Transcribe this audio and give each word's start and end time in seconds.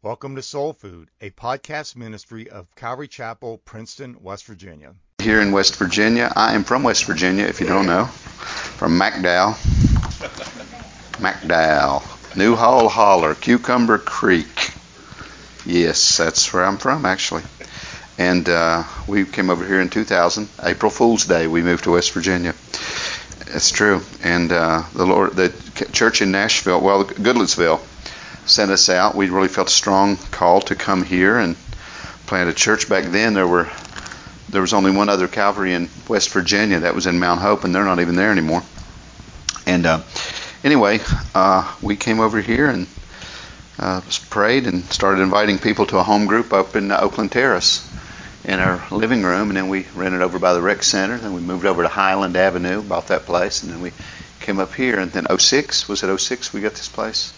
Welcome 0.00 0.36
to 0.36 0.42
Soul 0.42 0.74
Food, 0.74 1.10
a 1.20 1.30
podcast 1.30 1.96
ministry 1.96 2.48
of 2.48 2.72
Calvary 2.76 3.08
Chapel, 3.08 3.58
Princeton, 3.64 4.22
West 4.22 4.46
Virginia. 4.46 4.94
Here 5.18 5.40
in 5.40 5.50
West 5.50 5.74
Virginia, 5.74 6.32
I 6.36 6.54
am 6.54 6.62
from 6.62 6.84
West 6.84 7.04
Virginia, 7.04 7.46
if 7.46 7.60
you 7.60 7.66
don't 7.66 7.86
know, 7.86 8.04
from 8.04 8.96
McDowell. 8.96 9.54
McDowell, 11.18 12.36
Newhall 12.36 12.88
Holler, 12.88 13.34
Cucumber 13.34 13.98
Creek. 13.98 14.70
Yes, 15.66 16.16
that's 16.16 16.52
where 16.52 16.64
I'm 16.64 16.78
from, 16.78 17.04
actually. 17.04 17.42
And 18.18 18.48
uh, 18.48 18.84
we 19.08 19.24
came 19.24 19.50
over 19.50 19.66
here 19.66 19.80
in 19.80 19.90
2000, 19.90 20.48
April 20.62 20.92
Fool's 20.92 21.24
Day. 21.24 21.48
We 21.48 21.62
moved 21.62 21.82
to 21.84 21.90
West 21.90 22.12
Virginia. 22.12 22.54
It's 23.48 23.72
true. 23.72 24.02
And 24.22 24.52
uh, 24.52 24.84
the 24.94 25.06
Lord, 25.06 25.32
the 25.32 25.52
church 25.90 26.22
in 26.22 26.30
Nashville, 26.30 26.80
well, 26.80 27.04
Goodlettsville, 27.04 27.80
sent 28.50 28.70
us 28.70 28.88
out. 28.88 29.14
We 29.14 29.30
really 29.30 29.48
felt 29.48 29.68
a 29.68 29.72
strong 29.72 30.16
call 30.30 30.60
to 30.62 30.74
come 30.74 31.04
here 31.04 31.38
and 31.38 31.56
plant 32.26 32.50
a 32.50 32.54
church. 32.54 32.88
Back 32.88 33.04
then, 33.04 33.34
there 33.34 33.46
were 33.46 33.68
there 34.48 34.60
was 34.62 34.72
only 34.72 34.90
one 34.90 35.08
other 35.08 35.28
Calvary 35.28 35.74
in 35.74 35.90
West 36.08 36.30
Virginia. 36.30 36.80
That 36.80 36.94
was 36.94 37.06
in 37.06 37.18
Mount 37.18 37.40
Hope, 37.40 37.64
and 37.64 37.74
they're 37.74 37.84
not 37.84 38.00
even 38.00 38.16
there 38.16 38.30
anymore. 38.30 38.62
And 39.66 39.84
uh, 39.84 40.02
anyway, 40.64 41.00
uh, 41.34 41.74
we 41.82 41.96
came 41.96 42.20
over 42.20 42.40
here 42.40 42.68
and 42.68 42.86
uh, 43.78 44.00
prayed 44.30 44.66
and 44.66 44.84
started 44.84 45.20
inviting 45.20 45.58
people 45.58 45.86
to 45.86 45.98
a 45.98 46.02
home 46.02 46.26
group 46.26 46.52
up 46.52 46.76
in 46.76 46.90
Oakland 46.90 47.32
Terrace 47.32 47.86
in 48.44 48.58
our 48.58 48.82
living 48.90 49.22
room, 49.22 49.48
and 49.50 49.56
then 49.56 49.68
we 49.68 49.86
rented 49.94 50.22
over 50.22 50.38
by 50.38 50.54
the 50.54 50.62
rec 50.62 50.82
center. 50.82 51.18
Then 51.18 51.34
we 51.34 51.40
moved 51.40 51.66
over 51.66 51.82
to 51.82 51.88
Highland 51.88 52.36
Avenue, 52.36 52.82
bought 52.82 53.08
that 53.08 53.26
place, 53.26 53.62
and 53.62 53.70
then 53.72 53.82
we 53.82 53.92
came 54.40 54.58
up 54.58 54.72
here. 54.74 54.98
And 54.98 55.12
then 55.12 55.26
06 55.38 55.88
was 55.88 56.02
it 56.02 56.18
06 56.18 56.52
we 56.52 56.62
got 56.62 56.72
this 56.72 56.88
place? 56.88 57.32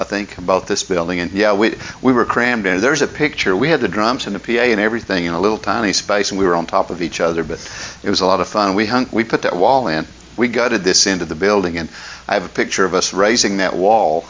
I 0.00 0.04
think, 0.04 0.38
about 0.38 0.66
this 0.66 0.82
building. 0.82 1.20
And 1.20 1.30
yeah, 1.32 1.52
we 1.52 1.74
we 2.00 2.14
were 2.14 2.24
crammed 2.24 2.64
in. 2.64 2.80
There's 2.80 3.02
a 3.02 3.06
picture. 3.06 3.54
We 3.54 3.68
had 3.68 3.80
the 3.80 3.88
drums 3.88 4.26
and 4.26 4.34
the 4.34 4.40
PA 4.40 4.62
and 4.62 4.80
everything 4.80 5.26
in 5.26 5.34
a 5.34 5.40
little 5.40 5.58
tiny 5.58 5.92
space, 5.92 6.30
and 6.30 6.40
we 6.40 6.46
were 6.46 6.56
on 6.56 6.66
top 6.66 6.88
of 6.88 7.02
each 7.02 7.20
other. 7.20 7.44
But 7.44 7.60
it 8.02 8.08
was 8.08 8.22
a 8.22 8.26
lot 8.26 8.40
of 8.40 8.48
fun. 8.48 8.74
We 8.74 8.86
hung, 8.86 9.08
we 9.12 9.24
put 9.24 9.42
that 9.42 9.54
wall 9.54 9.88
in. 9.88 10.06
We 10.38 10.48
gutted 10.48 10.84
this 10.84 11.06
into 11.06 11.26
the 11.26 11.34
building, 11.34 11.76
and 11.76 11.90
I 12.26 12.34
have 12.34 12.46
a 12.46 12.48
picture 12.48 12.86
of 12.86 12.94
us 12.94 13.12
raising 13.12 13.58
that 13.58 13.76
wall. 13.76 14.24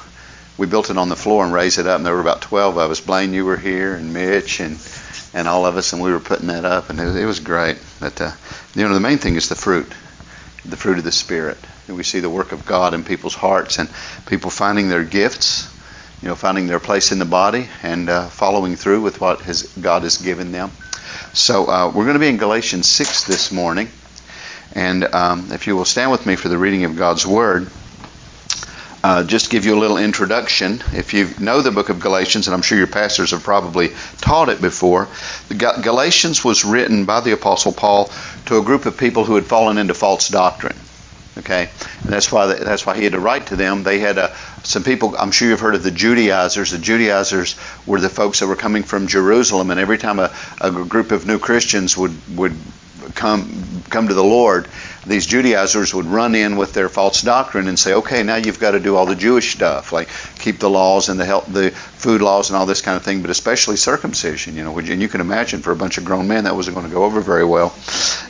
We 0.59 0.67
built 0.67 0.91
it 0.91 0.99
on 0.99 1.09
the 1.09 1.17
floor 1.17 1.45
and 1.45 1.55
raised 1.55 1.79
it 1.79 1.87
up, 1.87 1.99
and 1.99 2.05
there 2.05 2.15
were 2.15 2.21
about 2.21 2.43
12 2.43 2.77
of 2.77 2.91
us. 2.91 3.01
Blaine, 3.01 3.33
you 3.33 3.45
were 3.45 3.57
here, 3.57 3.95
and 3.95 4.13
Mitch, 4.13 4.59
and 4.59 4.77
and 5.33 5.47
all 5.47 5.65
of 5.67 5.77
us, 5.77 5.93
and 5.93 6.03
we 6.03 6.11
were 6.11 6.19
putting 6.19 6.49
that 6.49 6.65
up, 6.65 6.91
and 6.91 6.99
it 6.99 7.05
was, 7.05 7.17
it 7.17 7.25
was 7.25 7.39
great. 7.39 7.79
But 8.01 8.21
uh, 8.21 8.33
you 8.75 8.83
know, 8.83 8.93
the 8.93 8.99
main 8.99 9.19
thing 9.19 9.37
is 9.37 9.49
the 9.49 9.55
fruit, 9.55 9.87
the 10.65 10.77
fruit 10.77 10.99
of 10.99 11.05
the 11.05 11.13
Spirit. 11.13 11.59
And 11.91 11.97
we 11.97 12.05
see 12.05 12.21
the 12.21 12.31
work 12.31 12.53
of 12.53 12.65
God 12.67 12.95
in 12.95 13.03
people's 13.03 13.35
hearts 13.35 13.81
and 13.81 13.91
people 14.27 14.49
finding 14.49 14.89
their 14.89 15.03
gifts, 15.03 15.69
you 16.23 16.29
know, 16.29 16.37
finding 16.37 16.69
their 16.69 16.79
place 16.79 17.11
in 17.11 17.19
the 17.19 17.25
body 17.25 17.69
and 17.83 18.09
uh, 18.09 18.29
following 18.29 18.77
through 18.77 19.01
with 19.01 19.21
what 19.21 19.41
has, 19.41 19.65
God 19.75 20.05
has 20.05 20.19
given 20.19 20.53
them. 20.53 20.71
So 21.33 21.67
uh, 21.69 21.89
we're 21.93 22.05
going 22.05 22.15
to 22.15 22.21
be 22.21 22.29
in 22.29 22.37
Galatians 22.37 22.87
6 22.87 23.25
this 23.25 23.51
morning. 23.51 23.89
And 24.73 25.03
um, 25.13 25.49
if 25.51 25.67
you 25.67 25.75
will 25.75 25.85
stand 25.85 26.13
with 26.13 26.27
me 26.27 26.37
for 26.37 26.49
the 26.49 26.57
reading 26.57 26.85
of 26.85 26.95
God's 26.95 27.27
Word, 27.27 27.69
uh, 29.03 29.25
just 29.25 29.51
give 29.51 29.67
you 29.67 29.75
a 29.75 29.81
little 29.81 29.99
introduction. 29.99 30.85
If 30.93 31.13
you 31.13 31.29
know 31.41 31.61
the 31.61 31.73
book 31.73 31.89
of 31.89 31.99
Galatians, 31.99 32.47
and 32.47 32.55
I'm 32.55 32.63
sure 32.63 32.79
your 32.79 32.87
pastors 32.87 33.33
have 33.33 33.43
probably 33.43 33.89
taught 34.19 34.49
it 34.49 34.61
before, 34.61 35.09
Galatians 35.59 36.45
was 36.45 36.65
written 36.65 37.05
by 37.05 37.21
the 37.21 37.33
Apostle 37.33 37.73
Paul 37.73 38.13
to 38.47 38.59
a 38.59 38.63
group 38.63 38.87
of 38.87 38.97
people 38.97 39.25
who 39.25 39.35
had 39.35 39.45
fallen 39.45 39.77
into 39.77 39.93
false 39.93 40.29
doctrine. 40.29 40.77
Okay, 41.39 41.71
and 42.05 42.13
that's 42.13 42.33
why 42.33 42.47
that's 42.47 42.85
why 42.85 42.97
he 42.97 43.05
had 43.05 43.13
to 43.13 43.21
write 43.21 43.47
to 43.49 43.57
them. 43.57 43.85
They 43.85 44.01
had 44.01 44.19
uh, 44.19 44.35
some 44.65 44.83
people. 44.83 45.15
I'm 45.17 45.31
sure 45.31 45.49
you've 45.49 45.61
heard 45.61 45.77
of 45.77 45.85
the 45.85 45.93
Judaizers. 45.93 46.73
The 46.73 46.79
Judaizers 46.79 47.57
were 47.87 48.01
the 48.01 48.09
folks 48.09 48.41
that 48.41 48.49
were 48.49 48.57
coming 48.57 48.83
from 48.83 49.07
Jerusalem, 49.07 49.71
and 49.71 49.79
every 49.79 49.97
time 49.97 50.19
a, 50.19 50.33
a 50.61 50.73
group 50.73 51.13
of 51.13 51.27
new 51.27 51.39
Christians 51.39 51.97
would 51.97 52.13
would 52.37 52.57
come 53.15 53.83
come 53.91 54.09
to 54.09 54.15
the 54.15 54.25
Lord, 54.25 54.69
these 55.07 55.27
Judaizers 55.27 55.95
would 55.95 56.07
run 56.07 56.35
in 56.35 56.57
with 56.57 56.73
their 56.73 56.89
false 56.89 57.23
doctrine 57.23 57.69
and 57.69 57.79
say, 57.79 57.95
"Okay, 57.95 58.23
now 58.23 58.37
you've 58.37 58.61
got 58.61 58.73
to 58.73 58.81
do 58.81 58.97
all 58.97 59.07
the 59.07 59.17
Jewish 59.17 59.53
stuff, 59.53 59.93
like 59.93 60.09
keep 60.39 60.59
the 60.59 60.71
laws 60.71 61.09
and 61.09 61.19
the 61.19 61.25
health, 61.25 61.47
the 61.49 61.71
food 61.71 62.21
laws 62.21 62.51
and 62.51 62.57
all 62.57 62.67
this 62.67 62.83
kind 62.83 62.97
of 62.97 63.03
thing, 63.03 63.23
but 63.23 63.31
especially 63.31 63.77
circumcision." 63.77 64.57
You 64.57 64.65
know, 64.65 64.79
and 64.79 65.03
you 65.03 65.09
can 65.09 65.21
imagine 65.21 65.63
for 65.63 65.73
a 65.73 65.77
bunch 65.77 65.99
of 65.99 66.05
grown 66.05 66.29
men 66.29 66.45
that 66.45 66.55
wasn't 66.55 66.77
going 66.77 66.89
to 66.89 66.93
go 66.93 67.05
over 67.05 67.21
very 67.21 67.45
well. 67.45 67.75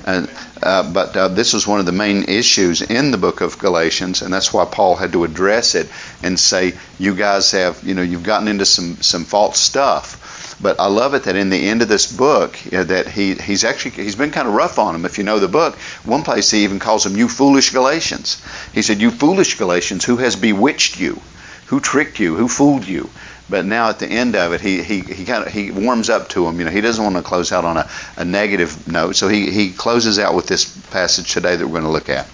And 0.05 0.29
uh, 0.63 0.93
but 0.93 1.17
uh, 1.17 1.29
this 1.29 1.55
is 1.55 1.67
one 1.67 1.81
of 1.81 1.87
the 1.87 1.93
main 1.93 2.25
issues 2.25 2.83
in 2.83 3.11
the 3.11 3.19
book 3.19 3.41
of 3.41 3.59
Galatians, 3.59 4.23
and 4.23 4.33
that's 4.33 4.53
why 4.53 4.65
Paul 4.65 4.97
had 4.97 5.13
to 5.13 5.25
address 5.25 5.75
it 5.75 5.89
and 6.23 6.39
say, 6.39 6.75
"You 6.99 7.15
guys 7.15 7.51
have, 7.53 7.83
you 7.83 7.95
know, 7.95 8.03
you've 8.03 8.23
gotten 8.23 8.49
into 8.49 8.65
some 8.65 8.97
some 9.01 9.25
false 9.25 9.59
stuff." 9.59 10.40
But 10.63 10.79
I 10.79 10.89
love 10.89 11.15
it 11.15 11.23
that 11.25 11.37
in 11.37 11.49
the 11.49 11.69
end 11.69 11.81
of 11.81 11.89
this 11.89 12.11
book 12.11 12.63
you 12.67 12.73
know, 12.73 12.85
that 12.85 13.09
he 13.09 13.35
he's 13.35 13.65
actually 13.65 13.93
he's 13.93 14.17
been 14.17 14.31
kind 14.31 14.47
of 14.47 14.55
rough 14.55 14.79
on 14.79 14.93
them. 14.93 15.07
If 15.07 15.17
you 15.17 15.25
know 15.25 15.39
the 15.39 15.49
book, 15.49 15.77
one 16.05 16.23
place 16.23 16.51
he 16.51 16.65
even 16.65 16.79
calls 16.79 17.05
them 17.05 17.17
"you 17.17 17.29
foolish 17.29 17.71
Galatians." 17.71 18.43
He 18.75 18.83
said, 18.83 19.01
"You 19.01 19.11
foolish 19.11 19.57
Galatians, 19.57 20.05
who 20.05 20.19
has 20.19 20.37
bewitched 20.37 21.01
you? 21.01 21.21
Who 21.67 21.81
tricked 21.81 22.19
you? 22.19 22.37
Who 22.37 22.47
fooled 22.47 22.87
you?" 22.87 23.09
But 23.49 23.65
now 23.65 23.89
at 23.89 23.99
the 23.99 24.07
end 24.07 24.37
of 24.37 24.53
it, 24.53 24.61
he 24.61 24.83
he, 24.83 25.01
he 25.01 25.25
kind 25.25 25.47
of 25.47 25.53
he 25.53 25.71
warms 25.71 26.11
up 26.11 26.29
to 26.31 26.45
them. 26.45 26.59
You 26.59 26.67
know, 26.67 26.71
he 26.71 26.83
doesn't 26.83 27.03
want 27.03 27.17
to 27.17 27.23
close 27.23 27.53
out 27.53 27.65
on 27.65 27.79
a, 27.79 27.89
a 28.19 28.25
negative 28.25 28.87
note, 28.87 29.17
so 29.17 29.29
he 29.29 29.51
he 29.51 29.73
closes 29.73 30.19
out 30.19 30.35
with 30.35 30.47
this 30.47 30.67
passage 30.91 31.33
today 31.33 31.57
that 31.57 31.67
we're 31.67 31.81
going 31.81 31.85
to 31.85 31.91
look 31.91 32.11
at. 32.11 32.29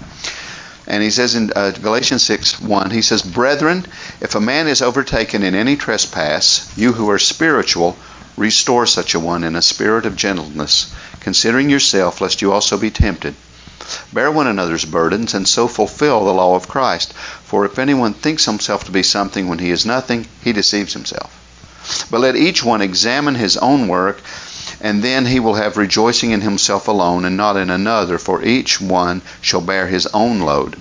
And 0.89 1.03
he 1.03 1.11
says 1.11 1.35
in 1.35 1.51
uh, 1.57 1.73
Galatians 1.73 2.23
6 2.23 2.61
1, 2.61 2.91
he 2.91 3.03
says, 3.03 3.23
Brethren, 3.23 3.87
if 4.21 4.37
a 4.37 4.41
man 4.41 4.69
is 4.69 4.83
overtaken 4.83 5.43
in 5.43 5.57
any 5.57 5.75
trespass, 5.75 6.73
you 6.79 6.93
who 6.93 7.11
are 7.11 7.19
spiritual, 7.19 7.97
Restore 8.37 8.87
such 8.87 9.15
a 9.15 9.21
one 9.21 9.45
in 9.45 9.57
a 9.57 9.63
spirit 9.63 10.05
of 10.05 10.15
gentleness, 10.15 10.93
considering 11.21 11.71
yourself, 11.71 12.21
lest 12.21 12.43
you 12.43 12.53
also 12.53 12.77
be 12.77 12.91
tempted. 12.91 13.35
Bear 14.13 14.31
one 14.31 14.47
another's 14.47 14.85
burdens, 14.85 15.33
and 15.33 15.49
so 15.49 15.69
fulfill 15.69 16.25
the 16.25 16.35
law 16.35 16.55
of 16.55 16.69
Christ. 16.69 17.15
For 17.45 17.65
if 17.65 17.79
anyone 17.79 18.15
thinks 18.15 18.45
himself 18.45 18.85
to 18.85 18.91
be 18.91 19.03
something 19.03 19.49
when 19.49 19.61
he 19.61 19.71
is 19.71 19.87
nothing, 19.87 20.27
he 20.43 20.53
deceives 20.53 20.93
himself. 20.93 21.31
But 22.11 22.21
let 22.21 22.37
each 22.37 22.65
one 22.65 22.83
examine 22.83 23.37
his 23.37 23.57
own 23.57 23.89
work, 23.89 24.21
and 24.81 25.03
then 25.03 25.27
he 25.27 25.41
will 25.41 25.55
have 25.55 25.77
rejoicing 25.77 26.33
in 26.33 26.41
himself 26.41 26.89
alone, 26.89 27.25
and 27.25 27.37
not 27.37 27.57
in 27.57 27.71
another, 27.71 28.19
for 28.19 28.43
each 28.43 28.81
one 28.81 29.23
shall 29.41 29.61
bear 29.61 29.87
his 29.87 30.07
own 30.09 30.41
load. 30.41 30.77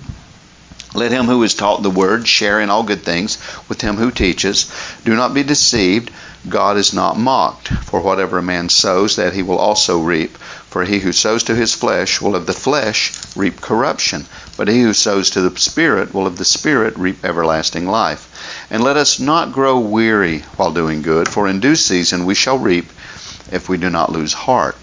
Let 0.94 1.12
him 1.12 1.26
who 1.26 1.42
is 1.42 1.54
taught 1.54 1.82
the 1.82 1.90
word 1.90 2.26
share 2.26 2.60
in 2.60 2.70
all 2.70 2.82
good 2.82 3.04
things 3.04 3.38
with 3.68 3.80
him 3.80 3.96
who 3.96 4.10
teaches. 4.10 4.70
Do 5.04 5.14
not 5.14 5.34
be 5.34 5.42
deceived. 5.42 6.10
God 6.48 6.76
is 6.76 6.94
not 6.94 7.18
mocked. 7.18 7.68
For 7.68 8.00
whatever 8.00 8.38
a 8.38 8.42
man 8.42 8.68
sows, 8.68 9.16
that 9.16 9.34
he 9.34 9.42
will 9.42 9.58
also 9.58 10.00
reap. 10.00 10.38
For 10.70 10.84
he 10.84 11.00
who 11.00 11.12
sows 11.12 11.42
to 11.44 11.54
his 11.54 11.74
flesh 11.74 12.20
will 12.20 12.36
of 12.36 12.46
the 12.46 12.52
flesh 12.52 13.12
reap 13.34 13.60
corruption, 13.60 14.26
but 14.56 14.68
he 14.68 14.82
who 14.82 14.92
sows 14.94 15.30
to 15.30 15.40
the 15.40 15.58
Spirit 15.58 16.14
will 16.14 16.26
of 16.26 16.38
the 16.38 16.44
Spirit 16.44 16.96
reap 16.96 17.24
everlasting 17.24 17.88
life. 17.88 18.28
And 18.70 18.82
let 18.82 18.96
us 18.96 19.18
not 19.18 19.52
grow 19.52 19.78
weary 19.78 20.44
while 20.56 20.70
doing 20.70 21.02
good, 21.02 21.28
for 21.28 21.48
in 21.48 21.60
due 21.60 21.76
season 21.76 22.26
we 22.26 22.34
shall 22.34 22.58
reap 22.58 22.92
if 23.50 23.68
we 23.68 23.76
do 23.76 23.90
not 23.90 24.12
lose 24.12 24.32
heart. 24.32 24.76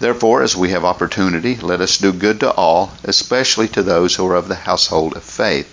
Therefore, 0.00 0.42
as 0.42 0.56
we 0.56 0.70
have 0.70 0.84
opportunity, 0.84 1.56
let 1.56 1.82
us 1.82 1.98
do 1.98 2.12
good 2.12 2.40
to 2.40 2.50
all, 2.52 2.92
especially 3.04 3.68
to 3.68 3.82
those 3.82 4.14
who 4.14 4.26
are 4.26 4.34
of 4.34 4.48
the 4.48 4.54
household 4.54 5.14
of 5.14 5.22
faith. 5.22 5.68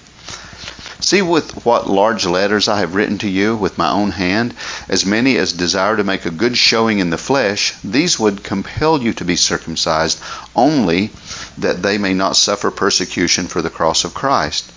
See 1.00 1.22
with 1.22 1.66
what 1.66 1.90
large 1.90 2.26
letters 2.26 2.68
I 2.68 2.80
have 2.80 2.94
written 2.94 3.18
to 3.20 3.30
you 3.30 3.56
with 3.56 3.78
my 3.78 3.90
own 3.90 4.12
hand. 4.12 4.54
As 4.90 5.06
many 5.06 5.38
as 5.38 5.54
desire 5.54 5.96
to 5.96 6.04
make 6.04 6.26
a 6.26 6.30
good 6.30 6.58
showing 6.58 7.00
in 7.00 7.10
the 7.10 7.18
flesh, 7.18 7.74
these 7.86 8.20
would 8.20 8.44
compel 8.44 9.02
you 9.02 9.14
to 9.14 9.24
be 9.24 9.38
circumcised, 9.38 10.20
only 10.56 11.12
that 11.59 11.82
they 11.82 11.98
may 11.98 12.14
not 12.14 12.36
suffer 12.36 12.70
persecution 12.70 13.48
for 13.48 13.62
the 13.62 13.70
cross 13.70 14.04
of 14.04 14.14
Christ. 14.14 14.72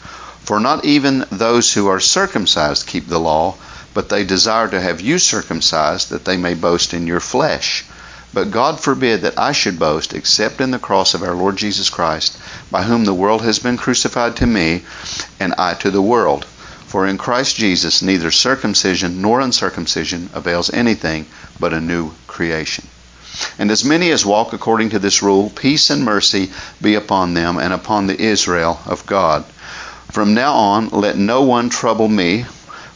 For 0.45 0.61
not 0.61 0.85
even 0.85 1.25
those 1.33 1.73
who 1.73 1.89
are 1.89 1.99
circumcised 1.99 2.87
keep 2.87 3.09
the 3.09 3.19
law, 3.19 3.57
but 3.95 4.11
they 4.11 4.23
desire 4.23 4.69
to 4.69 4.81
have 4.81 5.01
you 5.01 5.19
circumcised, 5.19 6.11
that 6.11 6.25
they 6.25 6.37
may 6.37 6.55
boast 6.55 6.95
in 6.95 7.09
your 7.09 7.19
flesh. 7.19 7.85
But 8.33 8.51
God 8.51 8.79
forbid 8.79 9.23
that 9.23 9.39
I 9.39 9.53
should 9.53 9.79
boast 9.79 10.15
except 10.15 10.61
in 10.61 10.71
the 10.71 10.79
cross 10.79 11.15
of 11.15 11.23
our 11.23 11.35
Lord 11.35 11.57
Jesus 11.57 11.91
Christ, 11.91 12.39
by 12.71 12.85
whom 12.85 13.05
the 13.05 13.15
world 13.15 13.43
has 13.43 13.59
been 13.59 13.77
crucified 13.77 14.37
to 14.37 14.47
me, 14.47 14.85
and 15.41 15.55
I 15.59 15.75
to 15.75 15.91
the 15.91 16.03
world. 16.03 16.45
For 16.87 17.07
in 17.07 17.19
Christ 17.19 17.57
Jesus 17.57 18.03
neither 18.03 18.31
circumcision 18.31 19.23
nor 19.23 19.41
uncircumcision 19.41 20.31
avails 20.33 20.73
anything 20.73 21.27
but 21.59 21.73
a 21.73 21.81
new 21.81 22.13
creation. 22.27 22.87
And 23.59 23.71
as 23.71 23.85
many 23.85 24.11
as 24.11 24.27
walk 24.27 24.53
according 24.53 24.91
to 24.91 24.99
this 24.99 25.23
rule, 25.23 25.51
peace 25.51 25.91
and 25.91 26.05
mercy 26.05 26.51
be 26.81 26.95
upon 26.95 27.35
them 27.35 27.59
and 27.59 27.73
upon 27.73 28.07
the 28.07 28.21
Israel 28.21 28.81
of 28.87 29.07
God. 29.07 29.45
From 30.11 30.35
now 30.35 30.55
on, 30.55 30.89
let 30.89 31.17
no 31.17 31.43
one 31.43 31.69
trouble 31.69 32.09
me 32.09 32.45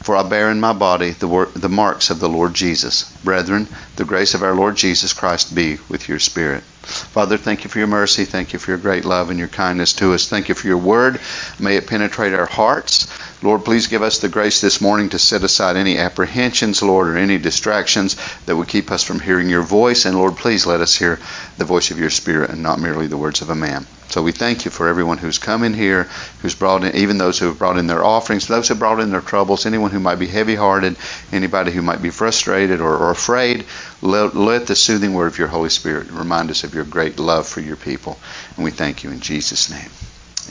for 0.05 0.15
I 0.15 0.23
bear 0.23 0.51
in 0.51 0.61
my 0.61 0.75
body 0.75 1.13
the, 1.13 1.27
wor- 1.27 1.49
the 1.55 1.71
marks 1.71 2.11
of 2.11 2.21
the 2.21 2.29
Lord 2.29 2.53
Jesus. 2.53 3.11
Brethren, 3.25 3.67
the 3.97 4.05
grace 4.05 4.35
of 4.35 4.43
our 4.43 4.55
Lord 4.55 4.77
Jesus 4.77 5.15
Christ 5.15 5.55
be 5.55 5.79
with 5.89 6.11
your 6.11 6.19
spirit. 6.19 6.63
Father, 6.63 7.39
thank 7.39 7.65
you 7.65 7.71
for 7.71 7.79
your 7.79 7.89
mercy. 7.89 8.27
Thank 8.27 8.53
you 8.53 8.59
for 8.59 8.73
your 8.73 8.79
great 8.79 9.07
love 9.07 9.31
and 9.31 9.39
your 9.39 9.49
kindness 9.49 9.95
to 9.95 10.13
us. 10.13 10.29
Thank 10.29 10.51
you 10.51 10.55
for 10.55 10.67
your 10.67 10.77
word. 10.77 11.19
May 11.59 11.77
it 11.77 11.87
penetrate 11.87 12.35
our 12.35 12.45
hearts. 12.45 13.09
Lord, 13.43 13.65
please 13.65 13.87
give 13.87 14.03
us 14.03 14.19
the 14.19 14.29
grace 14.29 14.61
this 14.61 14.83
morning 14.83 15.09
to 15.09 15.19
set 15.19 15.43
aside 15.43 15.77
any 15.77 15.97
apprehensions, 15.97 16.83
Lord, 16.83 17.09
or 17.09 17.17
any 17.17 17.39
distractions 17.39 18.17
that 18.45 18.57
would 18.57 18.69
keep 18.69 18.91
us 18.91 19.03
from 19.03 19.21
hearing 19.21 19.49
your 19.49 19.63
voice. 19.63 20.05
And 20.05 20.19
Lord, 20.19 20.37
please 20.37 20.67
let 20.67 20.83
us 20.83 20.95
hear 20.95 21.19
the 21.57 21.65
voice 21.65 21.91
of 21.91 21.99
your 21.99 22.11
Spirit 22.11 22.51
and 22.51 22.63
not 22.63 22.79
merely 22.79 23.07
the 23.07 23.17
words 23.17 23.41
of 23.41 23.49
a 23.49 23.55
man. 23.55 23.87
So 24.15 24.23
we 24.23 24.31
thank 24.31 24.65
you 24.65 24.71
for 24.71 24.87
everyone 24.87 25.19
who's 25.19 25.39
come 25.39 25.65
in 25.65 25.75
here, 25.75 26.05
who's 26.41 26.55
brought 26.55 26.85
in, 26.85 26.95
even 26.95 27.19
those 27.19 27.37
who 27.37 27.47
have 27.47 27.59
brought 27.59 27.79
in 27.79 27.89
their 27.89 28.05
offerings, 28.05 28.47
those 28.47 28.69
who 28.69 28.77
brought 28.77 29.01
in 29.01 29.11
their 29.11 29.21
troubles, 29.21 29.67
anyone 29.67 29.91
who 29.91 29.99
might 29.99 30.21
be 30.21 30.29
heavy 30.29 30.55
hearted, 30.55 30.95
anybody 31.33 31.73
who 31.73 31.83
might 31.83 32.01
be 32.01 32.11
frustrated 32.11 32.81
or, 32.81 32.97
or 32.97 33.11
afraid. 33.11 33.65
Let, 34.03 34.37
let 34.37 34.69
the 34.69 34.77
soothing 34.77 35.15
word 35.15 35.27
of 35.27 35.39
your 35.39 35.49
Holy 35.49 35.69
Spirit 35.69 36.13
remind 36.13 36.51
us 36.51 36.63
of 36.63 36.77
your 36.77 36.85
great 36.85 37.19
love 37.19 37.49
for 37.49 37.61
your 37.61 37.75
people. 37.75 38.17
And 38.55 38.65
we 38.65 38.71
thank 38.71 39.03
you 39.03 39.11
in 39.11 39.19
Jesus' 39.19 39.69
name. 39.69 39.91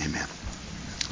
Amen. 0.05 0.27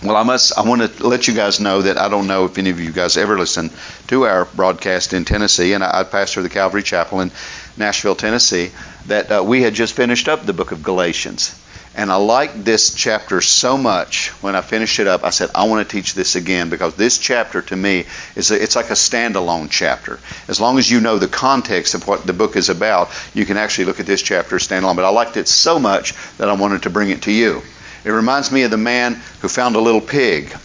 Well, 0.04 0.18
I 0.18 0.24
must. 0.24 0.58
I 0.58 0.68
want 0.68 0.82
to 0.82 1.08
let 1.08 1.30
you 1.30 1.34
guys 1.34 1.62
know 1.62 1.84
that 1.84 1.98
I 1.98 2.10
don't 2.10 2.28
know 2.28 2.44
if 2.44 2.58
any 2.58 2.70
of 2.70 2.82
you 2.82 2.92
guys 2.92 3.16
ever 3.16 3.38
listen 3.38 3.72
to 4.08 4.26
our 4.26 4.44
broadcast 4.44 5.14
in 5.14 5.24
Tennessee, 5.24 5.72
and 5.72 5.86
I, 5.86 6.02
I 6.02 6.04
pastor 6.04 6.42
the 6.42 6.50
Calvary 6.50 6.84
Chapel 6.84 7.22
in 7.22 7.32
Nashville, 7.78 8.16
Tennessee. 8.16 8.72
That 9.06 9.32
uh, 9.32 9.42
we 9.42 9.62
had 9.62 9.74
just 9.74 9.94
finished 9.94 10.28
up 10.28 10.46
the 10.46 10.54
book 10.54 10.74
of 10.74 10.84
Galatians, 10.84 11.56
and 11.94 12.10
I 12.12 12.16
liked 12.16 12.64
this 12.64 12.94
chapter 12.94 13.42
so 13.42 13.78
much. 13.78 14.30
When 14.42 14.56
I 14.56 14.62
finished 14.62 15.00
it 15.00 15.08
up, 15.08 15.24
I 15.26 15.30
said 15.30 15.50
I 15.54 15.66
want 15.66 15.88
to 15.88 15.92
teach 15.96 16.14
this 16.14 16.36
again 16.36 16.70
because 16.70 16.96
this 16.96 17.18
chapter 17.18 17.62
to 17.64 17.76
me 17.76 18.06
is 18.36 18.52
a, 18.52 18.62
it's 18.62 18.78
like 18.78 18.90
a 18.90 18.94
standalone 18.94 19.70
chapter. 19.70 20.20
As 20.48 20.62
long 20.62 20.78
as 20.78 20.90
you 20.90 21.02
know 21.02 21.18
the 21.18 21.28
context 21.28 21.94
of 21.94 22.08
what 22.08 22.26
the 22.26 22.34
book 22.34 22.56
is 22.56 22.70
about, 22.70 23.10
you 23.34 23.46
can 23.46 23.58
actually 23.58 23.86
look 23.86 24.00
at 24.00 24.06
this 24.06 24.22
chapter 24.22 24.56
standalone. 24.56 24.96
But 24.96 25.06
I 25.06 25.10
liked 25.10 25.36
it 25.36 25.50
so 25.50 25.80
much 25.80 26.14
that 26.38 26.48
I 26.48 26.54
wanted 26.54 26.84
to 26.84 26.90
bring 26.90 27.10
it 27.10 27.24
to 27.24 27.32
you. 27.32 27.62
It 28.06 28.12
reminds 28.12 28.52
me 28.52 28.64
of 28.64 28.72
the 28.72 28.78
man 28.78 29.22
who 29.42 29.50
found 29.50 29.76
a 29.76 29.82
little 29.82 30.02
pig 30.02 30.56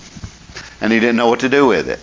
and 0.81 0.93
he 0.93 1.01
didn't 1.01 1.17
know 1.17 1.29
what 1.29 1.41
to 1.41 1.49
do 1.49 1.67
with 1.67 1.89
it. 1.89 2.01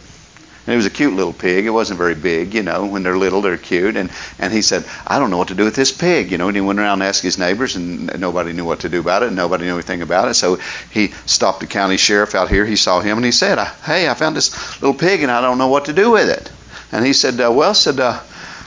And 0.66 0.74
it 0.74 0.78
was 0.78 0.86
a 0.86 0.90
cute 0.90 1.14
little 1.14 1.34
pig. 1.34 1.66
It 1.66 1.72
wasn't 1.72 1.98
very 1.98 2.16
big, 2.16 2.54
you 2.54 2.64
know. 2.64 2.86
When 2.86 3.04
they're 3.04 3.18
little, 3.18 3.42
they're 3.42 3.58
cute. 3.58 3.98
And 3.98 4.10
and 4.40 4.54
he 4.54 4.62
said, 4.62 4.86
I 5.06 5.20
don't 5.20 5.30
know 5.30 5.38
what 5.38 5.50
to 5.50 5.56
do 5.56 5.66
with 5.66 5.76
this 5.76 5.92
pig, 5.92 6.32
you 6.32 6.38
know. 6.38 6.48
And 6.48 6.56
he 6.56 6.62
went 6.62 6.80
around 6.80 7.02
asked 7.02 7.22
his 7.22 7.38
neighbors, 7.38 7.76
and 7.76 8.20
nobody 8.20 8.54
knew 8.54 8.64
what 8.64 8.82
to 8.82 8.90
do 8.90 9.02
about 9.02 9.24
it. 9.24 9.28
And 9.28 9.36
nobody 9.36 9.66
knew 9.66 9.74
anything 9.74 10.02
about 10.02 10.30
it. 10.30 10.36
So 10.36 10.60
he 10.90 11.10
stopped 11.26 11.60
the 11.60 11.68
county 11.68 11.98
sheriff 11.98 12.34
out 12.34 12.50
here. 12.50 12.66
He 12.66 12.78
saw 12.78 13.02
him, 13.02 13.18
and 13.18 13.26
he 13.26 13.32
said, 13.32 13.60
Hey, 13.84 14.08
I 14.08 14.14
found 14.14 14.38
this 14.38 14.82
little 14.82 14.98
pig, 14.98 15.22
and 15.22 15.32
I 15.32 15.42
don't 15.42 15.58
know 15.58 15.68
what 15.68 15.86
to 15.86 15.94
do 15.94 16.12
with 16.12 16.30
it. 16.30 16.50
And 16.94 17.06
he 17.06 17.14
said, 17.14 17.42
uh, 17.42 17.52
Well, 17.52 17.74
said, 17.74 18.00
uh, 18.00 18.20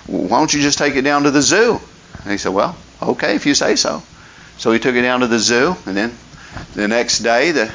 why 0.06 0.38
don't 0.38 0.52
you 0.52 0.60
just 0.60 0.78
take 0.78 0.96
it 0.96 1.02
down 1.02 1.22
to 1.22 1.31
the 1.31 1.42
zoo? 1.42 1.81
And 2.22 2.32
he 2.32 2.38
said, 2.38 2.52
Well, 2.52 2.76
okay, 3.02 3.37
if 3.37 3.46
you 3.46 3.54
say 3.54 3.76
so. 3.76 4.02
So 4.58 4.72
he 4.72 4.78
took 4.78 4.96
it 4.96 5.02
down 5.02 5.20
to 5.20 5.26
the 5.26 5.38
zoo, 5.38 5.76
and 5.87 5.96
then 5.96 6.12
the 6.75 6.88
next 6.88 7.20
day, 7.20 7.52
the, 7.52 7.72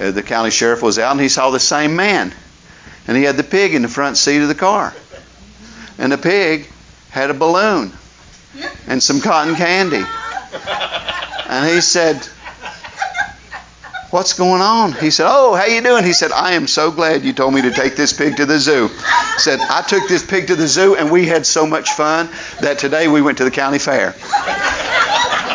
uh, 0.00 0.10
the 0.10 0.22
county 0.22 0.50
sheriff 0.50 0.82
was 0.82 0.98
out 0.98 1.12
and 1.12 1.20
he 1.20 1.28
saw 1.28 1.50
the 1.50 1.60
same 1.60 1.96
man. 1.96 2.32
And 3.06 3.16
he 3.16 3.22
had 3.22 3.36
the 3.36 3.44
pig 3.44 3.74
in 3.74 3.82
the 3.82 3.88
front 3.88 4.16
seat 4.16 4.40
of 4.40 4.48
the 4.48 4.54
car. 4.54 4.94
And 5.98 6.10
the 6.10 6.18
pig 6.18 6.68
had 7.10 7.30
a 7.30 7.34
balloon 7.34 7.92
and 8.86 9.02
some 9.02 9.20
cotton 9.20 9.54
candy. 9.54 10.02
And 11.48 11.68
he 11.68 11.80
said, 11.80 12.26
What's 14.10 14.34
going 14.34 14.62
on? 14.62 14.92
He 14.92 15.10
said, 15.10 15.26
Oh, 15.28 15.54
how 15.54 15.64
you 15.64 15.82
doing? 15.82 16.04
He 16.04 16.12
said, 16.12 16.30
I 16.30 16.52
am 16.52 16.68
so 16.68 16.92
glad 16.92 17.24
you 17.24 17.32
told 17.32 17.52
me 17.52 17.62
to 17.62 17.72
take 17.72 17.96
this 17.96 18.12
pig 18.12 18.36
to 18.36 18.46
the 18.46 18.60
zoo. 18.60 18.86
He 18.86 19.38
said, 19.38 19.58
I 19.60 19.82
took 19.82 20.08
this 20.08 20.24
pig 20.24 20.46
to 20.46 20.54
the 20.54 20.68
zoo 20.68 20.94
and 20.94 21.10
we 21.10 21.26
had 21.26 21.44
so 21.44 21.66
much 21.66 21.90
fun 21.90 22.28
that 22.60 22.78
today 22.78 23.08
we 23.08 23.22
went 23.22 23.38
to 23.38 23.44
the 23.44 23.50
county 23.50 23.78
fair. 23.80 24.14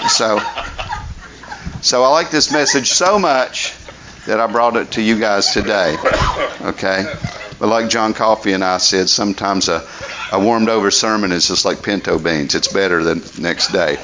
So 0.10 0.40
so 1.81 2.04
I 2.04 2.10
like 2.10 2.30
this 2.30 2.51
message 2.51 2.92
so 2.92 3.18
much 3.18 3.74
that 4.29 4.39
I 4.39 4.45
brought 4.45 4.75
it 4.75 4.91
to 4.91 5.01
you 5.01 5.19
guys 5.19 5.53
today. 5.53 5.97
Okay? 6.61 7.11
But 7.57 7.67
like 7.67 7.89
John 7.89 8.13
Coffey 8.13 8.53
and 8.53 8.63
I 8.63 8.77
said, 8.77 9.09
sometimes 9.09 9.69
a, 9.69 9.87
a 10.31 10.39
warmed 10.39 10.69
over 10.69 10.91
sermon 10.91 11.31
is 11.31 11.47
just 11.47 11.65
like 11.65 11.81
pinto 11.81 12.19
beans. 12.19 12.53
It's 12.53 12.71
better 12.71 13.03
than 13.03 13.23
next 13.39 13.71
day. 13.71 13.97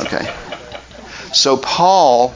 Okay? 0.00 0.34
So 1.34 1.58
Paul, 1.58 2.34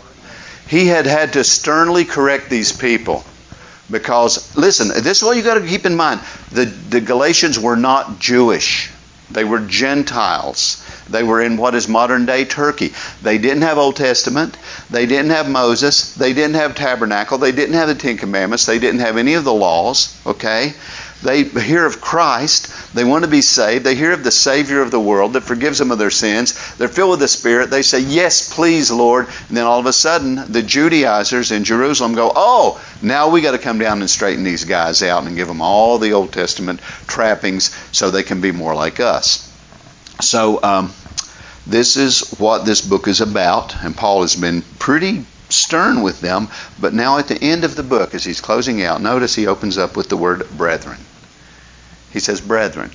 he 0.68 0.86
had 0.86 1.06
had 1.06 1.32
to 1.32 1.44
sternly 1.44 2.04
correct 2.04 2.50
these 2.50 2.72
people 2.72 3.24
because, 3.90 4.54
listen, 4.54 4.88
this 4.88 5.18
is 5.18 5.22
what 5.22 5.38
you 5.38 5.42
got 5.42 5.54
to 5.54 5.66
keep 5.66 5.86
in 5.86 5.96
mind. 5.96 6.20
The, 6.52 6.66
the 6.66 7.00
Galatians 7.00 7.58
were 7.58 7.76
not 7.76 8.18
Jewish. 8.18 8.90
They 9.30 9.44
were 9.44 9.58
Gentiles. 9.58 10.82
They 11.08 11.22
were 11.22 11.40
in 11.40 11.56
what 11.56 11.74
is 11.74 11.88
modern 11.88 12.26
day 12.26 12.44
Turkey. 12.44 12.92
They 13.22 13.38
didn't 13.38 13.62
have 13.62 13.78
Old 13.78 13.96
Testament. 13.96 14.56
They 14.90 15.06
didn't 15.06 15.30
have 15.30 15.48
Moses. 15.48 16.14
They 16.14 16.32
didn't 16.32 16.54
have 16.54 16.74
tabernacle. 16.74 17.38
They 17.38 17.52
didn't 17.52 17.74
have 17.74 17.88
the 17.88 17.94
Ten 17.94 18.18
Commandments. 18.18 18.66
They 18.66 18.78
didn't 18.78 19.00
have 19.00 19.16
any 19.16 19.34
of 19.34 19.44
the 19.44 19.52
laws. 19.52 20.16
Okay? 20.26 20.74
They 21.22 21.44
hear 21.44 21.86
of 21.86 22.00
Christ. 22.00 22.94
They 22.94 23.04
want 23.04 23.24
to 23.24 23.30
be 23.30 23.40
saved. 23.40 23.84
They 23.84 23.94
hear 23.94 24.12
of 24.12 24.22
the 24.22 24.30
Savior 24.30 24.82
of 24.82 24.90
the 24.90 25.00
world 25.00 25.32
that 25.32 25.42
forgives 25.42 25.78
them 25.78 25.90
of 25.90 25.98
their 25.98 26.10
sins. 26.10 26.76
They're 26.76 26.88
filled 26.88 27.12
with 27.12 27.20
the 27.20 27.28
Spirit. 27.28 27.70
They 27.70 27.82
say, 27.82 28.00
Yes, 28.00 28.52
please, 28.54 28.90
Lord. 28.90 29.28
And 29.48 29.56
then 29.56 29.64
all 29.64 29.80
of 29.80 29.86
a 29.86 29.92
sudden, 29.92 30.52
the 30.52 30.62
Judaizers 30.62 31.52
in 31.52 31.64
Jerusalem 31.64 32.14
go, 32.14 32.30
Oh, 32.34 32.80
now 33.02 33.30
we 33.30 33.40
got 33.40 33.52
to 33.52 33.58
come 33.58 33.78
down 33.78 34.00
and 34.00 34.10
straighten 34.10 34.44
these 34.44 34.64
guys 34.64 35.02
out 35.02 35.24
and 35.24 35.36
give 35.36 35.48
them 35.48 35.62
all 35.62 35.98
the 35.98 36.12
Old 36.12 36.32
Testament 36.32 36.80
trappings 37.06 37.74
so 37.92 38.10
they 38.10 38.22
can 38.22 38.40
be 38.40 38.52
more 38.52 38.74
like 38.74 39.00
us. 39.00 39.42
So, 40.20 40.62
um, 40.62 40.92
this 41.66 41.96
is 41.96 42.36
what 42.38 42.64
this 42.64 42.80
book 42.80 43.08
is 43.08 43.20
about, 43.20 43.74
and 43.82 43.96
Paul 43.96 44.22
has 44.22 44.36
been 44.36 44.62
pretty 44.78 45.24
stern 45.56 46.02
with 46.02 46.20
them. 46.20 46.48
But 46.80 46.94
now, 46.94 47.18
at 47.18 47.28
the 47.28 47.42
end 47.42 47.64
of 47.64 47.76
the 47.76 47.82
book, 47.82 48.14
as 48.14 48.24
he's 48.24 48.40
closing 48.40 48.82
out, 48.82 49.02
notice 49.02 49.34
he 49.34 49.46
opens 49.46 49.78
up 49.78 49.96
with 49.96 50.08
the 50.08 50.16
word 50.16 50.48
brethren. 50.56 50.98
He 52.12 52.20
says, 52.20 52.40
Brethren. 52.40 52.90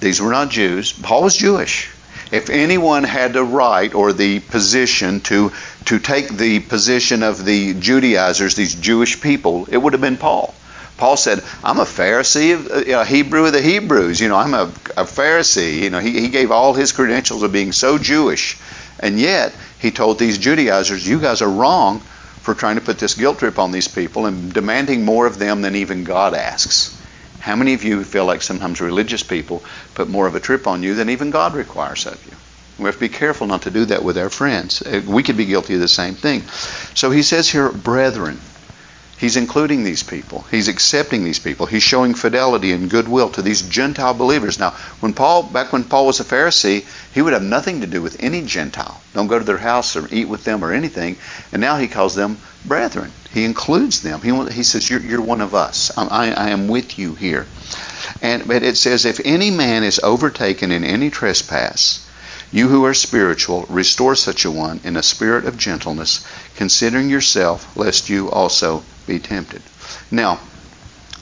These 0.00 0.20
were 0.20 0.30
not 0.30 0.50
Jews. 0.50 0.92
Paul 0.92 1.22
was 1.22 1.36
Jewish. 1.36 1.90
If 2.30 2.50
anyone 2.50 3.04
had 3.04 3.32
the 3.32 3.44
right 3.44 3.94
or 3.94 4.12
the 4.12 4.40
position 4.40 5.20
to, 5.22 5.52
to 5.86 5.98
take 5.98 6.28
the 6.28 6.60
position 6.60 7.22
of 7.22 7.44
the 7.44 7.74
Judaizers, 7.74 8.54
these 8.54 8.74
Jewish 8.74 9.20
people, 9.20 9.66
it 9.70 9.76
would 9.76 9.92
have 9.92 10.02
been 10.02 10.16
Paul. 10.16 10.54
Paul 10.96 11.16
said, 11.16 11.42
I'm 11.62 11.78
a 11.78 11.84
Pharisee, 11.84 12.54
uh, 12.54 13.00
a 13.00 13.04
Hebrew 13.04 13.46
of 13.46 13.52
the 13.52 13.60
Hebrews. 13.60 14.20
You 14.20 14.28
know, 14.28 14.36
I'm 14.36 14.54
a, 14.54 14.72
a 14.96 15.04
Pharisee. 15.04 15.80
You 15.80 15.90
know, 15.90 15.98
he, 15.98 16.20
he 16.20 16.28
gave 16.28 16.50
all 16.50 16.72
his 16.72 16.92
credentials 16.92 17.42
of 17.42 17.52
being 17.52 17.72
so 17.72 17.98
Jewish. 17.98 18.58
And 19.00 19.18
yet, 19.18 19.52
he 19.84 19.90
told 19.90 20.18
these 20.18 20.38
Judaizers, 20.38 21.06
you 21.06 21.20
guys 21.20 21.42
are 21.42 21.50
wrong 21.50 22.00
for 22.40 22.54
trying 22.54 22.76
to 22.76 22.80
put 22.80 22.98
this 22.98 23.14
guilt 23.14 23.38
trip 23.38 23.58
on 23.58 23.70
these 23.70 23.86
people 23.86 24.24
and 24.24 24.50
demanding 24.50 25.04
more 25.04 25.26
of 25.26 25.38
them 25.38 25.60
than 25.60 25.76
even 25.76 26.04
God 26.04 26.32
asks. 26.32 26.98
How 27.38 27.54
many 27.54 27.74
of 27.74 27.84
you 27.84 28.02
feel 28.02 28.24
like 28.24 28.40
sometimes 28.40 28.80
religious 28.80 29.22
people 29.22 29.62
put 29.94 30.08
more 30.08 30.26
of 30.26 30.34
a 30.34 30.40
trip 30.40 30.66
on 30.66 30.82
you 30.82 30.94
than 30.94 31.10
even 31.10 31.30
God 31.30 31.54
requires 31.54 32.06
of 32.06 32.24
you? 32.24 32.32
We 32.78 32.86
have 32.86 32.94
to 32.94 33.00
be 33.00 33.10
careful 33.10 33.46
not 33.46 33.62
to 33.62 33.70
do 33.70 33.84
that 33.84 34.02
with 34.02 34.16
our 34.16 34.30
friends. 34.30 34.80
Uh, 34.80 35.02
we 35.06 35.22
could 35.22 35.36
be 35.36 35.44
guilty 35.44 35.74
of 35.74 35.80
the 35.80 35.88
same 35.88 36.14
thing. 36.14 36.40
So 36.94 37.10
he 37.10 37.22
says 37.22 37.46
here, 37.50 37.70
brethren. 37.70 38.40
He's 39.24 39.38
including 39.38 39.84
these 39.84 40.02
people. 40.02 40.44
He's 40.50 40.68
accepting 40.68 41.24
these 41.24 41.38
people. 41.38 41.64
He's 41.64 41.82
showing 41.82 42.12
fidelity 42.12 42.72
and 42.72 42.90
goodwill 42.90 43.30
to 43.30 43.40
these 43.40 43.62
Gentile 43.62 44.12
believers. 44.12 44.58
Now, 44.58 44.72
when 45.00 45.14
Paul, 45.14 45.44
back 45.44 45.72
when 45.72 45.84
Paul 45.84 46.04
was 46.04 46.20
a 46.20 46.24
Pharisee, 46.24 46.84
he 47.14 47.22
would 47.22 47.32
have 47.32 47.42
nothing 47.42 47.80
to 47.80 47.86
do 47.86 48.02
with 48.02 48.22
any 48.22 48.42
Gentile. 48.42 49.00
Don't 49.14 49.28
go 49.28 49.38
to 49.38 49.44
their 49.46 49.56
house 49.56 49.96
or 49.96 50.06
eat 50.12 50.28
with 50.28 50.44
them 50.44 50.62
or 50.62 50.74
anything. 50.74 51.16
And 51.52 51.62
now 51.62 51.78
he 51.78 51.88
calls 51.88 52.14
them 52.14 52.36
brethren. 52.66 53.12
He 53.32 53.46
includes 53.46 54.02
them. 54.02 54.20
He, 54.20 54.30
he 54.52 54.62
says, 54.62 54.90
you're, 54.90 55.00
you're 55.00 55.22
one 55.22 55.40
of 55.40 55.54
us. 55.54 55.90
I, 55.96 56.30
I 56.30 56.50
am 56.50 56.68
with 56.68 56.98
you 56.98 57.14
here. 57.14 57.46
And 58.20 58.46
but 58.46 58.62
it 58.62 58.76
says, 58.76 59.06
if 59.06 59.22
any 59.24 59.50
man 59.50 59.84
is 59.84 60.00
overtaken 60.00 60.70
in 60.70 60.84
any 60.84 61.08
trespass, 61.08 62.06
you 62.52 62.68
who 62.68 62.84
are 62.84 62.92
spiritual, 62.92 63.64
restore 63.70 64.16
such 64.16 64.44
a 64.44 64.50
one 64.50 64.80
in 64.84 64.98
a 64.98 65.02
spirit 65.02 65.46
of 65.46 65.56
gentleness, 65.56 66.26
considering 66.56 67.08
yourself, 67.08 67.74
lest 67.74 68.10
you 68.10 68.30
also 68.30 68.84
be 69.06 69.18
tempted. 69.18 69.62
Now, 70.10 70.40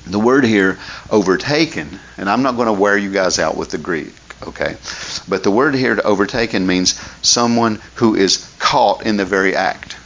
the 0.07 0.19
word 0.19 0.45
here, 0.45 0.79
overtaken, 1.11 2.01
and 2.17 2.29
I'm 2.29 2.43
not 2.43 2.57
going 2.57 2.67
to 2.67 2.73
wear 2.73 2.97
you 2.97 3.12
guys 3.12 3.39
out 3.39 3.57
with 3.57 3.71
the 3.71 3.79
Greek, 3.79 4.15
okay? 4.47 4.77
But 5.29 5.43
the 5.43 5.51
word 5.51 5.75
here 5.75 5.95
to 5.95 6.03
overtaken 6.03 6.67
means 6.67 7.01
someone 7.27 7.81
who 7.95 8.15
is 8.15 8.53
caught 8.59 9.07
in 9.07 9.17
the 9.17 9.25
very 9.25 9.55
act 9.55 9.97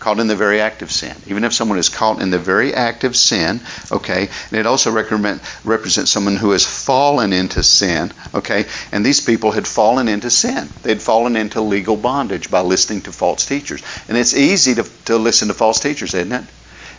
caught 0.00 0.18
in 0.18 0.26
the 0.26 0.36
very 0.36 0.60
act 0.60 0.82
of 0.82 0.90
sin. 0.90 1.14
Even 1.26 1.44
if 1.44 1.52
someone 1.52 1.78
is 1.78 1.88
caught 1.88 2.20
in 2.20 2.30
the 2.30 2.38
very 2.38 2.74
act 2.74 3.04
of 3.04 3.14
sin, 3.14 3.60
okay, 3.92 4.28
and 4.50 4.58
it 4.58 4.66
also 4.66 4.90
represent, 4.90 5.42
represents 5.62 6.10
someone 6.10 6.36
who 6.36 6.50
has 6.50 6.64
fallen 6.64 7.32
into 7.32 7.62
sin, 7.62 8.12
okay, 8.34 8.64
and 8.90 9.04
these 9.04 9.20
people 9.20 9.52
had 9.52 9.66
fallen 9.66 10.08
into 10.08 10.30
sin. 10.30 10.68
They 10.82 10.90
had 10.90 11.02
fallen 11.02 11.36
into 11.36 11.60
legal 11.60 11.96
bondage 11.96 12.50
by 12.50 12.62
listening 12.62 13.02
to 13.02 13.12
false 13.12 13.46
teachers. 13.46 13.82
And 14.08 14.16
it's 14.16 14.34
easy 14.34 14.74
to, 14.76 14.84
to 15.04 15.18
listen 15.18 15.48
to 15.48 15.54
false 15.54 15.78
teachers, 15.78 16.14
isn't 16.14 16.32
it? 16.32 16.44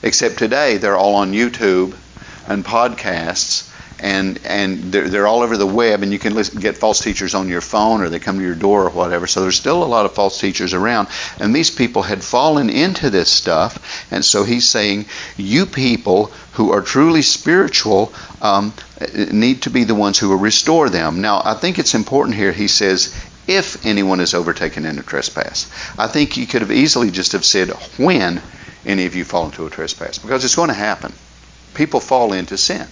Except 0.04 0.38
today 0.38 0.78
they're 0.78 0.98
all 0.98 1.16
on 1.16 1.34
YouTube 1.34 1.96
and 2.48 2.66
podcasts 2.66 3.72
and 4.02 4.40
and 4.46 4.92
they're, 4.92 5.08
they're 5.08 5.28
all 5.28 5.42
over 5.42 5.56
the 5.56 5.66
web, 5.66 6.02
and 6.02 6.12
you 6.12 6.20
can 6.20 6.34
listen, 6.34 6.60
get 6.60 6.78
false 6.78 7.02
teachers 7.02 7.36
on 7.36 7.48
your 7.48 7.62
phone, 7.62 8.02
or 8.02 8.10
they 8.10 8.20
come 8.20 8.40
to 8.40 8.44
your 8.44 8.56
door, 8.56 8.88
or 8.88 8.90
whatever. 8.90 9.28
So 9.28 9.42
there's 9.42 9.58
still 9.58 9.84
a 9.84 9.86
lot 9.86 10.06
of 10.06 10.14
false 10.14 10.40
teachers 10.40 10.74
around, 10.74 11.08
and 11.40 11.54
these 11.54 11.70
people 11.70 12.02
had 12.02 12.24
fallen 12.24 12.70
into 12.70 13.10
this 13.10 13.30
stuff, 13.30 14.12
and 14.12 14.26
so 14.26 14.44
he's 14.44 14.68
saying, 14.68 15.06
you 15.38 15.66
people 15.68 16.32
who 16.54 16.72
are 16.72 16.82
truly 16.82 17.22
spiritual 17.22 18.12
um, 18.42 18.74
need 19.32 19.62
to 19.62 19.70
be 19.70 19.84
the 19.84 19.96
ones 19.96 20.18
who 20.18 20.30
will 20.30 20.38
restore 20.38 20.90
them. 20.90 21.22
Now, 21.22 21.42
I 21.46 21.54
think 21.54 21.78
it's 21.78 21.94
important 21.94 22.36
here. 22.36 22.52
He 22.52 22.68
says, 22.68 23.16
if 23.48 23.86
anyone 23.86 24.20
is 24.20 24.34
overtaken 24.34 24.86
in 24.86 25.00
a 25.00 25.04
trespass. 25.04 25.70
I 25.98 26.08
think 26.08 26.38
you 26.38 26.48
could 26.48 26.62
have 26.62 26.72
easily 26.72 27.12
just 27.12 27.34
have 27.34 27.46
said 27.46 27.70
when 27.98 28.42
any 28.86 29.06
of 29.06 29.16
you 29.16 29.24
fall 29.24 29.46
into 29.46 29.66
a 29.66 29.70
trespass, 29.70 30.18
because 30.18 30.44
it's 30.44 30.56
going 30.56 30.70
to 30.70 30.74
happen. 30.74 31.14
People 31.74 32.00
fall 32.00 32.34
into 32.34 32.58
sin. 32.58 32.88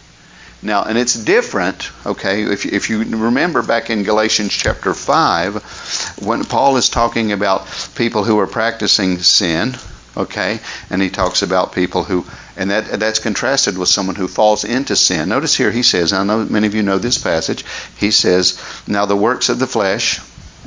Now, 0.61 0.83
and 0.83 0.97
it's 0.97 1.13
different, 1.13 1.89
okay, 2.05 2.43
if, 2.43 2.65
if 2.65 2.89
you 2.89 3.03
remember 3.03 3.61
back 3.61 3.89
in 3.89 4.03
Galatians 4.03 4.51
chapter 4.51 4.93
5, 4.93 6.17
when 6.21 6.43
Paul 6.43 6.75
is 6.75 6.89
talking 6.89 7.31
about 7.31 7.65
people 7.95 8.25
who 8.25 8.37
are 8.39 8.47
practicing 8.47 9.19
sin, 9.19 9.77
okay, 10.17 10.59
and 10.89 11.01
he 11.01 11.09
talks 11.09 11.43
about 11.43 11.71
people 11.71 12.03
who, 12.03 12.25
and 12.57 12.71
that 12.71 12.99
that's 12.99 13.19
contrasted 13.19 13.77
with 13.77 13.87
someone 13.87 14.15
who 14.15 14.27
falls 14.27 14.65
into 14.65 14.97
sin. 14.97 15.29
Notice 15.29 15.55
here 15.55 15.71
he 15.71 15.83
says, 15.83 16.11
I 16.11 16.25
know 16.25 16.43
many 16.43 16.67
of 16.67 16.75
you 16.75 16.83
know 16.83 16.97
this 16.97 17.17
passage, 17.17 17.63
he 17.97 18.11
says, 18.11 18.61
Now 18.85 19.05
the 19.05 19.15
works 19.15 19.47
of 19.47 19.59
the 19.59 19.67
flesh 19.67 20.19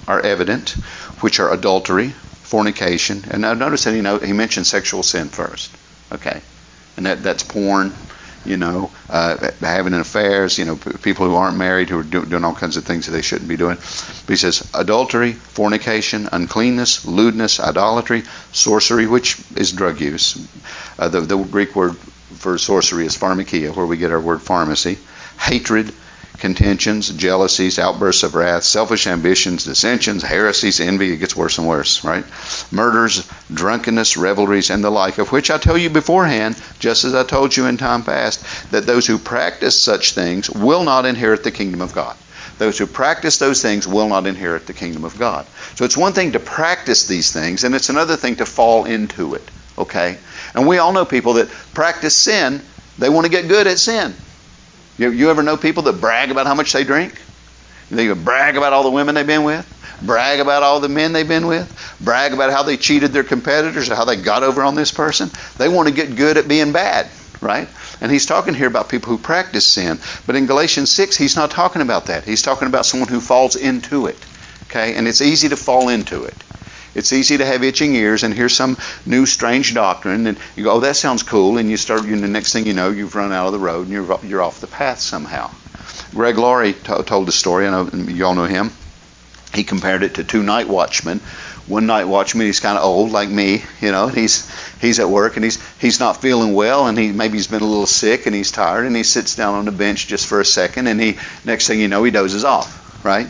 are 0.08 0.20
evident, 0.20 0.70
which 1.20 1.38
are 1.38 1.52
adultery, 1.52 2.14
fornication, 2.52 3.24
and 3.30 3.40
now 3.40 3.54
notice 3.54 3.84
that 3.84 3.94
he, 3.94 4.02
know, 4.02 4.18
he 4.18 4.34
mentioned 4.34 4.66
sexual 4.66 5.02
sin 5.02 5.30
first, 5.30 5.74
okay, 6.12 6.42
and 6.98 7.06
that, 7.06 7.22
that's 7.22 7.42
porn, 7.42 7.94
you 8.44 8.58
know, 8.58 8.90
uh, 9.08 9.50
having 9.60 9.94
affairs, 9.94 10.58
you 10.58 10.66
know, 10.66 10.76
people 10.76 11.24
who 11.24 11.34
aren't 11.34 11.56
married 11.56 11.88
who 11.88 12.00
are 12.00 12.02
do, 12.02 12.26
doing 12.26 12.44
all 12.44 12.54
kinds 12.54 12.76
of 12.76 12.84
things 12.84 13.06
that 13.06 13.12
they 13.12 13.22
shouldn't 13.22 13.48
be 13.48 13.56
doing. 13.56 13.76
But 13.78 14.28
he 14.28 14.36
says 14.36 14.68
adultery, 14.74 15.32
fornication, 15.32 16.28
uncleanness, 16.30 17.06
lewdness, 17.06 17.58
idolatry, 17.58 18.24
sorcery, 18.52 19.06
which 19.06 19.40
is 19.56 19.72
drug 19.72 20.02
use. 20.02 20.36
Uh, 20.98 21.08
the, 21.08 21.20
the 21.20 21.38
Greek 21.38 21.74
word 21.74 21.96
for 21.96 22.58
sorcery 22.58 23.06
is 23.06 23.16
pharmakia, 23.16 23.74
where 23.74 23.86
we 23.86 23.96
get 23.96 24.12
our 24.12 24.20
word 24.20 24.42
pharmacy. 24.42 24.98
Hatred, 25.40 25.94
contentions, 26.38 27.08
jealousies, 27.10 27.78
outbursts 27.78 28.22
of 28.22 28.34
wrath, 28.34 28.64
selfish 28.64 29.06
ambitions, 29.06 29.64
dissensions, 29.64 30.22
heresies, 30.22 30.80
envy. 30.80 31.12
It 31.12 31.18
gets 31.18 31.36
worse 31.36 31.58
and 31.58 31.68
worse, 31.68 32.04
right? 32.04 32.24
Murders, 32.70 33.28
drunkenness, 33.52 34.16
revelries, 34.16 34.70
and 34.70 34.82
the 34.82 34.90
like, 34.90 35.18
of 35.18 35.30
which 35.30 35.50
I 35.50 35.58
tell 35.58 35.78
you 35.78 35.90
beforehand, 35.90 36.60
just 36.78 37.04
as 37.04 37.14
I 37.14 37.24
told 37.24 37.56
you 37.56 37.66
in 37.66 37.76
time 37.76 38.02
past, 38.02 38.70
that 38.72 38.86
those 38.86 39.06
who 39.06 39.18
practice 39.18 39.78
such 39.78 40.12
things 40.12 40.50
will 40.50 40.84
not 40.84 41.06
inherit 41.06 41.44
the 41.44 41.50
kingdom 41.50 41.80
of 41.80 41.94
God. 41.94 42.16
Those 42.58 42.78
who 42.78 42.86
practice 42.86 43.38
those 43.38 43.62
things 43.62 43.88
will 43.88 44.08
not 44.08 44.26
inherit 44.26 44.66
the 44.66 44.72
kingdom 44.72 45.04
of 45.04 45.18
God. 45.18 45.46
So 45.74 45.84
it's 45.84 45.96
one 45.96 46.12
thing 46.12 46.32
to 46.32 46.40
practice 46.40 47.06
these 47.06 47.32
things, 47.32 47.64
and 47.64 47.74
it's 47.74 47.88
another 47.88 48.16
thing 48.16 48.36
to 48.36 48.46
fall 48.46 48.84
into 48.84 49.34
it. 49.34 49.48
Okay? 49.78 50.18
And 50.54 50.66
we 50.66 50.78
all 50.78 50.92
know 50.92 51.04
people 51.04 51.34
that 51.34 51.48
practice 51.74 52.14
sin, 52.14 52.62
they 52.98 53.08
want 53.08 53.24
to 53.26 53.30
get 53.30 53.48
good 53.48 53.66
at 53.66 53.78
sin. 53.78 54.14
You, 54.98 55.10
you 55.10 55.30
ever 55.30 55.42
know 55.42 55.56
people 55.56 55.84
that 55.84 56.00
brag 56.00 56.30
about 56.30 56.46
how 56.46 56.54
much 56.54 56.72
they 56.72 56.84
drink? 56.84 57.20
They 57.90 58.12
brag 58.12 58.56
about 58.56 58.72
all 58.72 58.82
the 58.82 58.90
women 58.90 59.14
they've 59.14 59.26
been 59.26 59.44
with, 59.44 59.66
brag 60.02 60.40
about 60.40 60.62
all 60.62 60.80
the 60.80 60.88
men 60.88 61.12
they've 61.12 61.28
been 61.28 61.46
with, 61.46 61.96
brag 62.00 62.32
about 62.32 62.50
how 62.50 62.62
they 62.62 62.76
cheated 62.76 63.12
their 63.12 63.24
competitors 63.24 63.90
or 63.90 63.94
how 63.94 64.04
they 64.04 64.16
got 64.16 64.42
over 64.42 64.62
on 64.62 64.74
this 64.74 64.90
person. 64.90 65.30
They 65.58 65.68
want 65.68 65.88
to 65.88 65.94
get 65.94 66.16
good 66.16 66.38
at 66.38 66.48
being 66.48 66.72
bad, 66.72 67.08
right? 67.40 67.68
And 68.00 68.10
he's 68.10 68.26
talking 68.26 68.54
here 68.54 68.66
about 68.66 68.88
people 68.88 69.10
who 69.10 69.18
practice 69.18 69.66
sin. 69.66 69.98
But 70.26 70.36
in 70.36 70.46
Galatians 70.46 70.90
6, 70.90 71.16
he's 71.16 71.36
not 71.36 71.50
talking 71.50 71.82
about 71.82 72.06
that. 72.06 72.24
He's 72.24 72.42
talking 72.42 72.66
about 72.66 72.86
someone 72.86 73.08
who 73.08 73.20
falls 73.20 73.56
into 73.56 74.06
it. 74.06 74.18
Okay? 74.64 74.94
And 74.94 75.06
it's 75.06 75.20
easy 75.20 75.50
to 75.50 75.56
fall 75.56 75.88
into 75.90 76.24
it. 76.24 76.34
It's 76.94 77.12
easy 77.12 77.38
to 77.38 77.46
have 77.46 77.62
itching 77.64 77.94
ears 77.94 78.22
and 78.22 78.34
hear 78.34 78.48
some 78.48 78.76
new 79.06 79.24
strange 79.24 79.72
doctrine, 79.72 80.26
and 80.26 80.38
you 80.56 80.64
go, 80.64 80.72
"Oh, 80.72 80.80
that 80.80 80.96
sounds 80.96 81.22
cool," 81.22 81.56
and 81.58 81.70
you 81.70 81.76
start. 81.76 82.04
Know, 82.04 82.20
the 82.20 82.28
next 82.28 82.52
thing 82.52 82.66
you 82.66 82.74
know, 82.74 82.90
you've 82.90 83.14
run 83.14 83.32
out 83.32 83.46
of 83.46 83.52
the 83.52 83.58
road 83.58 83.86
and 83.86 83.92
you're 83.92 84.18
you're 84.24 84.42
off 84.42 84.60
the 84.60 84.66
path 84.66 85.00
somehow. 85.00 85.50
Greg 86.14 86.36
Laurie 86.36 86.74
t- 86.74 87.02
told 87.04 87.26
the 87.26 87.32
story. 87.32 87.66
I 87.66 87.70
know 87.70 87.90
you 87.92 88.26
all 88.26 88.34
know 88.34 88.44
him. 88.44 88.70
He 89.54 89.64
compared 89.64 90.02
it 90.02 90.14
to 90.14 90.24
two 90.24 90.42
night 90.42 90.68
watchmen. 90.68 91.20
One 91.66 91.86
night 91.86 92.04
watchman, 92.08 92.46
he's 92.46 92.60
kind 92.60 92.76
of 92.76 92.84
old 92.84 93.12
like 93.12 93.28
me, 93.28 93.62
you 93.80 93.92
know, 93.92 94.08
he's 94.08 94.50
he's 94.80 94.98
at 94.98 95.08
work 95.08 95.36
and 95.36 95.44
he's 95.44 95.58
he's 95.78 96.00
not 96.00 96.20
feeling 96.20 96.54
well, 96.54 96.88
and 96.88 96.98
he 96.98 97.12
maybe 97.12 97.38
he's 97.38 97.46
been 97.46 97.62
a 97.62 97.66
little 97.66 97.86
sick 97.86 98.26
and 98.26 98.34
he's 98.34 98.50
tired, 98.50 98.84
and 98.84 98.96
he 98.96 99.04
sits 99.04 99.36
down 99.36 99.54
on 99.54 99.64
the 99.64 99.72
bench 99.72 100.08
just 100.08 100.26
for 100.26 100.40
a 100.40 100.44
second, 100.44 100.88
and 100.88 101.00
he 101.00 101.16
next 101.44 101.68
thing 101.68 101.80
you 101.80 101.88
know, 101.88 102.02
he 102.04 102.10
dozes 102.10 102.44
off, 102.44 103.04
right? 103.04 103.28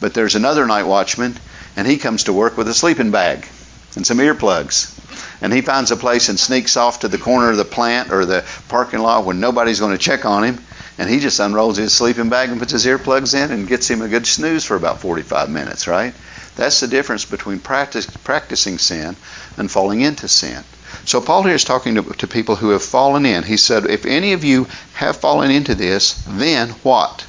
But 0.00 0.14
there's 0.14 0.34
another 0.34 0.66
night 0.66 0.84
watchman 0.84 1.36
and 1.76 1.86
he 1.86 1.96
comes 1.96 2.24
to 2.24 2.32
work 2.32 2.56
with 2.56 2.68
a 2.68 2.74
sleeping 2.74 3.10
bag 3.10 3.46
and 3.96 4.06
some 4.06 4.18
earplugs. 4.18 4.98
And 5.40 5.52
he 5.52 5.60
finds 5.60 5.90
a 5.90 5.96
place 5.96 6.28
and 6.28 6.38
sneaks 6.38 6.76
off 6.76 7.00
to 7.00 7.08
the 7.08 7.18
corner 7.18 7.50
of 7.50 7.56
the 7.56 7.64
plant 7.64 8.12
or 8.12 8.24
the 8.24 8.44
parking 8.68 9.00
lot 9.00 9.24
when 9.24 9.40
nobody's 9.40 9.80
going 9.80 9.92
to 9.92 9.98
check 9.98 10.24
on 10.24 10.44
him. 10.44 10.58
And 10.98 11.10
he 11.10 11.20
just 11.20 11.40
unrolls 11.40 11.78
his 11.78 11.92
sleeping 11.92 12.28
bag 12.28 12.50
and 12.50 12.60
puts 12.60 12.72
his 12.72 12.86
earplugs 12.86 13.34
in 13.34 13.50
and 13.50 13.66
gets 13.66 13.88
him 13.88 14.02
a 14.02 14.08
good 14.08 14.26
snooze 14.26 14.64
for 14.64 14.76
about 14.76 15.00
45 15.00 15.50
minutes, 15.50 15.88
right? 15.88 16.14
That's 16.54 16.80
the 16.80 16.86
difference 16.86 17.24
between 17.24 17.60
practice, 17.60 18.06
practicing 18.06 18.78
sin 18.78 19.16
and 19.56 19.70
falling 19.70 20.02
into 20.02 20.28
sin. 20.28 20.62
So 21.04 21.20
Paul 21.20 21.42
here 21.42 21.54
is 21.54 21.64
talking 21.64 21.96
to, 21.96 22.02
to 22.02 22.26
people 22.26 22.56
who 22.56 22.70
have 22.70 22.82
fallen 22.82 23.26
in. 23.26 23.42
He 23.42 23.56
said, 23.56 23.86
if 23.86 24.04
any 24.06 24.34
of 24.34 24.44
you 24.44 24.68
have 24.94 25.16
fallen 25.16 25.50
into 25.50 25.74
this, 25.74 26.22
then 26.28 26.70
what? 26.82 27.24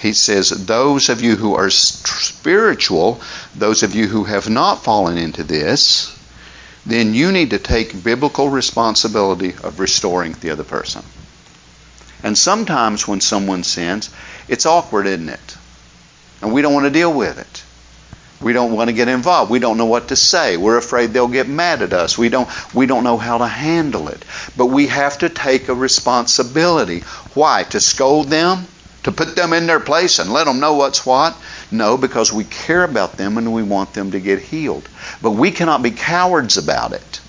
He 0.00 0.14
says, 0.14 0.48
Those 0.48 1.10
of 1.10 1.20
you 1.20 1.36
who 1.36 1.54
are 1.54 1.68
spiritual, 1.68 3.20
those 3.54 3.82
of 3.82 3.94
you 3.94 4.06
who 4.06 4.24
have 4.24 4.48
not 4.48 4.82
fallen 4.82 5.18
into 5.18 5.44
this, 5.44 6.16
then 6.86 7.12
you 7.12 7.30
need 7.30 7.50
to 7.50 7.58
take 7.58 8.02
biblical 8.02 8.48
responsibility 8.48 9.54
of 9.62 9.78
restoring 9.78 10.32
the 10.40 10.50
other 10.50 10.64
person. 10.64 11.02
And 12.22 12.36
sometimes 12.36 13.06
when 13.06 13.20
someone 13.20 13.62
sins, 13.62 14.08
it's 14.48 14.64
awkward, 14.64 15.06
isn't 15.06 15.28
it? 15.28 15.56
And 16.40 16.52
we 16.52 16.62
don't 16.62 16.72
want 16.74 16.86
to 16.86 16.90
deal 16.90 17.12
with 17.12 17.38
it. 17.38 17.62
We 18.42 18.54
don't 18.54 18.72
want 18.72 18.88
to 18.88 18.96
get 18.96 19.08
involved. 19.08 19.50
We 19.50 19.58
don't 19.58 19.76
know 19.76 19.84
what 19.84 20.08
to 20.08 20.16
say. 20.16 20.56
We're 20.56 20.78
afraid 20.78 21.12
they'll 21.12 21.28
get 21.28 21.46
mad 21.46 21.82
at 21.82 21.92
us. 21.92 22.16
We 22.16 22.30
don't 22.30 22.48
we 22.72 22.86
don't 22.86 23.04
know 23.04 23.18
how 23.18 23.36
to 23.36 23.46
handle 23.46 24.08
it. 24.08 24.24
But 24.56 24.66
we 24.66 24.86
have 24.86 25.18
to 25.18 25.28
take 25.28 25.68
a 25.68 25.74
responsibility. 25.74 27.00
Why? 27.34 27.64
To 27.64 27.80
scold 27.80 28.28
them? 28.28 28.66
To 29.04 29.12
put 29.12 29.34
them 29.34 29.52
in 29.52 29.66
their 29.66 29.80
place 29.80 30.18
and 30.18 30.32
let 30.32 30.44
them 30.44 30.60
know 30.60 30.74
what's 30.74 31.06
what? 31.06 31.36
No, 31.70 31.96
because 31.96 32.32
we 32.32 32.44
care 32.44 32.84
about 32.84 33.16
them 33.16 33.38
and 33.38 33.52
we 33.52 33.62
want 33.62 33.94
them 33.94 34.10
to 34.10 34.20
get 34.20 34.40
healed. 34.40 34.88
But 35.22 35.32
we 35.32 35.50
cannot 35.50 35.82
be 35.82 35.90
cowards 35.90 36.58
about 36.58 36.92
it. 36.92 37.20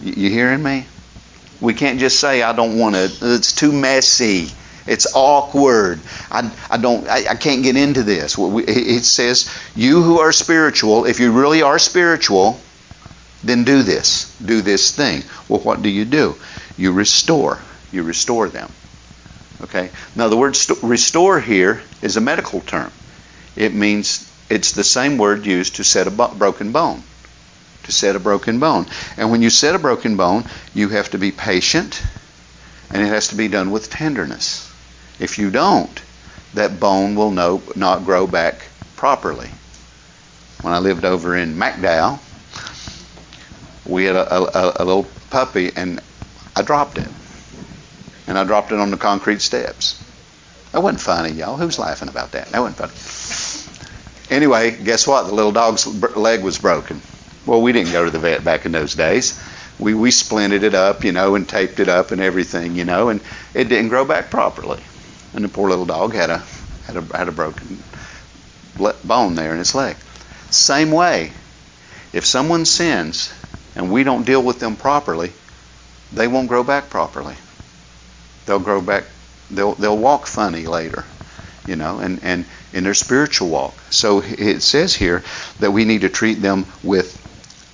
You 0.00 0.30
hearing 0.30 0.62
me? 0.62 0.86
We 1.60 1.74
can't 1.74 1.98
just 1.98 2.18
say, 2.18 2.42
I 2.42 2.52
don't 2.52 2.78
want 2.78 2.94
to, 2.94 3.10
it's 3.22 3.52
too 3.52 3.72
messy. 3.72 4.48
It's 4.86 5.06
awkward. 5.14 6.00
I, 6.30 6.50
I 6.70 6.76
don't. 6.76 7.08
I, 7.08 7.24
I 7.30 7.34
can't 7.36 7.62
get 7.62 7.76
into 7.76 8.02
this. 8.02 8.36
It 8.38 9.04
says, 9.04 9.50
"You 9.74 10.02
who 10.02 10.18
are 10.18 10.30
spiritual, 10.30 11.06
if 11.06 11.20
you 11.20 11.32
really 11.32 11.62
are 11.62 11.78
spiritual, 11.78 12.60
then 13.42 13.64
do 13.64 13.82
this. 13.82 14.36
Do 14.44 14.60
this 14.60 14.94
thing." 14.94 15.22
Well, 15.48 15.60
what 15.60 15.80
do 15.80 15.88
you 15.88 16.04
do? 16.04 16.36
You 16.76 16.92
restore. 16.92 17.60
You 17.92 18.02
restore 18.02 18.50
them. 18.50 18.70
Okay. 19.64 19.90
Now 20.14 20.28
the 20.28 20.36
word 20.36 20.56
st- 20.56 20.82
restore 20.82 21.40
here 21.40 21.82
is 22.02 22.16
a 22.16 22.20
medical 22.20 22.60
term. 22.60 22.92
It 23.56 23.72
means 23.72 24.30
it's 24.50 24.72
the 24.72 24.84
same 24.84 25.16
word 25.16 25.46
used 25.46 25.76
to 25.76 25.84
set 25.84 26.06
a 26.06 26.10
bo- 26.10 26.34
broken 26.34 26.70
bone. 26.70 27.02
To 27.84 27.92
set 27.92 28.14
a 28.14 28.18
broken 28.18 28.60
bone. 28.60 28.86
And 29.16 29.30
when 29.30 29.40
you 29.40 29.48
set 29.48 29.74
a 29.74 29.78
broken 29.78 30.16
bone, 30.16 30.44
you 30.74 30.90
have 30.90 31.10
to 31.10 31.18
be 31.18 31.32
patient 31.32 32.02
and 32.90 33.02
it 33.02 33.06
has 33.06 33.28
to 33.28 33.36
be 33.36 33.48
done 33.48 33.70
with 33.70 33.90
tenderness. 33.90 34.70
If 35.18 35.38
you 35.38 35.50
don't, 35.50 36.02
that 36.52 36.78
bone 36.78 37.14
will 37.14 37.30
no, 37.30 37.62
not 37.74 38.04
grow 38.04 38.26
back 38.26 38.68
properly. 38.96 39.50
When 40.60 40.74
I 40.74 40.78
lived 40.78 41.06
over 41.06 41.36
in 41.36 41.56
McDowell, 41.56 42.20
we 43.86 44.04
had 44.04 44.16
a, 44.16 44.34
a, 44.34 44.72
a 44.76 44.84
little 44.84 45.06
puppy 45.30 45.72
and 45.74 46.00
I 46.54 46.62
dropped 46.62 46.98
it 46.98 47.08
and 48.26 48.38
I 48.38 48.44
dropped 48.44 48.72
it 48.72 48.78
on 48.78 48.90
the 48.90 48.96
concrete 48.96 49.40
steps. 49.40 50.00
That 50.72 50.82
wasn't 50.82 51.00
funny, 51.00 51.30
y'all. 51.30 51.56
Who's 51.56 51.78
laughing 51.78 52.08
about 52.08 52.32
that? 52.32 52.48
That 52.48 52.60
wasn't 52.60 52.90
funny. 52.90 54.34
Anyway, 54.34 54.76
guess 54.82 55.06
what? 55.06 55.26
The 55.26 55.34
little 55.34 55.52
dog's 55.52 55.86
leg 56.16 56.42
was 56.42 56.58
broken. 56.58 57.00
Well, 57.46 57.62
we 57.62 57.72
didn't 57.72 57.92
go 57.92 58.04
to 58.04 58.10
the 58.10 58.18
vet 58.18 58.42
back 58.42 58.66
in 58.66 58.72
those 58.72 58.94
days. 58.94 59.40
We 59.78 59.92
we 59.94 60.10
splinted 60.10 60.62
it 60.62 60.74
up, 60.74 61.04
you 61.04 61.12
know, 61.12 61.34
and 61.34 61.48
taped 61.48 61.80
it 61.80 61.88
up 61.88 62.10
and 62.10 62.20
everything, 62.20 62.74
you 62.74 62.84
know, 62.84 63.08
and 63.08 63.20
it 63.52 63.68
didn't 63.68 63.88
grow 63.88 64.04
back 64.04 64.30
properly. 64.30 64.82
And 65.34 65.44
the 65.44 65.48
poor 65.48 65.68
little 65.68 65.84
dog 65.84 66.14
had 66.14 66.30
a 66.30 66.38
had 66.86 66.96
a 66.96 67.16
had 67.16 67.28
a 67.28 67.32
broken 67.32 67.82
bone 69.04 69.34
there 69.34 69.54
in 69.54 69.60
its 69.60 69.74
leg. 69.74 69.96
Same 70.50 70.90
way, 70.90 71.32
if 72.12 72.24
someone 72.24 72.64
sins 72.64 73.32
and 73.76 73.92
we 73.92 74.04
don't 74.04 74.24
deal 74.24 74.42
with 74.42 74.60
them 74.60 74.76
properly, 74.76 75.32
they 76.12 76.28
won't 76.28 76.48
grow 76.48 76.64
back 76.64 76.88
properly 76.88 77.34
they'll 78.46 78.58
grow 78.60 78.80
back 78.80 79.04
They'll 79.50 79.74
they'll 79.76 79.98
walk 79.98 80.26
funny 80.26 80.66
later, 80.66 81.06
you 81.66 81.76
know, 81.76 82.00
and 82.00 82.20
and 82.22 82.46
in 82.72 82.84
their 82.84 82.94
spiritual 82.94 83.48
walk. 83.50 83.74
So 83.90 84.22
it 84.24 84.62
says 84.62 84.94
here 84.94 85.22
that 85.60 85.72
we 85.72 85.84
need 85.84 86.02
to 86.02 86.08
treat 86.08 86.42
them 86.42 86.66
with 86.82 87.20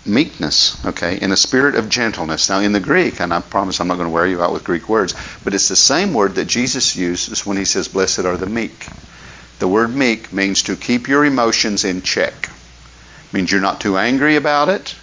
meekness, 0.07 0.85
okay, 0.87 1.19
in 1.21 1.33
a 1.33 1.37
spirit 1.37 1.77
of 1.77 1.89
gentleness. 1.89 2.51
Now, 2.51 2.61
in 2.61 2.73
the 2.73 2.81
Greek, 2.81 3.21
and 3.21 3.33
I 3.35 3.41
promise 3.41 3.81
I'm 3.81 3.89
not 3.89 3.97
going 3.97 4.09
to 4.09 4.15
wear 4.15 4.27
you 4.27 4.43
out 4.43 4.53
with 4.53 4.65
Greek 4.65 4.89
words, 4.89 5.15
but 5.45 5.55
it's 5.55 5.69
the 5.69 5.77
same 5.77 6.15
word 6.15 6.37
that 6.37 6.47
Jesus 6.47 6.97
uses 6.97 7.47
when 7.47 7.57
he 7.59 7.65
says, 7.65 7.89
Blessed 7.89 8.21
are 8.21 8.39
the 8.39 8.47
meek. 8.47 8.89
The 9.61 9.69
word 9.69 9.95
meek 9.95 10.33
means 10.33 10.65
to 10.65 10.77
keep 10.77 11.09
your 11.09 11.25
emotions 11.25 11.85
in 11.85 12.03
check. 12.03 12.51
It 13.17 13.35
means 13.35 13.53
you're 13.53 13.61
not 13.63 13.81
too 13.81 13.99
angry 13.99 14.37
about 14.37 14.69
it, 14.71 14.97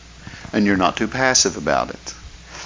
and 0.53 0.65
you're 0.65 0.77
not 0.77 0.97
too 0.97 1.07
passive 1.09 1.57
about 1.57 1.91
it. 1.91 2.15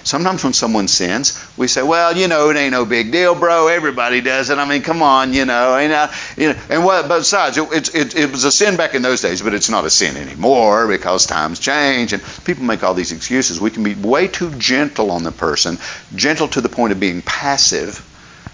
Sometimes 0.04 0.44
when 0.44 0.54
someone 0.54 0.88
sins, 0.88 1.40
we 1.58 1.68
say, 1.68 1.84
"Well, 1.84 2.16
you 2.18 2.28
know, 2.28 2.50
it 2.50 2.58
ain't 2.58 2.72
no 2.72 2.86
big 2.86 3.12
deal, 3.12 3.36
bro. 3.36 3.68
Everybody 3.68 4.22
does 4.22 4.50
it. 4.50 4.58
I 4.58 4.68
mean, 4.68 4.82
come 4.82 5.02
on, 5.02 5.34
you 5.34 5.46
know." 5.46 5.76
And, 5.78 5.94
uh, 5.94 6.12
you 6.38 6.50
know, 6.50 6.60
and 6.70 6.84
what? 6.84 7.08
Besides, 7.08 7.58
it, 7.58 7.96
it, 7.96 8.16
it 8.16 8.32
was 8.32 8.44
a 8.44 8.52
sin 8.52 8.78
back 8.78 8.96
in 8.96 9.02
those 9.02 9.22
days, 9.22 9.42
but 9.42 9.54
it's 9.54 9.70
not 9.70 9.86
a 9.86 9.90
sin 9.90 10.18
anymore 10.18 10.88
because 10.88 11.26
times 11.26 11.60
change 11.60 12.14
and 12.14 12.24
people 12.46 12.64
make 12.64 12.84
all 12.84 12.94
these 12.94 13.12
excuses. 13.12 13.60
We 13.60 13.70
can 13.70 13.84
be 13.84 13.96
way 13.96 14.28
too 14.28 14.52
gentle 14.56 15.12
on 15.12 15.24
the 15.24 15.32
person, 15.32 15.78
gentle 16.16 16.48
to 16.50 16.62
the 16.62 16.70
point 16.70 16.94
of 16.94 17.00
being 17.00 17.22
passive 17.22 18.08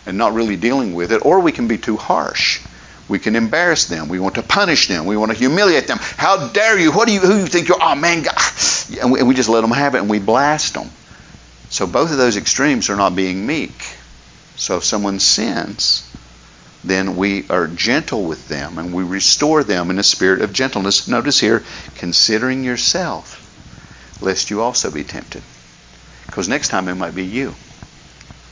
and 0.05 0.17
not 0.17 0.33
really 0.33 0.55
dealing 0.55 0.95
with 0.95 1.11
it, 1.11 1.25
or 1.25 1.41
we 1.41 1.51
can 1.51 1.67
be 1.67 1.77
too 1.77 1.97
harsh. 1.97 2.61
We 3.09 3.19
can 3.19 3.35
embarrass 3.35 3.85
them. 3.85 4.09
We 4.09 4.19
want 4.19 4.35
to 4.35 4.41
punish 4.43 4.87
them. 4.87 5.05
We 5.05 5.15
want 5.15 5.31
to 5.31 5.37
humiliate 5.37 5.87
them. 5.87 5.97
How 6.01 6.49
dare 6.49 6.77
you? 6.77 6.91
What 6.91 7.07
do 7.07 7.13
you? 7.13 7.21
Who 7.21 7.37
you 7.37 7.47
think 7.47 7.69
you're? 7.69 7.81
Oh 7.81 7.95
man, 7.95 8.23
God. 8.23 8.35
And 9.01 9.11
we, 9.11 9.19
and 9.19 9.27
we 9.27 9.33
just 9.33 9.49
let 9.49 9.61
them 9.61 9.71
have 9.71 9.95
it, 9.95 9.99
and 9.99 10.09
we 10.09 10.19
blast 10.19 10.73
them. 10.73 10.89
So 11.69 11.85
both 11.85 12.11
of 12.11 12.17
those 12.17 12.37
extremes 12.37 12.89
are 12.89 12.95
not 12.95 13.15
being 13.15 13.45
meek. 13.45 13.85
So 14.55 14.77
if 14.77 14.83
someone 14.83 15.19
sins, 15.19 16.09
then 16.83 17.15
we 17.15 17.47
are 17.49 17.67
gentle 17.67 18.23
with 18.23 18.47
them 18.47 18.77
and 18.77 18.93
we 18.93 19.03
restore 19.03 19.63
them 19.63 19.89
in 19.89 19.99
a 19.99 20.03
spirit 20.03 20.41
of 20.41 20.53
gentleness. 20.53 21.07
Notice 21.07 21.39
here, 21.39 21.63
considering 21.95 22.63
yourself, 22.63 23.43
lest 24.21 24.49
you 24.49 24.61
also 24.61 24.91
be 24.91 25.03
tempted. 25.03 25.43
Because 26.25 26.47
next 26.47 26.69
time 26.69 26.87
it 26.87 26.95
might 26.95 27.15
be 27.15 27.25
you. 27.25 27.53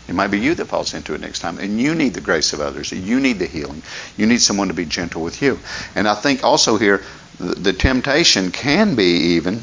It 0.07 0.13
might 0.13 0.27
be 0.27 0.39
you 0.39 0.53
that 0.55 0.65
falls 0.65 0.93
into 0.93 1.13
it 1.15 1.22
next 1.22 1.39
time. 1.39 1.57
And 1.57 1.79
you 1.79 1.95
need 1.95 2.13
the 2.13 2.22
grace 2.22 2.53
of 2.53 2.62
others. 2.62 2.91
You 2.91 3.19
need 3.19 3.39
the 3.39 3.48
healing. 3.48 3.81
You 4.17 4.27
need 4.27 4.41
someone 4.41 4.67
to 4.67 4.74
be 4.74 4.86
gentle 4.86 5.24
with 5.24 5.41
you. 5.41 5.60
And 5.95 6.07
I 6.07 6.13
think 6.13 6.43
also 6.43 6.77
here, 6.77 7.03
the, 7.39 7.74
temptation 7.74 8.51
can 8.51 8.95
be 8.95 9.36
even 9.36 9.62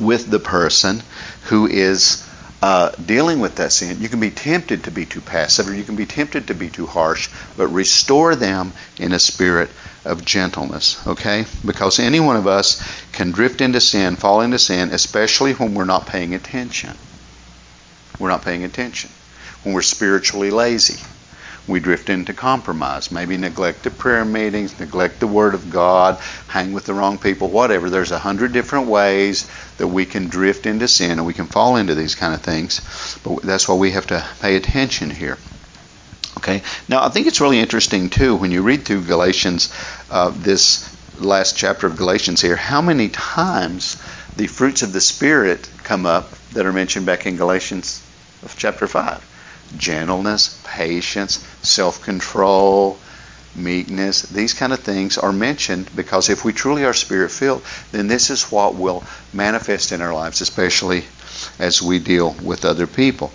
with 0.00 0.30
the 0.30 0.38
person 0.38 1.02
who 1.44 1.66
is 1.66 2.23
uh, 2.64 2.90
dealing 2.92 3.40
with 3.40 3.56
that 3.56 3.70
sin, 3.72 4.00
you 4.00 4.08
can 4.08 4.20
be 4.20 4.30
tempted 4.30 4.84
to 4.84 4.90
be 4.90 5.04
too 5.04 5.20
passive 5.20 5.68
or 5.68 5.74
you 5.74 5.84
can 5.84 5.96
be 5.96 6.06
tempted 6.06 6.46
to 6.46 6.54
be 6.54 6.70
too 6.70 6.86
harsh, 6.86 7.28
but 7.58 7.66
restore 7.68 8.34
them 8.34 8.72
in 8.98 9.12
a 9.12 9.18
spirit 9.18 9.68
of 10.06 10.24
gentleness, 10.24 11.06
okay? 11.06 11.44
Because 11.66 11.98
any 11.98 12.20
one 12.20 12.36
of 12.36 12.46
us 12.46 12.82
can 13.12 13.32
drift 13.32 13.60
into 13.60 13.82
sin, 13.82 14.16
fall 14.16 14.40
into 14.40 14.58
sin, 14.58 14.88
especially 14.92 15.52
when 15.52 15.74
we're 15.74 15.84
not 15.84 16.06
paying 16.06 16.34
attention. 16.34 16.96
We're 18.18 18.30
not 18.30 18.46
paying 18.46 18.64
attention. 18.64 19.10
When 19.62 19.74
we're 19.74 19.82
spiritually 19.82 20.50
lazy 20.50 21.04
we 21.66 21.80
drift 21.80 22.10
into 22.10 22.34
compromise. 22.34 23.10
Maybe 23.10 23.36
neglect 23.36 23.84
the 23.84 23.90
prayer 23.90 24.24
meetings, 24.24 24.78
neglect 24.78 25.20
the 25.20 25.26
Word 25.26 25.54
of 25.54 25.70
God, 25.70 26.20
hang 26.48 26.72
with 26.72 26.84
the 26.84 26.94
wrong 26.94 27.18
people, 27.18 27.48
whatever. 27.48 27.88
There's 27.88 28.10
a 28.10 28.18
hundred 28.18 28.52
different 28.52 28.88
ways 28.88 29.48
that 29.78 29.88
we 29.88 30.04
can 30.04 30.28
drift 30.28 30.66
into 30.66 30.88
sin 30.88 31.12
and 31.12 31.26
we 31.26 31.34
can 31.34 31.46
fall 31.46 31.76
into 31.76 31.94
these 31.94 32.14
kind 32.14 32.34
of 32.34 32.42
things. 32.42 33.18
But 33.24 33.42
that's 33.42 33.68
why 33.68 33.76
we 33.76 33.92
have 33.92 34.06
to 34.08 34.26
pay 34.40 34.56
attention 34.56 35.10
here. 35.10 35.38
Okay. 36.38 36.62
Now 36.88 37.04
I 37.04 37.08
think 37.08 37.26
it's 37.26 37.40
really 37.40 37.60
interesting 37.60 38.10
too 38.10 38.36
when 38.36 38.50
you 38.50 38.62
read 38.62 38.84
through 38.84 39.02
Galatians, 39.04 39.72
uh, 40.10 40.30
this 40.30 40.90
last 41.18 41.56
chapter 41.56 41.86
of 41.86 41.96
Galatians 41.96 42.42
here, 42.42 42.56
how 42.56 42.82
many 42.82 43.08
times 43.08 43.96
the 44.36 44.48
fruits 44.48 44.82
of 44.82 44.92
the 44.92 45.00
Spirit 45.00 45.70
come 45.84 46.04
up 46.04 46.36
that 46.52 46.66
are 46.66 46.72
mentioned 46.72 47.06
back 47.06 47.24
in 47.24 47.36
Galatians 47.36 48.02
chapter 48.58 48.86
five 48.86 49.24
gentleness, 49.78 50.60
patience, 50.64 51.46
self 51.62 52.02
control, 52.02 52.98
meekness, 53.56 54.22
these 54.22 54.54
kind 54.54 54.72
of 54.72 54.80
things 54.80 55.18
are 55.18 55.32
mentioned 55.32 55.88
because 55.94 56.28
if 56.28 56.44
we 56.44 56.52
truly 56.52 56.84
are 56.84 56.94
spirit 56.94 57.30
filled, 57.30 57.62
then 57.92 58.08
this 58.08 58.30
is 58.30 58.50
what 58.50 58.74
will 58.74 59.04
manifest 59.32 59.92
in 59.92 60.00
our 60.00 60.12
lives, 60.12 60.40
especially 60.40 61.04
as 61.58 61.82
we 61.82 61.98
deal 61.98 62.34
with 62.42 62.64
other 62.64 62.86
people. 62.86 63.32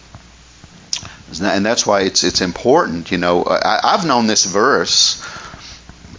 And 1.41 1.65
that's 1.65 1.85
why 1.85 2.01
it's 2.01 2.23
it's 2.23 2.41
important. 2.41 3.11
You 3.11 3.19
know, 3.19 3.43
uh, 3.43 3.79
I, 3.83 3.91
have 3.91 4.05
known 4.05 4.25
this 4.25 4.45
verse. 4.45 5.21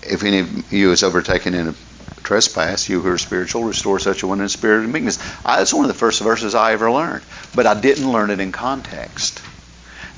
If 0.03 0.23
any 0.23 0.41
of 0.41 0.73
you 0.73 0.93
is 0.93 1.03
overtaken 1.03 1.55
in 1.55 1.69
a 1.69 1.75
trespass, 2.23 2.89
you 2.89 3.01
who 3.01 3.09
are 3.11 3.19
spiritual, 3.19 3.65
restore 3.65 3.99
such 3.99 4.23
a 4.23 4.29
one 4.29 4.41
in 4.41 4.49
spirit 4.49 4.85
and 4.85 4.93
meekness. 4.93 5.19
I, 5.45 5.57
that's 5.57 5.75
one 5.75 5.85
of 5.85 5.89
the 5.89 5.99
first 5.99 6.21
verses 6.21 6.55
I 6.55 6.75
ever 6.75 6.93
learned, 6.93 7.25
but 7.57 7.67
I 7.67 7.79
didn't 7.79 8.11
learn 8.11 8.31
it 8.31 8.39
in 8.39 8.53
context. 8.53 9.43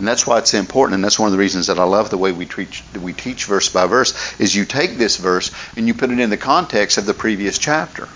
And 0.02 0.08
that's 0.08 0.26
why 0.26 0.38
it's 0.38 0.52
important, 0.52 0.96
and 0.96 1.04
that's 1.04 1.20
one 1.20 1.28
of 1.28 1.32
the 1.32 1.38
reasons 1.38 1.68
that 1.68 1.78
I 1.78 1.84
love 1.84 2.10
the 2.10 2.18
way 2.18 2.32
we 2.32 2.44
teach, 2.44 2.82
we 3.00 3.12
teach 3.12 3.44
verse 3.44 3.68
by 3.68 3.86
verse, 3.86 4.34
is 4.40 4.52
you 4.52 4.64
take 4.64 4.98
this 4.98 5.16
verse 5.16 5.52
and 5.76 5.86
you 5.86 5.94
put 5.94 6.10
it 6.10 6.18
in 6.18 6.28
the 6.28 6.36
context 6.36 6.98
of 6.98 7.06
the 7.06 7.14
previous 7.14 7.56
chapter. 7.56 8.08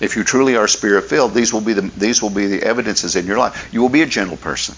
If 0.00 0.16
you 0.16 0.24
truly 0.24 0.56
are 0.56 0.66
spirit 0.66 1.04
filled, 1.04 1.34
these 1.34 1.52
will 1.52 1.60
be 1.60 1.74
the 1.74 1.82
these 1.82 2.22
will 2.22 2.30
be 2.30 2.46
the 2.46 2.62
evidences 2.62 3.16
in 3.16 3.26
your 3.26 3.36
life. 3.36 3.68
You 3.70 3.82
will 3.82 3.90
be 3.90 4.00
a 4.00 4.06
gentle 4.06 4.38
person. 4.38 4.76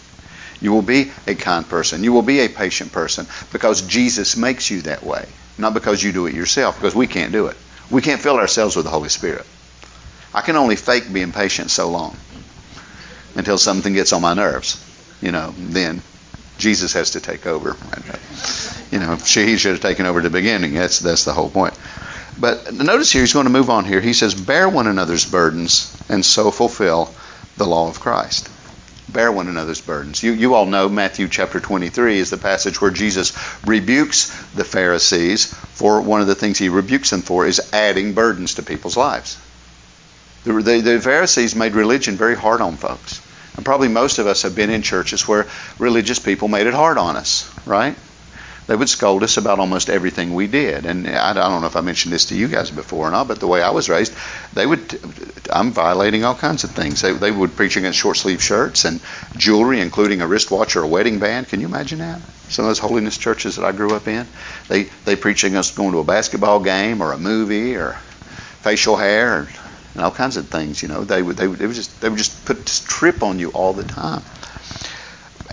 You 0.60 0.72
will 0.72 0.82
be 0.82 1.12
a 1.28 1.36
kind 1.36 1.64
person. 1.64 2.02
You 2.02 2.12
will 2.12 2.22
be 2.22 2.40
a 2.40 2.48
patient 2.48 2.90
person 2.90 3.28
because 3.52 3.82
Jesus 3.82 4.36
makes 4.36 4.68
you 4.68 4.82
that 4.82 5.04
way, 5.04 5.28
not 5.58 5.74
because 5.74 6.02
you 6.02 6.10
do 6.10 6.26
it 6.26 6.34
yourself, 6.34 6.74
because 6.74 6.92
we 6.92 7.06
can't 7.06 7.30
do 7.30 7.46
it. 7.46 7.56
We 7.88 8.02
can't 8.02 8.20
fill 8.20 8.36
ourselves 8.36 8.74
with 8.74 8.84
the 8.84 8.90
Holy 8.90 9.10
Spirit. 9.10 9.46
I 10.34 10.40
can 10.40 10.56
only 10.56 10.74
fake 10.74 11.04
being 11.12 11.30
patient 11.30 11.70
so 11.70 11.88
long 11.88 12.16
until 13.36 13.58
something 13.58 13.92
gets 13.92 14.12
on 14.12 14.22
my 14.22 14.34
nerves. 14.34 14.84
You 15.22 15.30
know, 15.30 15.54
then 15.56 16.02
Jesus 16.58 16.92
has 16.92 17.12
to 17.12 17.20
take 17.20 17.46
over. 17.46 17.76
You 18.90 18.98
know, 18.98 19.16
he 19.16 19.56
should 19.56 19.72
have 19.72 19.80
taken 19.80 20.06
over 20.06 20.18
at 20.18 20.22
the 20.22 20.30
beginning. 20.30 20.74
That's 20.74 20.98
that's 20.98 21.24
the 21.24 21.32
whole 21.32 21.50
point. 21.50 21.74
But 22.38 22.72
notice 22.72 23.10
here, 23.10 23.22
he's 23.22 23.32
going 23.32 23.46
to 23.46 23.50
move 23.50 23.70
on 23.70 23.84
here. 23.84 24.00
He 24.00 24.12
says, 24.12 24.34
"Bear 24.34 24.68
one 24.68 24.86
another's 24.86 25.24
burdens, 25.24 25.96
and 26.08 26.24
so 26.24 26.50
fulfill 26.50 27.14
the 27.56 27.66
law 27.66 27.88
of 27.88 28.00
Christ." 28.00 28.48
Bear 29.08 29.32
one 29.32 29.48
another's 29.48 29.80
burdens. 29.80 30.22
You 30.22 30.32
you 30.32 30.54
all 30.54 30.66
know 30.66 30.88
Matthew 30.88 31.28
chapter 31.28 31.60
23 31.60 32.18
is 32.18 32.30
the 32.30 32.36
passage 32.36 32.80
where 32.80 32.90
Jesus 32.90 33.32
rebukes 33.64 34.28
the 34.54 34.64
Pharisees 34.64 35.46
for 35.46 36.00
one 36.00 36.20
of 36.20 36.26
the 36.26 36.34
things 36.34 36.58
he 36.58 36.68
rebukes 36.68 37.10
them 37.10 37.22
for 37.22 37.46
is 37.46 37.72
adding 37.72 38.12
burdens 38.12 38.54
to 38.54 38.62
people's 38.62 38.96
lives. 38.96 39.38
The, 40.44 40.52
the, 40.52 40.80
the 40.80 41.00
Pharisees 41.00 41.54
made 41.54 41.74
religion 41.74 42.16
very 42.16 42.34
hard 42.34 42.60
on 42.60 42.76
folks. 42.76 43.20
And 43.58 43.64
probably 43.64 43.88
most 43.88 44.20
of 44.20 44.28
us 44.28 44.42
have 44.42 44.54
been 44.54 44.70
in 44.70 44.82
churches 44.82 45.26
where 45.26 45.48
religious 45.80 46.20
people 46.20 46.46
made 46.46 46.68
it 46.68 46.74
hard 46.74 46.96
on 46.96 47.16
us, 47.16 47.52
right? 47.66 47.96
They 48.68 48.76
would 48.76 48.88
scold 48.88 49.24
us 49.24 49.36
about 49.36 49.58
almost 49.58 49.90
everything 49.90 50.32
we 50.32 50.46
did. 50.46 50.86
And 50.86 51.08
I 51.08 51.32
don't 51.32 51.60
know 51.60 51.66
if 51.66 51.74
I 51.74 51.80
mentioned 51.80 52.12
this 52.12 52.26
to 52.26 52.36
you 52.36 52.46
guys 52.46 52.70
before 52.70 53.08
or 53.08 53.10
not, 53.10 53.26
but 53.26 53.40
the 53.40 53.48
way 53.48 53.60
I 53.60 53.70
was 53.70 53.88
raised, 53.88 54.14
they 54.54 54.64
would, 54.64 55.00
I'm 55.50 55.72
violating 55.72 56.22
all 56.22 56.36
kinds 56.36 56.62
of 56.62 56.70
things. 56.70 57.00
They, 57.00 57.12
they 57.12 57.32
would 57.32 57.56
preach 57.56 57.76
against 57.76 57.98
short 57.98 58.16
sleeve 58.16 58.40
shirts 58.40 58.84
and 58.84 59.00
jewelry, 59.36 59.80
including 59.80 60.20
a 60.20 60.28
wristwatch 60.28 60.76
or 60.76 60.84
a 60.84 60.86
wedding 60.86 61.18
band. 61.18 61.48
Can 61.48 61.60
you 61.60 61.66
imagine 61.66 61.98
that? 61.98 62.20
Some 62.50 62.64
of 62.64 62.68
those 62.68 62.78
holiness 62.78 63.18
churches 63.18 63.56
that 63.56 63.64
I 63.64 63.72
grew 63.72 63.92
up 63.92 64.06
in, 64.06 64.24
they, 64.68 64.84
they 65.04 65.16
preach 65.16 65.42
against 65.42 65.74
going 65.74 65.90
to 65.92 65.98
a 65.98 66.04
basketball 66.04 66.60
game 66.60 67.02
or 67.02 67.10
a 67.10 67.18
movie 67.18 67.74
or 67.74 67.94
facial 68.62 68.94
hair. 68.94 69.48
And 69.94 70.04
all 70.04 70.10
kinds 70.10 70.36
of 70.36 70.48
things. 70.48 70.82
You 70.82 70.88
know, 70.88 71.04
they 71.04 71.22
would 71.22 71.36
they 71.36 71.48
would, 71.48 71.58
they 71.58 71.66
would 71.66 71.76
just 71.76 72.00
they 72.00 72.08
would 72.08 72.18
just 72.18 72.44
put 72.44 72.64
this 72.64 72.80
trip 72.80 73.22
on 73.22 73.38
you 73.38 73.50
all 73.50 73.72
the 73.72 73.84
time. 73.84 74.22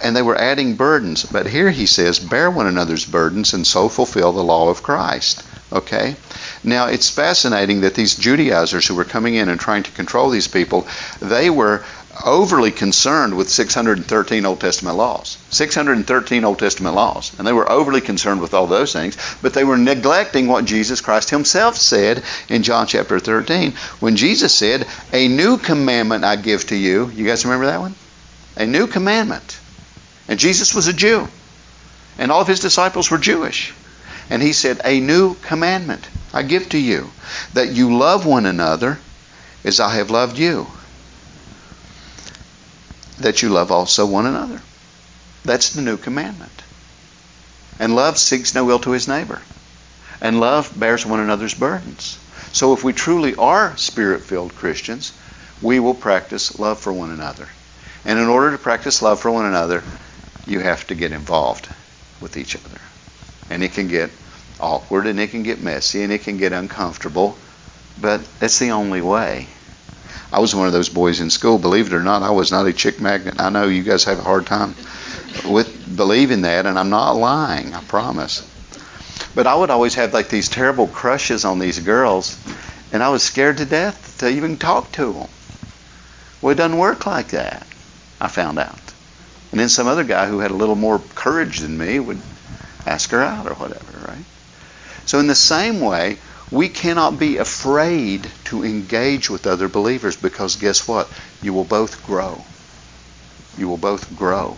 And 0.01 0.15
they 0.15 0.21
were 0.21 0.37
adding 0.37 0.75
burdens. 0.75 1.23
But 1.23 1.47
here 1.47 1.71
he 1.71 1.85
says, 1.85 2.19
bear 2.19 2.51
one 2.51 2.67
another's 2.67 3.05
burdens 3.05 3.53
and 3.53 3.65
so 3.65 3.89
fulfill 3.89 4.33
the 4.33 4.43
law 4.43 4.69
of 4.69 4.83
Christ. 4.83 5.43
Okay? 5.71 6.15
Now 6.63 6.87
it's 6.87 7.09
fascinating 7.09 7.81
that 7.81 7.95
these 7.95 8.15
Judaizers 8.15 8.87
who 8.87 8.95
were 8.95 9.05
coming 9.05 9.35
in 9.35 9.49
and 9.49 9.59
trying 9.59 9.83
to 9.83 9.91
control 9.91 10.29
these 10.29 10.47
people, 10.47 10.87
they 11.19 11.49
were 11.49 11.83
overly 12.23 12.71
concerned 12.71 13.35
with 13.35 13.49
613 13.49 14.45
Old 14.45 14.59
Testament 14.59 14.95
laws. 14.95 15.37
613 15.49 16.43
Old 16.43 16.59
Testament 16.59 16.95
laws. 16.95 17.37
And 17.37 17.45
they 17.45 17.53
were 17.53 17.69
overly 17.69 18.01
concerned 18.01 18.41
with 18.41 18.53
all 18.53 18.67
those 18.67 18.93
things, 18.93 19.17
but 19.41 19.53
they 19.53 19.63
were 19.63 19.77
neglecting 19.77 20.47
what 20.47 20.65
Jesus 20.65 21.01
Christ 21.01 21.29
himself 21.29 21.77
said 21.77 22.23
in 22.47 22.63
John 22.63 22.87
chapter 22.87 23.19
13 23.19 23.73
when 23.99 24.15
Jesus 24.15 24.53
said, 24.53 24.87
A 25.11 25.27
new 25.27 25.57
commandment 25.57 26.23
I 26.23 26.35
give 26.35 26.67
to 26.67 26.75
you. 26.75 27.09
You 27.09 27.25
guys 27.25 27.43
remember 27.43 27.65
that 27.67 27.81
one? 27.81 27.95
A 28.55 28.65
new 28.65 28.87
commandment. 28.87 29.59
And 30.27 30.39
Jesus 30.39 30.73
was 30.73 30.87
a 30.87 30.93
Jew. 30.93 31.27
And 32.17 32.31
all 32.31 32.41
of 32.41 32.47
his 32.47 32.61
disciples 32.61 33.11
were 33.11 33.17
Jewish. 33.17 33.73
And 34.29 34.41
he 34.41 34.53
said, 34.53 34.79
A 34.85 34.99
new 34.99 35.35
commandment 35.35 36.07
I 36.33 36.43
give 36.43 36.69
to 36.69 36.77
you, 36.77 37.09
that 37.53 37.73
you 37.73 37.97
love 37.97 38.25
one 38.25 38.45
another 38.45 38.99
as 39.63 39.79
I 39.79 39.95
have 39.95 40.09
loved 40.09 40.37
you 40.37 40.67
that 43.19 43.41
you 43.41 43.49
love 43.49 43.71
also 43.71 44.05
one 44.05 44.25
another. 44.25 44.61
That's 45.43 45.69
the 45.69 45.81
new 45.81 45.97
commandment. 45.97 46.63
And 47.79 47.95
love 47.95 48.17
seeks 48.17 48.55
no 48.55 48.69
ill 48.69 48.79
to 48.79 48.91
his 48.91 49.07
neighbor. 49.07 49.41
And 50.21 50.39
love 50.39 50.71
bears 50.77 51.05
one 51.05 51.19
another's 51.19 51.53
burdens. 51.53 52.17
So 52.51 52.73
if 52.73 52.83
we 52.83 52.93
truly 52.93 53.35
are 53.35 53.75
spirit 53.77 54.21
filled 54.21 54.55
Christians, 54.55 55.11
we 55.61 55.79
will 55.79 55.93
practice 55.93 56.57
love 56.57 56.79
for 56.79 56.93
one 56.93 57.11
another. 57.11 57.47
And 58.05 58.19
in 58.19 58.27
order 58.27 58.51
to 58.51 58.57
practice 58.57 59.01
love 59.01 59.19
for 59.19 59.31
one 59.31 59.45
another, 59.45 59.83
you 60.45 60.59
have 60.59 60.87
to 60.87 60.95
get 60.95 61.11
involved 61.11 61.67
with 62.21 62.37
each 62.37 62.55
other. 62.55 62.79
And 63.49 63.63
it 63.63 63.73
can 63.73 63.87
get 63.87 64.09
awkward 64.59 65.07
and 65.07 65.19
it 65.19 65.31
can 65.31 65.43
get 65.43 65.61
messy 65.61 66.03
and 66.03 66.13
it 66.13 66.23
can 66.23 66.37
get 66.37 66.53
uncomfortable, 66.53 67.37
but 67.99 68.21
it's 68.41 68.59
the 68.59 68.71
only 68.71 69.01
way. 69.01 69.47
I 70.35 70.39
was 70.39 70.53
one 70.53 70.67
of 70.67 70.73
those 70.73 70.89
boys 70.89 71.21
in 71.21 71.29
school, 71.29 71.57
believe 71.57 71.87
it 71.87 71.93
or 71.93 72.03
not, 72.03 72.21
I 72.21 72.31
was 72.31 72.51
not 72.51 72.67
a 72.67 72.73
chick 72.73 72.99
magnet. 72.99 73.35
I 73.39 73.49
know 73.49 73.67
you 73.67 73.83
guys 73.83 74.03
have 74.03 74.19
a 74.19 74.21
hard 74.21 74.45
time 74.45 74.75
with 75.47 75.95
believing 75.95 76.41
that, 76.41 76.65
and 76.65 76.77
I'm 76.77 76.89
not 76.89 77.13
lying, 77.13 77.73
I 77.73 77.81
promise. 77.85 78.45
But 79.33 79.47
I 79.47 79.55
would 79.55 79.69
always 79.69 79.95
have 79.95 80.13
like 80.13 80.27
these 80.27 80.49
terrible 80.49 80.87
crushes 80.87 81.45
on 81.45 81.59
these 81.59 81.79
girls, 81.79 82.37
and 82.91 83.01
I 83.01 83.07
was 83.11 83.23
scared 83.23 83.59
to 83.59 83.65
death 83.65 84.17
to 84.17 84.29
even 84.29 84.57
talk 84.57 84.91
to 84.93 85.13
them. 85.13 85.29
Well, 86.41 86.51
it 86.51 86.55
doesn't 86.55 86.79
work 86.79 87.05
like 87.05 87.29
that, 87.29 87.65
I 88.19 88.27
found 88.27 88.59
out. 88.59 88.91
And 89.51 89.59
then 89.61 89.69
some 89.69 89.87
other 89.87 90.03
guy 90.03 90.27
who 90.27 90.39
had 90.39 90.51
a 90.51 90.55
little 90.55 90.75
more 90.75 90.99
courage 91.15 91.59
than 91.59 91.77
me 91.77 91.97
would 91.97 92.21
ask 92.85 93.09
her 93.11 93.21
out 93.21 93.47
or 93.47 93.53
whatever, 93.53 94.05
right? 94.05 94.25
So, 95.05 95.17
in 95.19 95.27
the 95.27 95.33
same 95.33 95.79
way, 95.79 96.17
we 96.51 96.69
cannot 96.69 97.17
be 97.17 97.37
afraid 97.37 98.29
to 98.45 98.63
engage 98.63 99.29
with 99.29 99.47
other 99.47 99.67
believers 99.67 100.15
because 100.15 100.55
guess 100.55 100.87
what? 100.87 101.09
You 101.41 101.53
will 101.53 101.63
both 101.63 102.05
grow. 102.05 102.43
You 103.57 103.67
will 103.67 103.77
both 103.77 104.15
grow 104.15 104.57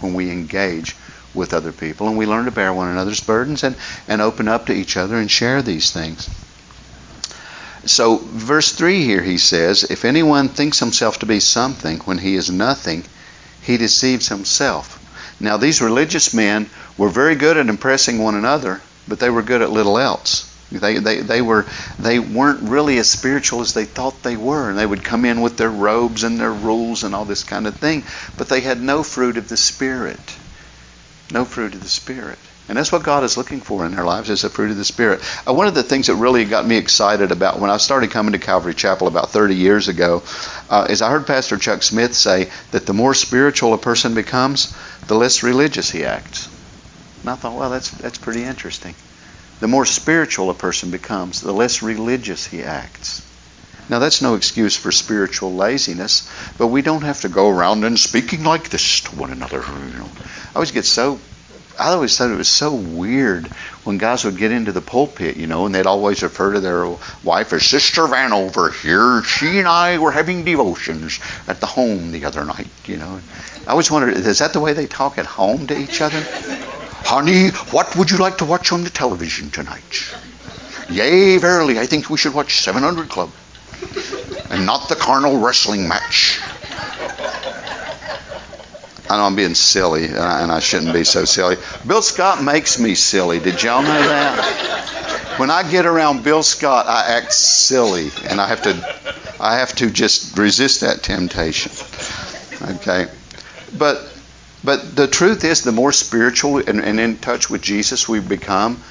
when 0.00 0.14
we 0.14 0.30
engage 0.30 0.96
with 1.34 1.52
other 1.52 1.72
people 1.72 2.08
and 2.08 2.16
we 2.16 2.26
learn 2.26 2.46
to 2.46 2.50
bear 2.50 2.72
one 2.72 2.88
another's 2.88 3.20
burdens 3.20 3.62
and, 3.62 3.76
and 4.08 4.22
open 4.22 4.48
up 4.48 4.66
to 4.66 4.72
each 4.72 4.96
other 4.96 5.16
and 5.16 5.30
share 5.30 5.62
these 5.62 5.90
things. 5.90 6.28
So, 7.84 8.16
verse 8.16 8.72
3 8.72 9.04
here, 9.04 9.22
he 9.22 9.38
says, 9.38 9.84
If 9.84 10.04
anyone 10.04 10.48
thinks 10.48 10.80
himself 10.80 11.20
to 11.20 11.26
be 11.26 11.38
something 11.38 11.98
when 12.00 12.18
he 12.18 12.34
is 12.34 12.50
nothing, 12.50 13.04
he 13.62 13.76
deceives 13.76 14.28
himself. 14.28 14.98
Now, 15.38 15.56
these 15.56 15.82
religious 15.82 16.32
men 16.32 16.68
were 16.96 17.10
very 17.10 17.36
good 17.36 17.56
at 17.56 17.68
impressing 17.68 18.18
one 18.18 18.34
another, 18.34 18.80
but 19.06 19.20
they 19.20 19.30
were 19.30 19.42
good 19.42 19.62
at 19.62 19.70
little 19.70 19.98
else. 19.98 20.50
They, 20.72 20.98
they, 20.98 21.20
they, 21.20 21.42
were, 21.42 21.66
they 21.98 22.18
weren't 22.18 22.68
really 22.68 22.98
as 22.98 23.08
spiritual 23.08 23.60
as 23.60 23.72
they 23.72 23.84
thought 23.84 24.22
they 24.22 24.36
were. 24.36 24.68
And 24.68 24.78
they 24.78 24.86
would 24.86 25.04
come 25.04 25.24
in 25.24 25.40
with 25.40 25.56
their 25.56 25.70
robes 25.70 26.24
and 26.24 26.38
their 26.38 26.52
rules 26.52 27.04
and 27.04 27.14
all 27.14 27.24
this 27.24 27.44
kind 27.44 27.66
of 27.66 27.76
thing. 27.76 28.04
But 28.36 28.48
they 28.48 28.60
had 28.60 28.80
no 28.82 29.02
fruit 29.02 29.36
of 29.36 29.48
the 29.48 29.56
Spirit. 29.56 30.36
No 31.30 31.44
fruit 31.44 31.74
of 31.74 31.82
the 31.82 31.88
Spirit. 31.88 32.38
And 32.68 32.76
that's 32.76 32.90
what 32.90 33.04
God 33.04 33.22
is 33.22 33.36
looking 33.36 33.60
for 33.60 33.86
in 33.86 33.96
our 33.96 34.04
lives 34.04 34.28
is 34.28 34.42
the 34.42 34.50
fruit 34.50 34.72
of 34.72 34.76
the 34.76 34.84
Spirit. 34.84 35.20
Uh, 35.46 35.54
one 35.54 35.68
of 35.68 35.74
the 35.74 35.84
things 35.84 36.08
that 36.08 36.16
really 36.16 36.44
got 36.44 36.66
me 36.66 36.76
excited 36.76 37.30
about 37.30 37.60
when 37.60 37.70
I 37.70 37.76
started 37.76 38.10
coming 38.10 38.32
to 38.32 38.40
Calvary 38.40 38.74
Chapel 38.74 39.06
about 39.06 39.30
30 39.30 39.54
years 39.54 39.86
ago 39.86 40.24
uh, 40.68 40.88
is 40.90 41.00
I 41.00 41.10
heard 41.10 41.28
Pastor 41.28 41.58
Chuck 41.58 41.84
Smith 41.84 42.14
say 42.14 42.50
that 42.72 42.86
the 42.86 42.92
more 42.92 43.14
spiritual 43.14 43.72
a 43.72 43.78
person 43.78 44.14
becomes, 44.14 44.76
the 45.06 45.14
less 45.14 45.44
religious 45.44 45.90
he 45.90 46.04
acts. 46.04 46.48
And 47.20 47.30
I 47.30 47.36
thought, 47.36 47.56
well, 47.56 47.70
that's, 47.70 47.90
that's 47.90 48.18
pretty 48.18 48.42
interesting. 48.42 48.96
The 49.60 49.68
more 49.68 49.86
spiritual 49.86 50.50
a 50.50 50.54
person 50.54 50.90
becomes, 50.90 51.40
the 51.40 51.52
less 51.52 51.82
religious 51.82 52.46
he 52.46 52.62
acts. 52.62 53.22
Now, 53.88 54.00
that's 54.00 54.20
no 54.20 54.34
excuse 54.34 54.76
for 54.76 54.90
spiritual 54.90 55.54
laziness, 55.54 56.28
but 56.58 56.66
we 56.66 56.82
don't 56.82 57.04
have 57.04 57.20
to 57.20 57.28
go 57.28 57.48
around 57.48 57.84
and 57.84 57.98
speaking 57.98 58.42
like 58.42 58.68
this 58.68 59.00
to 59.02 59.16
one 59.16 59.30
another. 59.30 59.58
You 59.58 59.98
know, 59.98 60.08
I 60.50 60.54
always 60.56 60.72
get 60.72 60.84
so. 60.84 61.20
I 61.78 61.92
always 61.92 62.16
thought 62.16 62.30
it 62.30 62.36
was 62.36 62.48
so 62.48 62.74
weird 62.74 63.46
when 63.84 63.98
guys 63.98 64.24
would 64.24 64.38
get 64.38 64.50
into 64.50 64.72
the 64.72 64.80
pulpit, 64.80 65.36
you 65.36 65.46
know, 65.46 65.66
and 65.66 65.74
they'd 65.74 65.86
always 65.86 66.22
refer 66.22 66.54
to 66.54 66.60
their 66.60 66.86
wife 67.22 67.52
as 67.52 67.66
Sister 67.66 68.06
Van 68.06 68.32
over 68.32 68.70
here. 68.70 69.22
She 69.22 69.58
and 69.58 69.68
I 69.68 69.98
were 69.98 70.10
having 70.10 70.42
devotions 70.42 71.20
at 71.46 71.60
the 71.60 71.66
home 71.66 72.12
the 72.12 72.24
other 72.24 72.46
night, 72.46 72.68
you 72.86 72.96
know. 72.96 73.20
I 73.66 73.70
always 73.72 73.90
wondered, 73.90 74.16
is 74.16 74.38
that 74.38 74.54
the 74.54 74.60
way 74.60 74.72
they 74.72 74.86
talk 74.86 75.18
at 75.18 75.26
home 75.26 75.66
to 75.66 75.78
each 75.78 76.00
other? 76.00 76.24
Honey, 77.06 77.50
what 77.70 77.94
would 77.94 78.10
you 78.10 78.16
like 78.16 78.38
to 78.38 78.44
watch 78.44 78.72
on 78.72 78.82
the 78.82 78.90
television 78.90 79.48
tonight? 79.50 80.12
Yea, 80.90 81.38
verily, 81.38 81.78
I 81.78 81.86
think 81.86 82.10
we 82.10 82.18
should 82.18 82.34
watch 82.34 82.60
700 82.60 83.08
Club 83.08 83.30
and 84.50 84.66
not 84.66 84.88
the 84.88 84.96
carnal 84.96 85.38
wrestling 85.38 85.86
match. 85.86 86.40
I 89.08 89.16
know 89.16 89.22
I'm 89.22 89.36
being 89.36 89.54
silly, 89.54 90.06
and 90.06 90.50
I 90.50 90.58
shouldn't 90.58 90.92
be 90.92 91.04
so 91.04 91.24
silly. 91.24 91.58
Bill 91.86 92.02
Scott 92.02 92.42
makes 92.42 92.80
me 92.80 92.96
silly. 92.96 93.38
Did 93.38 93.62
y'all 93.62 93.82
know 93.82 93.88
that? 93.88 95.36
When 95.38 95.48
I 95.48 95.62
get 95.70 95.86
around 95.86 96.24
Bill 96.24 96.42
Scott, 96.42 96.86
I 96.88 97.18
act 97.18 97.32
silly, 97.32 98.10
and 98.28 98.40
I 98.40 98.48
have 98.48 98.62
to, 98.62 99.34
I 99.38 99.58
have 99.58 99.76
to 99.76 99.90
just 99.90 100.36
resist 100.36 100.80
that 100.80 101.04
temptation. 101.04 101.70
Okay, 102.62 103.06
but 103.78 104.12
but 104.64 104.96
the 104.96 105.06
truth 105.06 105.44
is, 105.44 105.62
the 105.62 105.72
more 105.72 105.92
spiritual 105.92 106.58
and, 106.58 106.80
and 106.80 106.98
in 106.98 107.18
touch 107.18 107.50
with 107.50 107.62
Jesus 107.62 108.08
we 108.08 108.20
become, 108.20 108.82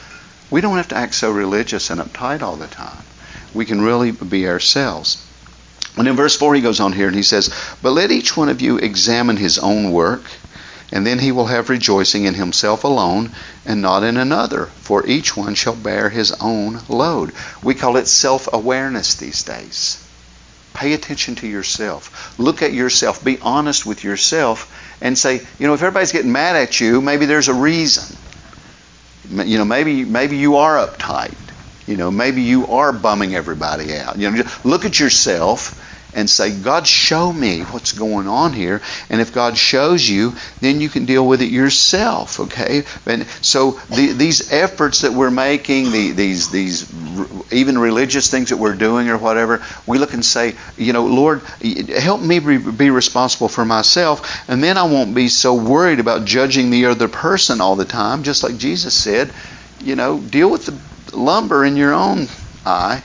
we 0.49 0.61
don't 0.61 0.77
have 0.77 0.89
to 0.89 0.97
act 0.97 1.15
so 1.15 1.31
religious 1.31 1.89
and 1.89 1.99
uptight 1.99 2.41
all 2.41 2.55
the 2.55 2.67
time. 2.67 3.03
We 3.53 3.65
can 3.65 3.81
really 3.81 4.11
be 4.11 4.47
ourselves. 4.47 5.25
And 5.97 6.07
in 6.07 6.15
verse 6.15 6.35
4, 6.35 6.55
he 6.55 6.61
goes 6.61 6.79
on 6.79 6.93
here 6.93 7.07
and 7.07 7.15
he 7.15 7.23
says, 7.23 7.49
But 7.81 7.91
let 7.91 8.11
each 8.11 8.35
one 8.35 8.49
of 8.49 8.61
you 8.61 8.77
examine 8.77 9.37
his 9.37 9.57
own 9.57 9.91
work, 9.91 10.23
and 10.91 11.07
then 11.07 11.19
he 11.19 11.31
will 11.31 11.47
have 11.47 11.69
rejoicing 11.69 12.25
in 12.25 12.35
himself 12.35 12.83
alone 12.83 13.31
and 13.65 13.81
not 13.81 14.03
in 14.03 14.17
another, 14.17 14.67
for 14.81 15.05
each 15.07 15.35
one 15.35 15.55
shall 15.55 15.75
bear 15.75 16.09
his 16.09 16.31
own 16.33 16.81
load. 16.89 17.33
We 17.63 17.73
call 17.73 17.97
it 17.97 18.07
self 18.07 18.47
awareness 18.51 19.15
these 19.15 19.41
days. 19.43 19.97
Pay 20.73 20.93
attention 20.93 21.35
to 21.35 21.47
yourself. 21.47 22.37
Look 22.37 22.61
at 22.61 22.73
yourself. 22.73 23.23
Be 23.23 23.39
honest 23.41 23.85
with 23.85 24.03
yourself 24.03 24.69
and 25.05 25.15
say, 25.15 25.39
you 25.59 25.67
know, 25.67 25.75
if 25.75 25.83
everybody's 25.83 26.11
getting 26.11 26.31
mad 26.31 26.55
at 26.55 26.81
you, 26.81 26.99
maybe 26.99 27.27
there's 27.27 27.47
a 27.47 27.53
reason. 27.53 28.17
You 29.29 29.59
know, 29.59 29.65
maybe 29.65 30.03
maybe 30.03 30.37
you 30.37 30.55
are 30.55 30.77
uptight. 30.87 31.35
You 31.85 31.95
know, 31.95 32.09
maybe 32.09 32.41
you 32.41 32.65
are 32.67 32.91
bumming 32.91 33.35
everybody 33.35 33.95
out. 33.95 34.17
You 34.17 34.31
know, 34.31 34.43
look 34.63 34.83
at 34.83 34.99
yourself 34.99 35.79
and 36.15 36.29
say, 36.29 36.57
God, 36.57 36.87
show 36.87 37.31
me 37.31 37.61
what's 37.61 37.91
going 37.91 38.27
on 38.27 38.53
here. 38.53 38.81
And 39.09 39.21
if 39.21 39.33
God 39.33 39.57
shows 39.57 40.09
you, 40.09 40.33
then 40.61 40.81
you 40.81 40.89
can 40.89 41.05
deal 41.05 41.27
with 41.27 41.41
it 41.41 41.51
yourself. 41.51 42.39
Okay? 42.39 42.83
And 43.05 43.27
so 43.41 43.71
the, 43.89 44.13
these 44.13 44.51
efforts 44.51 45.01
that 45.01 45.11
we're 45.11 45.29
making, 45.29 45.91
the, 45.91 46.11
these 46.11 46.49
these 46.49 46.91
even 47.51 47.77
religious 47.77 48.31
things 48.31 48.49
that 48.49 48.57
we're 48.57 48.75
doing 48.75 49.09
or 49.09 49.17
whatever, 49.17 49.63
we 49.85 49.97
look 49.97 50.13
and 50.13 50.25
say, 50.25 50.55
you 50.77 50.93
know, 50.93 51.05
Lord, 51.05 51.41
help 51.41 52.21
me 52.21 52.39
be 52.39 52.89
responsible 52.89 53.49
for 53.49 53.65
myself, 53.65 54.49
and 54.49 54.63
then 54.63 54.77
I 54.77 54.83
won't 54.83 55.13
be 55.13 55.27
so 55.27 55.53
worried 55.53 55.99
about 55.99 56.25
judging 56.25 56.69
the 56.69 56.85
other 56.85 57.09
person 57.09 57.61
all 57.61 57.75
the 57.75 57.85
time. 57.85 58.23
Just 58.23 58.43
like 58.43 58.57
Jesus 58.57 58.93
said, 58.93 59.31
you 59.83 59.95
know, 59.95 60.19
deal 60.19 60.49
with 60.49 60.65
the 60.65 61.17
lumber 61.17 61.65
in 61.65 61.75
your 61.75 61.93
own 61.93 62.27
eye 62.65 63.03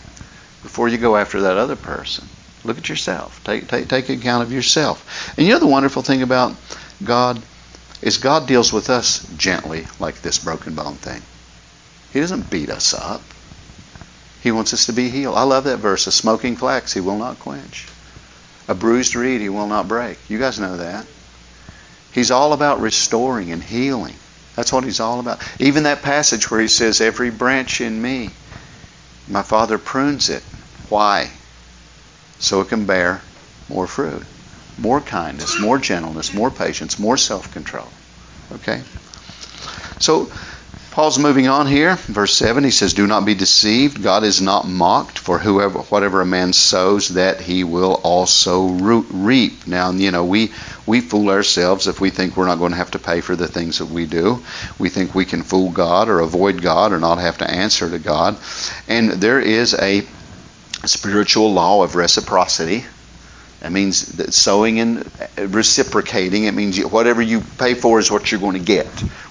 before 0.62 0.88
you 0.88 0.99
go 0.99 1.16
after 1.16 1.42
that 1.42 1.57
other 1.57 1.77
person. 1.77 2.27
Look 2.64 2.79
at 2.79 2.88
yourself. 2.88 3.42
Take, 3.44 3.68
take, 3.68 3.88
take 3.88 4.09
account 4.09 4.42
of 4.42 4.53
yourself. 4.53 5.35
And 5.37 5.46
you 5.46 5.53
know 5.53 5.61
the 5.61 5.66
wonderful 5.66 6.03
thing 6.03 6.23
about 6.23 6.55
God 7.03 7.40
is 8.03 8.18
God 8.18 8.46
deals 8.46 8.73
with 8.73 8.90
us 8.90 9.27
gently, 9.37 9.87
like 9.99 10.23
this 10.23 10.38
broken 10.38 10.75
bone 10.75 10.94
thing. 10.94 11.23
He 12.12 12.20
doesn't 12.20 12.51
beat 12.51 12.70
us 12.70 12.92
up. 12.92 13.23
He 14.42 14.53
wants 14.53 14.73
us 14.73 14.87
to 14.87 14.92
be 14.92 15.11
healed. 15.11 15.37
I 15.37 15.42
love 15.42 15.64
that 15.64 15.79
verse. 15.79 16.07
A 16.07 16.12
smoking 16.12 16.57
flax 16.57 16.92
he 16.92 17.01
will 17.01 17.18
not 17.18 17.38
quench. 17.38 17.87
A 18.68 18.75
bruised 18.75 19.14
reed 19.14 19.40
he 19.40 19.49
will 19.49 19.66
not 19.66 19.88
break. 19.88 20.18
You 20.29 20.38
guys 20.38 20.59
know 20.59 20.77
that. 20.79 21.07
He's 22.12 22.31
all 22.31 22.53
about 22.53 22.81
restoring 22.81 23.53
and 23.53 23.62
healing. 23.62 24.16
That's 24.57 24.73
what 24.73 24.85
he's 24.85 25.01
all 25.01 25.20
about. 25.20 25.40
Even 25.59 25.85
that 25.85 26.03
passage 26.03 26.51
where 26.51 26.61
he 26.61 26.68
says, 26.68 27.01
Every 27.01 27.31
branch 27.31 27.81
in 27.81 28.01
me, 28.01 28.33
my 29.29 29.42
Father 29.42 29.79
prunes 29.79 30.29
it. 30.29 30.42
Why? 30.88 31.31
So 32.40 32.61
it 32.61 32.68
can 32.68 32.87
bear 32.87 33.22
more 33.68 33.87
fruit, 33.87 34.24
more 34.79 35.00
kindness, 35.00 35.61
more 35.61 35.79
gentleness, 35.79 36.35
more 36.35 36.50
patience, 36.50 36.98
more 36.98 37.16
self 37.16 37.53
control. 37.53 37.87
Okay? 38.53 38.83
So, 40.00 40.33
Paul's 40.90 41.20
moving 41.20 41.46
on 41.46 41.68
here. 41.68 41.94
Verse 41.94 42.35
7, 42.35 42.64
he 42.64 42.72
says, 42.72 42.94
Do 42.94 43.07
not 43.07 43.24
be 43.24 43.37
deceived. 43.37 44.03
God 44.03 44.24
is 44.24 44.40
not 44.40 44.66
mocked, 44.66 45.18
for 45.18 45.38
whoever, 45.38 45.79
whatever 45.79 46.20
a 46.20 46.26
man 46.26 46.53
sows, 46.53 47.11
that 47.11 47.40
he 47.40 47.62
will 47.62 48.00
also 48.03 48.66
reap. 48.66 49.68
Now, 49.68 49.92
you 49.92 50.11
know, 50.11 50.24
we, 50.24 50.53
we 50.87 51.00
fool 51.00 51.31
ourselves 51.31 51.87
if 51.87 52.00
we 52.00 52.11
think 52.11 52.37
we're 52.37 52.46
not 52.46 52.59
going 52.59 52.72
to 52.72 52.79
have 52.79 52.90
to 52.92 52.98
pay 52.98 53.20
for 53.20 53.37
the 53.37 53.46
things 53.46 53.79
that 53.79 53.87
we 53.87 54.07
do. 54.07 54.42
We 54.81 54.88
think 54.88 55.14
we 55.14 55.26
can 55.26 55.44
fool 55.44 55.70
God 55.70 56.09
or 56.09 56.18
avoid 56.18 56.61
God 56.61 56.92
or 56.92 56.98
not 56.98 57.18
have 57.18 57.38
to 57.38 57.48
answer 57.48 57.88
to 57.88 58.00
God. 58.00 58.38
And 58.88 59.11
there 59.12 59.38
is 59.38 59.74
a 59.74 60.05
spiritual 60.87 61.53
law 61.53 61.83
of 61.83 61.95
reciprocity 61.95 62.85
That 63.61 63.73
means 63.73 64.16
that 64.16 64.33
sowing 64.33 64.81
and 64.81 65.11
reciprocating. 65.38 66.45
It 66.45 66.53
means 66.55 66.83
whatever 66.85 67.21
you 67.21 67.43
pay 67.59 67.75
for 67.75 67.99
is 67.99 68.11
what 68.11 68.31
you're 68.31 68.40
going 68.40 68.59
to 68.59 68.64
get. 68.64 68.87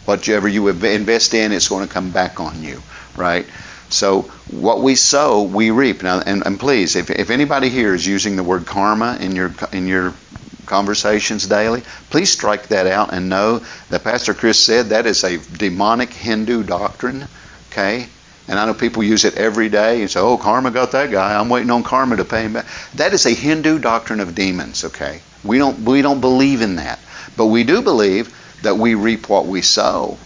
Whatever 0.05 0.47
you 0.47 0.67
invest 0.67 1.33
in, 1.33 1.51
it's 1.51 1.67
going 1.67 1.87
to 1.87 1.91
come 1.91 2.11
back 2.11 2.39
on 2.39 2.61
you, 2.63 2.81
right? 3.17 3.45
So 3.89 4.23
what 4.51 4.81
we 4.81 4.93
sow, 4.95 5.43
we 5.43 5.71
reap. 5.71 6.03
Now, 6.03 6.21
and, 6.23 6.45
and 6.45 6.59
please, 6.59 6.95
if, 6.95 7.09
if 7.09 7.31
anybody 7.31 7.69
here 7.69 7.95
is 7.95 8.05
using 8.05 8.35
the 8.35 8.43
word 8.43 8.67
karma 8.67 9.17
in 9.19 9.35
your 9.35 9.51
in 9.71 9.87
your 9.87 10.13
conversations 10.67 11.47
daily, 11.47 11.81
please 12.11 12.31
strike 12.31 12.67
that 12.67 12.85
out 12.85 13.11
and 13.11 13.29
know 13.29 13.63
that 13.89 14.03
Pastor 14.03 14.35
Chris 14.35 14.63
said 14.63 14.87
that 14.87 15.07
is 15.07 15.23
a 15.23 15.39
demonic 15.57 16.13
Hindu 16.13 16.63
doctrine. 16.63 17.25
Okay, 17.71 18.07
and 18.49 18.57
I 18.59 18.65
know 18.65 18.73
people 18.73 19.03
use 19.03 19.25
it 19.25 19.37
every 19.37 19.69
day 19.69 20.01
and 20.01 20.09
say, 20.09 20.19
"Oh, 20.19 20.35
karma 20.35 20.71
got 20.71 20.91
that 20.93 21.11
guy. 21.11 21.39
I'm 21.39 21.49
waiting 21.49 21.69
on 21.69 21.83
karma 21.83 22.17
to 22.17 22.25
pay 22.25 22.41
him 22.41 22.53
back." 22.53 22.65
That 22.95 23.13
is 23.13 23.27
a 23.27 23.29
Hindu 23.29 23.77
doctrine 23.77 24.19
of 24.19 24.33
demons. 24.33 24.83
Okay, 24.83 25.21
we 25.43 25.59
don't 25.59 25.85
we 25.85 26.01
don't 26.01 26.19
believe 26.19 26.61
in 26.61 26.77
that, 26.77 26.99
but 27.37 27.45
we 27.45 27.63
do 27.63 27.81
believe 27.83 28.35
that 28.63 28.77
we 28.77 28.95
reap 28.95 29.29
what 29.29 29.45
we 29.45 29.61
sow. 29.61 30.17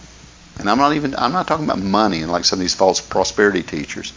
And 0.58 0.70
I'm 0.70 0.78
not 0.78 0.94
even 0.94 1.14
I'm 1.16 1.32
not 1.32 1.46
talking 1.46 1.66
about 1.66 1.78
money 1.78 2.22
and 2.22 2.32
like 2.32 2.46
some 2.46 2.58
of 2.58 2.60
these 2.60 2.74
false 2.74 3.00
prosperity 3.00 3.62
teachers. 3.62 4.12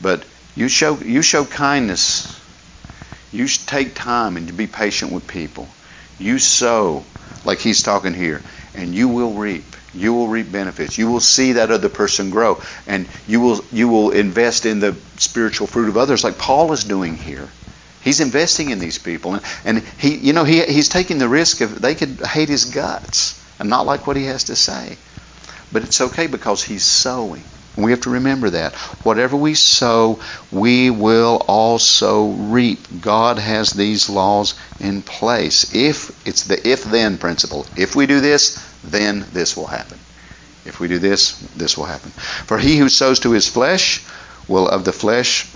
But 0.00 0.24
you 0.56 0.68
show 0.68 0.96
you 0.96 1.20
show 1.20 1.44
kindness. 1.44 2.40
You 3.30 3.46
take 3.46 3.94
time 3.94 4.38
and 4.38 4.56
be 4.56 4.66
patient 4.66 5.12
with 5.12 5.26
people. 5.28 5.68
You 6.18 6.38
sow 6.38 7.04
like 7.44 7.58
he's 7.58 7.82
talking 7.82 8.14
here, 8.14 8.40
and 8.74 8.94
you 8.94 9.08
will 9.08 9.34
reap. 9.34 9.76
You 9.94 10.12
will 10.12 10.28
reap 10.28 10.50
benefits. 10.50 10.98
You 10.98 11.10
will 11.10 11.20
see 11.20 11.52
that 11.52 11.70
other 11.70 11.88
person 11.88 12.30
grow, 12.30 12.60
and 12.86 13.06
you 13.26 13.40
will 13.40 13.64
you 13.72 13.88
will 13.88 14.10
invest 14.10 14.66
in 14.66 14.80
the 14.80 14.96
spiritual 15.16 15.66
fruit 15.66 15.88
of 15.88 15.96
others, 15.96 16.24
like 16.24 16.38
Paul 16.38 16.72
is 16.72 16.84
doing 16.84 17.16
here. 17.16 17.48
He's 18.00 18.20
investing 18.20 18.70
in 18.70 18.78
these 18.80 18.98
people, 18.98 19.34
and, 19.34 19.44
and 19.64 19.78
he 19.98 20.16
you 20.16 20.32
know 20.32 20.44
he 20.44 20.62
he's 20.64 20.88
taking 20.88 21.18
the 21.18 21.28
risk 21.28 21.60
of 21.60 21.80
they 21.80 21.94
could 21.94 22.20
hate 22.20 22.48
his 22.48 22.66
guts 22.66 23.40
and 23.58 23.68
not 23.68 23.86
like 23.86 24.06
what 24.06 24.16
he 24.16 24.24
has 24.24 24.44
to 24.44 24.56
say. 24.56 24.96
But 25.72 25.84
it's 25.84 26.00
okay 26.00 26.26
because 26.26 26.62
he's 26.62 26.84
sowing. 26.84 27.44
We 27.76 27.90
have 27.90 28.02
to 28.02 28.10
remember 28.10 28.50
that. 28.50 28.74
Whatever 29.02 29.36
we 29.36 29.54
sow, 29.54 30.20
we 30.52 30.90
will 30.90 31.44
also 31.48 32.28
reap. 32.28 32.78
God 33.00 33.38
has 33.38 33.72
these 33.72 34.08
laws 34.08 34.54
in 34.78 35.02
place. 35.02 35.74
If 35.74 36.26
it's 36.26 36.44
the 36.44 36.68
if 36.68 36.84
then 36.84 37.18
principle. 37.18 37.66
If 37.74 37.96
we 37.96 38.06
do 38.06 38.20
this, 38.20 38.62
then 38.84 39.26
this 39.32 39.56
will 39.56 39.66
happen. 39.66 39.98
If 40.64 40.80
we 40.80 40.88
do 40.88 40.98
this, 40.98 41.38
this 41.56 41.76
will 41.76 41.84
happen. 41.84 42.10
For 42.10 42.58
he 42.58 42.78
who 42.78 42.88
sows 42.88 43.20
to 43.20 43.32
his 43.32 43.48
flesh 43.48 44.04
will 44.48 44.68
of 44.68 44.84
the 44.84 44.92
flesh 44.92 45.46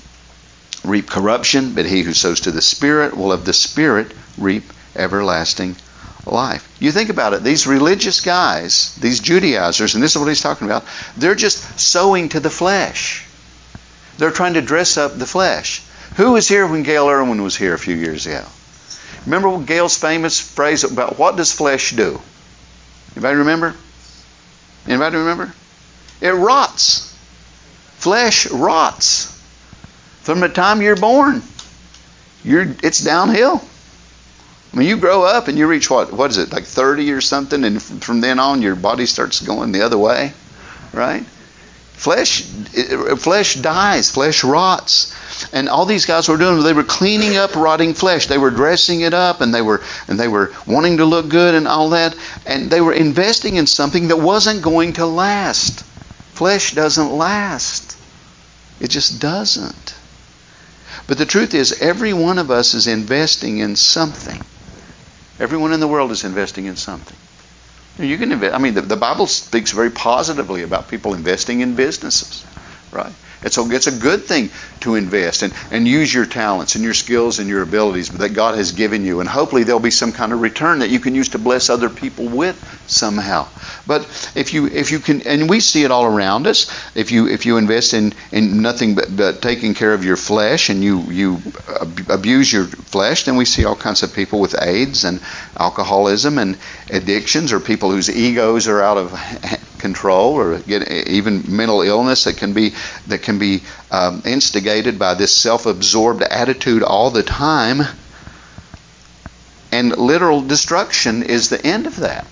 reap 0.85 1.09
corruption, 1.09 1.75
but 1.75 1.87
he 1.87 2.03
who 2.03 2.12
sows 2.12 2.41
to 2.41 2.51
the 2.51 2.62
Spirit 2.62 3.17
will 3.17 3.33
of 3.33 3.45
the 3.45 3.53
Spirit 3.53 4.12
reap 4.37 4.73
everlasting 4.95 5.77
life. 6.27 6.77
You 6.81 6.93
think 6.93 7.11
about 7.11 7.33
it, 7.33 7.43
these 7.43 7.67
religious 7.67 8.21
guys, 8.21 8.95
these 8.97 9.21
Judaizers, 9.21 9.95
and 9.95 10.03
this 10.03 10.14
is 10.14 10.19
what 10.19 10.29
he's 10.29 10.43
talking 10.43 10.67
about, 10.67 10.85
they're 11.17 11.35
just 11.35 11.81
sowing 11.81 12.29
to 12.31 12.41
the 12.41 12.51
flesh. 12.51 13.27
They're 14.19 14.31
trying 14.31 14.55
to 14.55 14.62
dress 14.62 14.97
up 14.97 15.19
the 15.19 15.27
flesh. 15.27 15.83
Who 16.17 16.33
was 16.33 16.49
here 16.49 16.67
when 16.67 16.83
Gayle 16.83 17.09
Erwin 17.09 17.43
was 17.43 17.57
here 17.57 17.75
a 17.75 17.79
few 17.79 17.95
years 17.95 18.27
ago? 18.27 18.45
Remember 19.25 19.59
Gayle's 19.59 19.97
famous 19.97 20.41
phrase 20.41 20.85
about 20.85 21.19
what 21.19 21.37
does 21.37 21.53
flesh 21.53 21.93
do? 21.93 22.21
Anybody 23.18 23.38
remember? 23.38 23.74
Anybody 24.87 25.16
remember? 25.16 25.52
It 26.20 26.31
rots. 26.31 27.12
Flesh 27.96 28.48
rots. 28.48 29.37
From 30.22 30.38
the 30.38 30.48
time 30.48 30.81
you're 30.83 30.94
born, 30.94 31.42
you're, 32.44 32.76
it's 32.85 33.02
downhill. 33.02 33.61
I 34.72 34.76
mean, 34.76 34.87
you 34.87 34.98
grow 34.98 35.24
up 35.24 35.48
and 35.48 35.59
you 35.59 35.66
reach 35.66 35.90
what? 35.90 36.12
What 36.12 36.31
is 36.31 36.38
it, 36.38 36.52
like 36.52 36.62
30 36.62 37.11
or 37.11 37.20
something? 37.20 37.64
And 37.64 37.83
from 37.83 38.20
then 38.20 38.38
on, 38.38 38.62
your 38.62 38.76
body 38.76 39.04
starts 39.04 39.40
going 39.40 39.72
the 39.72 39.83
other 39.83 39.98
way, 39.98 40.33
right? 40.92 41.24
Flesh, 41.98 42.42
flesh 43.18 43.54
dies, 43.56 44.11
flesh 44.12 44.44
rots. 44.44 45.12
And 45.52 45.68
all 45.68 45.84
these 45.84 46.06
guys 46.06 46.28
were 46.28 46.37
doing, 46.37 46.62
they 46.62 46.72
were 46.72 46.84
cleaning 46.84 47.37
up 47.37 47.56
rotting 47.56 47.92
flesh. 47.92 48.26
They 48.26 48.38
were 48.38 48.50
dressing 48.50 49.00
it 49.00 49.14
up, 49.14 49.40
and 49.40 49.52
they 49.52 49.62
were 49.62 49.82
and 50.06 50.18
they 50.18 50.28
were 50.28 50.52
wanting 50.64 50.98
to 50.98 51.04
look 51.04 51.28
good 51.28 51.56
and 51.56 51.66
all 51.66 51.90
that. 51.90 52.14
And 52.46 52.70
they 52.70 52.80
were 52.80 52.92
investing 52.92 53.56
in 53.56 53.66
something 53.66 54.08
that 54.08 54.16
wasn't 54.16 54.62
going 54.62 54.92
to 54.94 55.06
last. 55.06 55.80
Flesh 56.34 56.72
doesn't 56.72 57.11
last. 57.11 57.98
It 58.80 58.90
just 58.90 59.20
doesn't. 59.20 59.96
But 61.08 61.18
the 61.18 61.26
truth 61.26 61.52
is, 61.52 61.82
every 61.82 62.12
one 62.12 62.38
of 62.38 62.52
us 62.52 62.74
is 62.74 62.87
investing 62.87 63.58
in 63.58 63.74
something. 63.74 64.40
Everyone 65.40 65.72
in 65.72 65.80
the 65.80 65.88
world 65.88 66.12
is 66.12 66.22
investing 66.22 66.66
in 66.66 66.76
something. 66.76 67.16
You 67.98 68.16
can 68.18 68.32
invest. 68.32 68.54
I 68.54 68.58
mean, 68.58 68.74
the, 68.74 68.82
the 68.82 68.96
Bible 68.96 69.26
speaks 69.26 69.72
very 69.72 69.90
positively 69.90 70.62
about 70.62 70.88
people 70.88 71.14
investing 71.14 71.61
in 71.61 71.74
businesses, 71.74 72.44
right? 72.92 73.12
It's 73.42 73.87
a, 73.87 73.92
good 73.92 74.24
thing 74.24 74.51
to 74.81 74.94
invest 74.94 75.42
and, 75.42 75.53
and 75.70 75.87
use 75.87 76.12
your 76.12 76.27
talents 76.27 76.74
and 76.74 76.85
your 76.85 76.94
skills 76.94 77.38
and 77.38 77.48
your 77.48 77.62
abilities 77.62 78.11
that 78.11 78.31
God 78.31 78.57
has 78.57 78.72
given 78.72 79.05
you. 79.05 79.20
And 79.20 79.29
hopefully 79.29 79.64
there'll 79.64 79.81
be 79.81 79.90
some 79.90 80.12
kind 80.12 80.33
of 80.33 80.40
return 80.40 80.81
that 80.81 80.90
you 80.90 81.01
can 81.01 81.14
use 81.14 81.31
to 81.31 81.38
bless 81.38 81.70
other 81.70 81.88
people 81.88 82.27
with 82.29 82.57
somehow. 82.87 83.48
But 83.87 84.03
if 84.35 84.53
you 84.55 84.66
if 84.66 84.90
you 84.90 84.98
can 84.98 85.22
and 85.22 85.48
we 85.48 85.61
see 85.61 85.85
it 85.85 85.90
all 85.90 86.05
around 86.05 86.46
us, 86.46 86.70
if 86.94 87.12
you 87.12 87.29
if 87.29 87.46
you 87.46 87.59
invest 87.59 87.94
in, 87.94 88.12
in 88.33 88.62
nothing 88.62 88.94
but, 88.94 89.14
but 89.14 89.42
taking 89.42 89.74
care 89.74 89.94
of 89.94 90.05
your 90.05 90.16
flesh 90.16 90.68
and 90.68 90.83
you 90.83 91.03
you 91.11 91.38
abuse 92.09 92.53
your 92.53 92.64
flesh, 92.64 93.24
then 93.24 93.37
we 93.37 93.44
see 93.44 93.64
all 93.64 93.77
kinds 93.77 94.03
of 94.03 94.12
people 94.12 94.40
with 94.40 94.61
AIDS 94.61 95.05
and 95.05 95.20
alcoholism 95.59 96.38
and 96.38 96.59
addictions 96.90 97.53
or 97.53 97.61
people 97.61 97.90
whose 97.90 98.11
egos 98.11 98.68
are 98.68 98.83
out 98.83 98.98
of 98.98 99.64
control 99.79 100.35
or 100.35 100.59
get 100.59 100.91
even 101.09 101.45
mental 101.49 101.83
illness 101.83 102.25
that 102.25 102.37
can 102.37 102.53
be 102.53 102.75
that 103.07 103.23
can 103.23 103.38
be 103.38 103.62
um, 103.91 104.23
instigated 104.25 104.99
by 104.99 105.14
this 105.14 105.37
self-absorbed 105.37 106.23
attitude 106.23 106.83
all 106.83 107.11
the 107.11 107.23
time. 107.23 107.83
And 109.71 109.97
literal 109.97 110.41
destruction 110.41 111.23
is 111.23 111.51
the 111.51 111.64
end 111.64 111.87
of 111.87 111.97
that. 111.97 112.27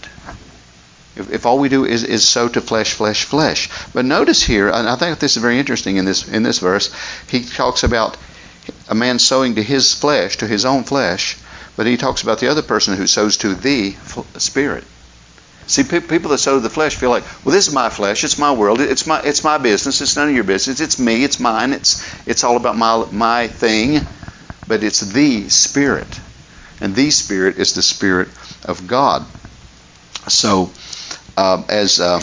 If, 1.16 1.30
if 1.32 1.46
all 1.46 1.58
we 1.58 1.68
do 1.68 1.84
is, 1.84 2.02
is 2.02 2.26
sow 2.26 2.48
to 2.48 2.60
flesh 2.60 2.92
flesh 2.92 3.24
flesh. 3.24 3.70
But 3.92 4.04
notice 4.04 4.42
here 4.42 4.68
and 4.68 4.88
i 4.88 4.96
think 4.96 5.18
this 5.18 5.36
is 5.36 5.42
very 5.42 5.58
interesting 5.58 5.96
in 5.96 6.04
this 6.04 6.28
in 6.28 6.42
this 6.42 6.58
verse 6.58 6.94
he 7.28 7.42
talks 7.42 7.82
about 7.82 8.16
a 8.88 8.94
man 8.94 9.18
sowing 9.18 9.54
to 9.54 9.62
his 9.62 9.94
flesh 9.94 10.36
to 10.38 10.46
his 10.46 10.64
own 10.64 10.84
flesh 10.84 11.36
but 11.76 11.86
he 11.86 11.96
talks 11.96 12.22
about 12.22 12.40
the 12.40 12.48
other 12.48 12.62
person 12.62 12.96
who 12.96 13.06
sows 13.06 13.36
to 13.36 13.54
the 13.54 13.94
spirit 14.38 14.84
See, 15.68 15.82
people 15.82 16.30
that 16.30 16.38
sow 16.38 16.60
the 16.60 16.70
flesh 16.70 16.94
feel 16.94 17.10
like, 17.10 17.24
well, 17.44 17.52
this 17.52 17.66
is 17.66 17.74
my 17.74 17.90
flesh. 17.90 18.22
It's 18.22 18.38
my 18.38 18.52
world. 18.52 18.80
It's 18.80 19.06
my 19.06 19.20
it's 19.22 19.42
my 19.42 19.58
business. 19.58 20.00
It's 20.00 20.16
none 20.16 20.28
of 20.28 20.34
your 20.34 20.44
business. 20.44 20.80
It's 20.80 20.98
me. 20.98 21.24
It's 21.24 21.40
mine. 21.40 21.72
It's 21.72 22.04
it's 22.24 22.44
all 22.44 22.56
about 22.56 22.76
my 22.76 23.04
my 23.10 23.48
thing. 23.48 24.00
But 24.68 24.84
it's 24.84 25.00
the 25.00 25.48
Spirit, 25.48 26.20
and 26.80 26.94
the 26.94 27.10
Spirit 27.10 27.58
is 27.58 27.74
the 27.74 27.82
Spirit 27.82 28.28
of 28.64 28.86
God. 28.86 29.24
So, 30.28 30.72
uh, 31.36 31.62
as 31.68 32.00
uh, 32.00 32.20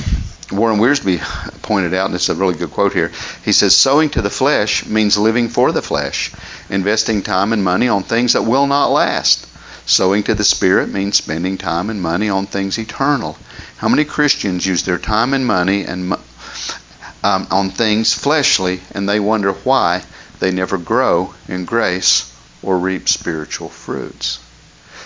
Warren 0.52 0.80
Wiersbe 0.80 1.20
pointed 1.62 1.94
out, 1.94 2.08
and 2.08 2.16
it's 2.16 2.30
a 2.30 2.36
really 2.36 2.56
good 2.56 2.72
quote 2.72 2.94
here. 2.94 3.12
He 3.44 3.52
says, 3.52 3.76
"Sowing 3.76 4.10
to 4.12 4.22
the 4.22 4.30
flesh 4.30 4.86
means 4.86 5.18
living 5.18 5.50
for 5.50 5.72
the 5.72 5.82
flesh, 5.82 6.32
investing 6.70 7.24
time 7.24 7.52
and 7.52 7.64
money 7.64 7.90
on 7.90 8.04
things 8.04 8.34
that 8.34 8.44
will 8.44 8.68
not 8.68 8.88
last." 8.88 9.48
Sowing 9.86 10.24
to 10.24 10.34
the 10.34 10.46
Spirit 10.46 10.90
means 10.90 11.18
spending 11.18 11.58
time 11.58 11.90
and 11.90 12.02
money 12.02 12.30
on 12.30 12.46
things 12.46 12.78
eternal. 12.78 13.38
How 13.78 13.90
many 13.90 14.06
Christians 14.06 14.66
use 14.66 14.84
their 14.84 14.98
time 14.98 15.34
and 15.34 15.46
money 15.46 15.84
and 15.84 16.14
um, 17.24 17.48
on 17.52 17.70
things 17.70 18.14
fleshly, 18.14 18.82
and 18.92 19.08
they 19.08 19.20
wonder 19.20 19.52
why 19.52 20.04
they 20.40 20.52
never 20.52 20.78
grow 20.78 21.34
in 21.50 21.66
grace 21.66 22.34
or 22.62 22.78
reap 22.78 23.10
spiritual 23.10 23.68
fruits? 23.70 24.40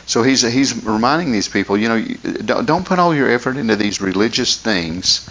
So 0.05 0.21
he's 0.21 0.41
he's 0.41 0.85
reminding 0.85 1.31
these 1.31 1.49
people, 1.49 1.77
you 1.77 1.89
know, 1.89 2.01
don't 2.61 2.85
put 2.85 2.99
all 2.99 3.15
your 3.15 3.29
effort 3.29 3.57
into 3.57 3.75
these 3.75 3.99
religious 3.99 4.55
things, 4.55 5.27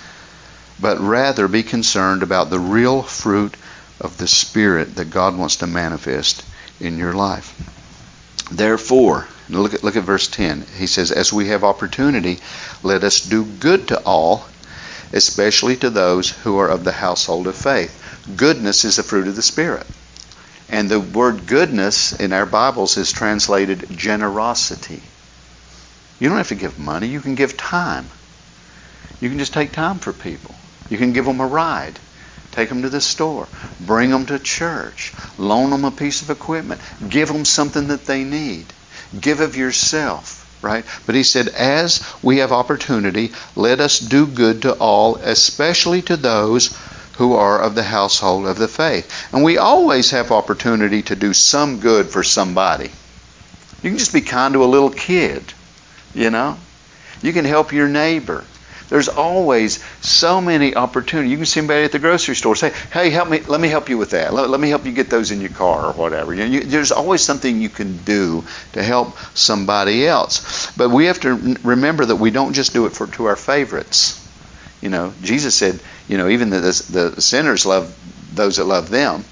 but 0.80 1.00
rather 1.00 1.46
be 1.46 1.62
concerned 1.62 2.22
about 2.22 2.50
the 2.50 2.58
real 2.58 3.02
fruit 3.02 3.54
of 4.00 4.18
the 4.18 4.26
Spirit 4.26 4.96
that 4.96 5.10
God 5.10 5.38
wants 5.38 5.56
to 5.56 5.66
manifest 5.66 6.44
in 6.80 6.98
your 6.98 7.14
life. 7.14 7.54
Therefore, 8.50 9.26
look 9.48 9.74
at, 9.74 9.84
look 9.84 9.96
at 9.96 10.04
verse 10.04 10.28
10. 10.28 10.66
He 10.76 10.86
says, 10.86 11.12
As 11.12 11.32
we 11.32 11.48
have 11.48 11.64
opportunity, 11.64 12.38
let 12.82 13.04
us 13.04 13.20
do 13.20 13.44
good 13.44 13.88
to 13.88 14.00
all, 14.02 14.46
especially 15.12 15.76
to 15.76 15.90
those 15.90 16.30
who 16.30 16.58
are 16.58 16.68
of 16.68 16.84
the 16.84 16.92
household 16.92 17.46
of 17.46 17.56
faith. 17.56 18.02
Goodness 18.36 18.84
is 18.84 18.96
the 18.96 19.02
fruit 19.02 19.28
of 19.28 19.36
the 19.36 19.42
Spirit. 19.42 19.86
And 20.68 20.88
the 20.88 21.00
word 21.00 21.46
goodness 21.46 22.12
in 22.12 22.32
our 22.32 22.46
Bibles 22.46 22.96
is 22.96 23.12
translated 23.12 23.86
generosity. 23.96 25.02
You 26.18 26.28
don't 26.28 26.38
have 26.38 26.48
to 26.48 26.54
give 26.54 26.78
money, 26.78 27.08
you 27.08 27.20
can 27.20 27.34
give 27.34 27.56
time. 27.56 28.08
You 29.20 29.28
can 29.28 29.38
just 29.38 29.54
take 29.54 29.72
time 29.72 29.98
for 29.98 30.12
people. 30.12 30.54
You 30.90 30.98
can 30.98 31.12
give 31.12 31.24
them 31.24 31.40
a 31.40 31.46
ride 31.46 31.98
Take 32.56 32.70
them 32.70 32.82
to 32.82 32.88
the 32.88 33.02
store. 33.02 33.48
Bring 33.78 34.08
them 34.08 34.24
to 34.26 34.38
church. 34.38 35.12
Loan 35.36 35.68
them 35.68 35.84
a 35.84 35.90
piece 35.90 36.22
of 36.22 36.30
equipment. 36.30 36.80
Give 37.06 37.28
them 37.28 37.44
something 37.44 37.88
that 37.88 38.06
they 38.06 38.24
need. 38.24 38.72
Give 39.18 39.40
of 39.40 39.56
yourself 39.56 40.42
right? 40.62 40.84
But 41.04 41.14
he 41.14 41.22
said, 41.22 41.48
as 41.48 42.02
we 42.22 42.38
have 42.38 42.50
opportunity, 42.50 43.32
let 43.54 43.78
us 43.78 44.00
do 44.00 44.26
good 44.26 44.62
to 44.62 44.72
all, 44.72 45.16
especially 45.16 46.02
to 46.02 46.16
those 46.16 46.76
who 47.18 47.34
are 47.34 47.60
of 47.60 47.74
the 47.74 47.82
household 47.82 48.46
of 48.46 48.58
the 48.58 48.68
faith. 48.68 49.10
And 49.32 49.44
we 49.44 49.58
always 49.58 50.10
have 50.10 50.32
opportunity 50.32 51.02
to 51.02 51.16
do 51.16 51.32
some 51.32 51.80
good 51.80 52.08
for 52.08 52.22
somebody. 52.22 52.90
You 53.82 53.90
can 53.90 53.98
just 53.98 54.12
be 54.12 54.20
kind 54.20 54.54
to 54.54 54.64
a 54.64 54.66
little 54.66 54.90
kid, 54.90 55.42
you 56.14 56.30
know? 56.30 56.58
You 57.22 57.32
can 57.32 57.44
help 57.44 57.72
your 57.72 57.88
neighbor. 57.88 58.44
There's 58.88 59.08
always 59.08 59.82
so 60.00 60.40
many 60.40 60.74
opportunities. 60.74 61.30
You 61.30 61.36
can 61.38 61.46
see 61.46 61.60
somebody 61.60 61.84
at 61.84 61.92
the 61.92 61.98
grocery 61.98 62.36
store 62.36 62.54
say, 62.54 62.72
"Hey, 62.92 63.10
help 63.10 63.28
me. 63.28 63.40
Let 63.40 63.60
me 63.60 63.68
help 63.68 63.88
you 63.88 63.98
with 63.98 64.10
that. 64.10 64.32
Let, 64.32 64.48
let 64.48 64.60
me 64.60 64.68
help 64.68 64.86
you 64.86 64.92
get 64.92 65.10
those 65.10 65.32
in 65.32 65.40
your 65.40 65.50
car 65.50 65.86
or 65.86 65.92
whatever." 65.92 66.34
You 66.34 66.44
you, 66.44 66.60
there's 66.60 66.92
always 66.92 67.20
something 67.20 67.60
you 67.60 67.68
can 67.68 67.96
do 68.04 68.44
to 68.72 68.82
help 68.82 69.18
somebody 69.34 70.06
else. 70.06 70.70
But 70.76 70.90
we 70.90 71.06
have 71.06 71.20
to 71.20 71.56
remember 71.62 72.04
that 72.04 72.16
we 72.16 72.30
don't 72.30 72.52
just 72.52 72.72
do 72.72 72.86
it 72.86 72.92
for 72.92 73.06
to 73.08 73.26
our 73.26 73.36
favorites. 73.36 74.22
You 74.80 74.90
know, 74.90 75.12
Jesus 75.22 75.54
said, 75.54 75.80
you 76.06 76.18
know, 76.18 76.28
even 76.28 76.50
the, 76.50 76.60
the, 76.60 77.12
the 77.16 77.22
sinners 77.22 77.66
love 77.66 77.92
those 78.34 78.56
that 78.56 78.64
love 78.64 78.90
them. 78.90 79.24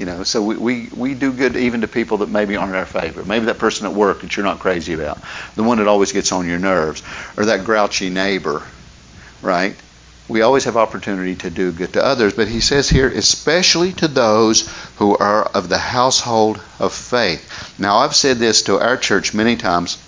You 0.00 0.06
know, 0.06 0.24
so 0.24 0.42
we, 0.42 0.56
we, 0.56 0.88
we 0.96 1.12
do 1.12 1.30
good 1.30 1.56
even 1.56 1.82
to 1.82 1.88
people 1.88 2.16
that 2.18 2.30
maybe 2.30 2.56
aren't 2.56 2.74
our 2.74 2.86
favorite. 2.86 3.26
Maybe 3.26 3.44
that 3.44 3.58
person 3.58 3.86
at 3.86 3.92
work 3.92 4.22
that 4.22 4.34
you're 4.34 4.46
not 4.46 4.58
crazy 4.58 4.94
about, 4.94 5.18
the 5.56 5.62
one 5.62 5.76
that 5.76 5.88
always 5.88 6.10
gets 6.12 6.32
on 6.32 6.48
your 6.48 6.58
nerves, 6.58 7.02
or 7.36 7.44
that 7.44 7.66
grouchy 7.66 8.08
neighbor, 8.08 8.62
right? 9.42 9.76
We 10.26 10.40
always 10.40 10.64
have 10.64 10.78
opportunity 10.78 11.34
to 11.36 11.50
do 11.50 11.70
good 11.70 11.92
to 11.92 12.02
others, 12.02 12.32
but 12.32 12.48
he 12.48 12.60
says 12.60 12.88
here, 12.88 13.08
especially 13.08 13.92
to 13.94 14.08
those 14.08 14.72
who 14.96 15.18
are 15.18 15.44
of 15.44 15.68
the 15.68 15.76
household 15.76 16.62
of 16.78 16.94
faith. 16.94 17.78
Now, 17.78 17.98
I've 17.98 18.16
said 18.16 18.38
this 18.38 18.62
to 18.62 18.80
our 18.80 18.96
church 18.96 19.34
many 19.34 19.56
times 19.56 19.98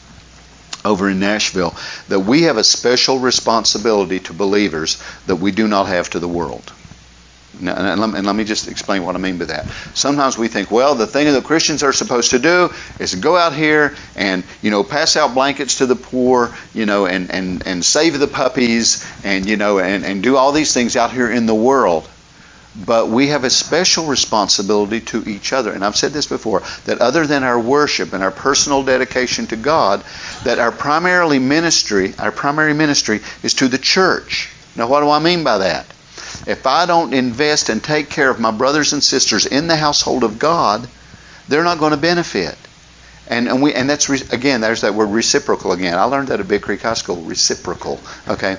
over 0.87 1.11
in 1.11 1.21
Nashville 1.21 1.77
that 2.09 2.21
we 2.21 2.45
have 2.45 2.57
a 2.57 2.65
special 2.65 3.19
responsibility 3.19 4.21
to 4.21 4.33
believers 4.33 5.03
that 5.27 5.37
we 5.37 5.51
do 5.51 5.69
not 5.69 5.89
have 5.89 6.09
to 6.11 6.19
the 6.19 6.29
world. 6.29 6.73
And, 7.59 7.67
let 8.01 8.11
me, 8.11 8.19
and, 8.19 8.27
let 8.27 8.35
me, 8.35 8.45
just 8.45 8.67
explain 8.67 9.05
what 9.05 9.15
I 9.15 9.19
mean 9.19 9.37
by 9.37 9.45
that. 9.47 9.69
Sometimes 9.95 10.39
we 10.39 10.49
think, 10.49 10.71
well, 10.71 10.95
the 10.95 11.07
thing 11.07 11.31
that 11.31 11.45
Christians 11.45 11.83
are 11.83 11.93
supposed 11.93 12.31
to 12.31 12.39
do 12.39 12.71
is 12.99 13.15
go 13.15 13.37
out 13.37 13.55
here 13.55 13.95
and 14.17 14.43
you 14.63 14.71
know 14.71 14.83
pass 14.83 15.17
out 15.17 15.35
blankets 15.35 15.79
to 15.79 15.87
the 15.87 15.95
poor, 15.95 16.55
you 16.73 16.87
know, 16.87 17.07
and 17.07 17.31
and, 17.31 17.67
and 17.67 17.85
save 17.85 18.19
the 18.19 18.27
puppies, 18.27 19.07
and 19.23 19.47
you 19.47 19.57
know, 19.57 19.79
and, 19.79 20.05
and 20.05 20.23
do 20.23 20.37
all 20.37 20.53
these 20.53 20.73
things 20.73 20.97
out 20.97 21.13
here 21.13 21.31
in 21.31 21.47
the 21.47 21.55
world. 21.55 22.09
But 22.75 23.09
we 23.09 23.29
have 23.29 23.45
a 23.45 23.51
special 23.51 24.07
responsibility 24.07 25.01
to 25.01 25.23
each 25.29 25.53
other. 25.53 25.73
And 25.73 25.85
I've 25.85 25.97
said 25.97 26.13
this 26.13 26.27
before 26.27 26.63
that 26.87 27.03
other 27.03 27.27
than 27.27 27.45
our 27.45 27.61
worship 27.61 28.15
and 28.15 28.23
our 28.23 28.31
personal 28.31 28.83
dedication 28.83 29.47
to 29.49 29.57
God, 29.57 30.03
that 30.45 30.59
our 30.59 30.73
primarily 30.73 31.39
ministry, 31.39 32.15
our 32.19 32.33
primary 32.33 32.73
ministry 32.73 33.21
is 33.43 33.55
to 33.55 33.69
the 33.69 33.77
church. 33.77 34.49
Now 34.75 34.89
what 34.89 35.01
do 35.01 35.11
I 35.11 35.19
mean 35.19 35.45
by 35.45 35.59
that? 35.59 35.87
If 36.47 36.67
I 36.67 36.87
don't 36.87 37.15
invest 37.15 37.69
and 37.69 37.83
take 37.83 38.11
care 38.11 38.31
of 38.31 38.41
my 38.41 38.51
brothers 38.51 38.93
and 38.93 39.03
sisters 39.03 39.47
in 39.47 39.67
the 39.67 39.77
household 39.77 40.25
of 40.25 40.39
God, 40.39 40.89
they're 41.49 41.65
not 41.65 41.79
going 41.79 41.93
to 41.93 41.97
benefit. 41.97 42.57
And, 43.29 43.49
and 43.49 43.63
we 43.63 43.73
and 43.73 43.89
that's 43.89 44.09
again 44.33 44.61
there's 44.61 44.81
that 44.81 44.95
word 44.95 45.11
reciprocal 45.11 45.73
again. 45.73 45.97
I 45.97 46.05
learned 46.05 46.29
that 46.29 46.41
at 46.41 46.49
Big 46.49 46.63
Creek 46.63 46.83
High 46.83 46.95
School. 46.95 47.23
Reciprocal. 47.23 48.01
Okay, 48.29 48.57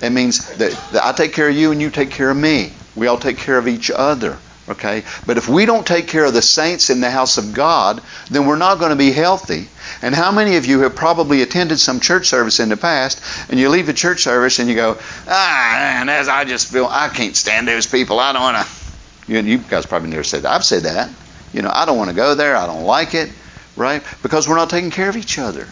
it 0.00 0.10
means 0.10 0.48
that, 0.56 0.72
that 0.92 1.04
I 1.04 1.12
take 1.12 1.32
care 1.32 1.48
of 1.48 1.56
you 1.56 1.72
and 1.72 1.82
you 1.82 1.90
take 1.90 2.10
care 2.10 2.30
of 2.30 2.36
me. 2.36 2.72
We 2.94 3.08
all 3.08 3.18
take 3.18 3.38
care 3.38 3.58
of 3.58 3.66
each 3.66 3.90
other. 3.90 4.38
Okay, 4.66 5.04
but 5.26 5.36
if 5.36 5.46
we 5.46 5.66
don't 5.66 5.86
take 5.86 6.08
care 6.08 6.24
of 6.24 6.32
the 6.32 6.40
saints 6.40 6.88
in 6.88 7.02
the 7.02 7.10
house 7.10 7.36
of 7.36 7.52
God, 7.52 8.02
then 8.30 8.46
we're 8.46 8.56
not 8.56 8.78
going 8.78 8.90
to 8.90 8.96
be 8.96 9.12
healthy. 9.12 9.68
And 10.00 10.14
how 10.14 10.32
many 10.32 10.56
of 10.56 10.64
you 10.64 10.80
have 10.80 10.96
probably 10.96 11.42
attended 11.42 11.78
some 11.78 12.00
church 12.00 12.28
service 12.28 12.60
in 12.60 12.70
the 12.70 12.76
past, 12.78 13.20
and 13.50 13.60
you 13.60 13.68
leave 13.68 13.90
a 13.90 13.92
church 13.92 14.22
service 14.22 14.58
and 14.58 14.68
you 14.70 14.74
go, 14.74 14.96
ah, 15.28 16.00
and 16.00 16.08
as 16.08 16.28
I 16.28 16.46
just 16.46 16.72
feel 16.72 16.86
I 16.86 17.08
can't 17.08 17.36
stand 17.36 17.68
those 17.68 17.86
people. 17.86 18.18
I 18.18 18.32
don't 18.32 18.40
want 18.40 18.66
to. 18.66 19.32
You, 19.32 19.40
you 19.40 19.58
guys 19.58 19.84
probably 19.84 20.08
never 20.08 20.24
said 20.24 20.42
that. 20.42 20.52
I've 20.52 20.64
said 20.64 20.84
that. 20.84 21.10
You 21.52 21.60
know, 21.60 21.70
I 21.72 21.84
don't 21.84 21.98
want 21.98 22.08
to 22.08 22.16
go 22.16 22.34
there. 22.34 22.56
I 22.56 22.66
don't 22.66 22.84
like 22.84 23.14
it, 23.14 23.30
right? 23.76 24.02
Because 24.22 24.48
we're 24.48 24.56
not 24.56 24.70
taking 24.70 24.90
care 24.90 25.10
of 25.10 25.16
each 25.18 25.38
other. 25.38 25.68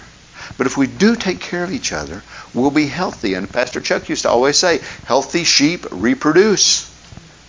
But 0.59 0.67
if 0.67 0.77
we 0.77 0.87
do 0.87 1.17
take 1.17 1.41
care 1.41 1.65
of 1.65 1.73
each 1.73 1.93
other, 1.93 2.23
we'll 2.53 2.71
be 2.71 2.87
healthy. 2.87 3.35
And 3.35 3.51
Pastor 3.51 3.81
Chuck 3.81 4.11
used 4.11 4.23
to 4.23 4.29
always 4.29 4.59
say, 4.59 4.81
healthy 5.07 5.45
sheep 5.45 5.87
reproduce. 5.91 6.92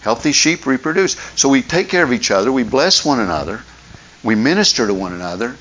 Healthy 0.03 0.33
sheep 0.33 0.65
reproduce. 0.65 1.15
So 1.35 1.49
we 1.49 1.61
take 1.61 1.89
care 1.89 2.03
of 2.03 2.13
each 2.13 2.29
other, 2.29 2.51
we 2.51 2.63
bless 2.63 3.05
one 3.05 3.19
another, 3.19 3.63
we 4.23 4.35
minister 4.35 4.85
to 4.85 4.93
one 4.93 5.13
another, 5.13 5.55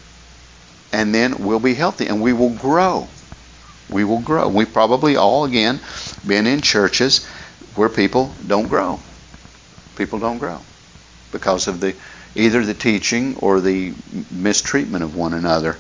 and 0.93 1.15
then 1.15 1.45
we'll 1.45 1.61
be 1.61 1.75
healthy 1.75 2.07
and 2.07 2.21
we 2.21 2.33
will 2.33 2.51
grow. 2.51 3.09
We 3.89 4.05
will 4.05 4.21
grow. 4.21 4.49
We've 4.49 4.73
probably 4.73 5.17
all, 5.17 5.45
again, 5.45 5.81
been 6.27 6.47
in 6.47 6.61
churches 6.61 7.27
where 7.77 7.89
people 7.89 8.35
don't 8.47 8.69
grow. 8.69 8.99
People 9.97 10.19
don't 10.19 10.39
grow 10.39 10.61
because 11.31 11.69
of 11.69 11.81
the 11.81 11.95
either 12.35 12.65
the 12.65 12.75
teaching 12.75 13.37
or 13.37 13.61
the 13.61 13.93
mistreatment 14.31 15.05
of 15.05 15.17
one 15.17 15.35
another. 15.35 15.79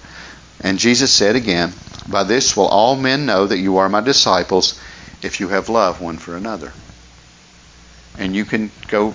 And 0.62 0.78
Jesus 0.78 1.12
said 1.12 1.34
again, 1.34 1.72
By 2.06 2.24
this 2.24 2.56
will 2.56 2.68
all 2.68 2.94
men 2.96 3.26
know 3.26 3.46
that 3.46 3.58
you 3.58 3.78
are 3.78 3.88
my 3.88 4.00
disciples 4.00 4.80
if 5.22 5.40
you 5.40 5.48
have 5.48 5.68
love 5.68 6.00
one 6.00 6.18
for 6.18 6.36
another. 6.36 6.72
And 8.18 8.34
you 8.34 8.44
can 8.44 8.70
go 8.88 9.14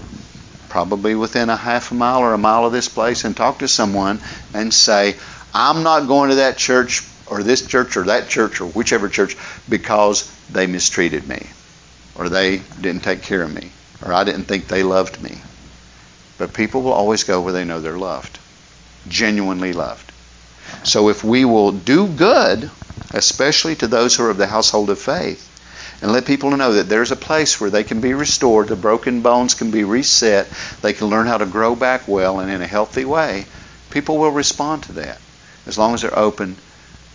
probably 0.69 1.15
within 1.15 1.49
a 1.49 1.55
half 1.55 1.91
a 1.91 1.95
mile 1.95 2.19
or 2.19 2.33
a 2.33 2.38
mile 2.38 2.65
of 2.65 2.73
this 2.73 2.89
place 2.89 3.23
and 3.23 3.36
talk 3.36 3.60
to 3.60 3.67
someone 3.67 4.19
and 4.53 4.73
say, 4.73 5.15
I'm 5.53 5.83
not 5.83 6.07
going 6.07 6.29
to 6.29 6.36
that 6.36 6.57
church 6.57 7.03
or 7.25 7.43
this 7.43 7.65
church 7.65 7.97
or 7.97 8.03
that 8.03 8.29
church 8.29 8.62
or 8.62 8.67
whichever 8.67 9.10
church 9.10 9.36
because 9.67 10.31
they 10.51 10.67
mistreated 10.67 11.27
me 11.27 11.47
or 12.15 12.29
they 12.29 12.62
didn't 12.81 13.03
take 13.03 13.23
care 13.23 13.43
of 13.43 13.53
me 13.53 13.71
or 14.03 14.13
I 14.13 14.23
didn't 14.23 14.45
think 14.45 14.67
they 14.67 14.83
loved 14.83 15.21
me. 15.21 15.38
But 16.38 16.53
people 16.53 16.81
will 16.83 16.93
always 16.93 17.23
go 17.23 17.41
where 17.41 17.53
they 17.53 17.65
know 17.65 17.79
they're 17.79 17.97
loved, 17.97 18.38
genuinely 19.07 19.73
loved. 19.73 20.12
So 20.83 21.10
if 21.10 21.23
we 21.23 21.45
will 21.45 21.71
do 21.71 22.07
good, 22.07 22.69
especially 23.13 23.75
to 23.77 23.88
those 23.88 24.15
who 24.15 24.25
are 24.25 24.29
of 24.29 24.38
the 24.38 24.47
household 24.47 24.89
of 24.89 24.99
faith, 24.99 25.49
and 26.01 26.12
let 26.12 26.25
people 26.25 26.55
know 26.55 26.73
that 26.73 26.89
there's 26.89 27.12
a 27.12 27.15
place 27.15 27.60
where 27.60 27.69
they 27.69 27.83
can 27.83 28.01
be 28.01 28.13
restored, 28.13 28.67
the 28.67 28.75
broken 28.75 29.21
bones 29.21 29.53
can 29.53 29.71
be 29.71 29.83
reset, 29.83 30.47
they 30.81 30.93
can 30.93 31.07
learn 31.07 31.27
how 31.27 31.38
to 31.38 31.45
grow 31.45 31.75
back 31.75 32.07
well 32.07 32.39
and 32.39 32.51
in 32.51 32.62
a 32.62 32.67
healthy 32.67 33.05
way, 33.05 33.45
people 33.89 34.17
will 34.17 34.31
respond 34.31 34.83
to 34.83 34.93
that 34.93 35.19
as 35.65 35.77
long 35.77 35.93
as 35.93 36.01
they're 36.01 36.17
open 36.17 36.55